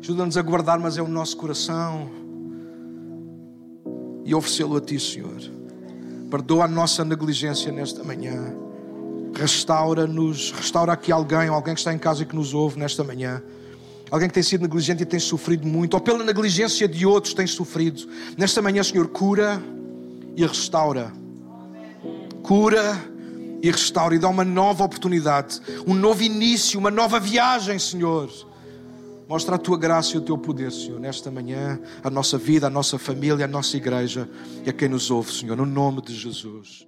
Ajuda-nos 0.02 0.38
a 0.38 0.42
guardar, 0.42 0.80
mas 0.80 0.98
é 0.98 1.02
o 1.02 1.08
nosso 1.08 1.36
coração 1.36 2.10
e 4.24 4.36
oferecê-lo 4.36 4.76
a 4.76 4.82
Ti, 4.82 5.00
Senhor. 5.00 5.42
Perdoa 6.30 6.66
a 6.66 6.68
nossa 6.68 7.06
negligência 7.06 7.72
nesta 7.72 8.04
manhã. 8.04 8.67
Restaura-nos, 9.40 10.52
restaura 10.52 10.94
aqui 10.94 11.12
alguém, 11.12 11.48
alguém 11.48 11.76
que 11.76 11.80
está 11.80 11.94
em 11.94 11.98
casa 11.98 12.24
e 12.24 12.26
que 12.26 12.36
nos 12.36 12.54
ouve 12.54 12.80
nesta 12.80 13.04
manhã. 13.04 13.42
Alguém 14.10 14.28
que 14.28 14.34
tem 14.34 14.44
sido 14.44 14.62
negligente 14.62 15.04
e 15.04 15.06
tem 15.06 15.20
sofrido 15.20 15.68
muito, 15.68 15.94
ou 15.94 16.00
pela 16.00 16.24
negligência 16.24 16.88
de 16.88 17.06
outros 17.06 17.34
tem 17.34 17.46
sofrido. 17.46 18.08
Nesta 18.38 18.62
manhã, 18.62 18.82
Senhor, 18.82 19.08
cura 19.10 19.62
e 20.36 20.46
restaura. 20.46 21.12
Cura 22.42 22.98
e 23.62 23.70
restaura 23.70 24.16
e 24.16 24.20
dá 24.20 24.30
uma 24.30 24.46
nova 24.46 24.84
oportunidade, 24.84 25.60
um 25.86 25.94
novo 25.94 26.24
início, 26.24 26.80
uma 26.80 26.90
nova 26.90 27.20
viagem, 27.20 27.78
Senhor. 27.78 28.30
Mostra 29.28 29.56
a 29.56 29.58
tua 29.58 29.78
graça 29.78 30.16
e 30.16 30.18
o 30.18 30.22
teu 30.22 30.38
poder, 30.38 30.72
Senhor, 30.72 31.00
nesta 31.00 31.30
manhã, 31.30 31.80
a 32.04 32.10
nossa 32.10 32.38
vida, 32.38 32.68
a 32.68 32.70
nossa 32.70 32.98
família, 32.98 33.46
a 33.46 33.48
nossa 33.48 33.76
igreja 33.76 34.28
e 34.66 34.70
a 34.70 34.74
quem 34.74 34.88
nos 34.88 35.12
ouve, 35.12 35.32
Senhor, 35.32 35.58
no 35.58 35.66
nome 35.66 36.02
de 36.02 36.16
Jesus. 36.16 36.88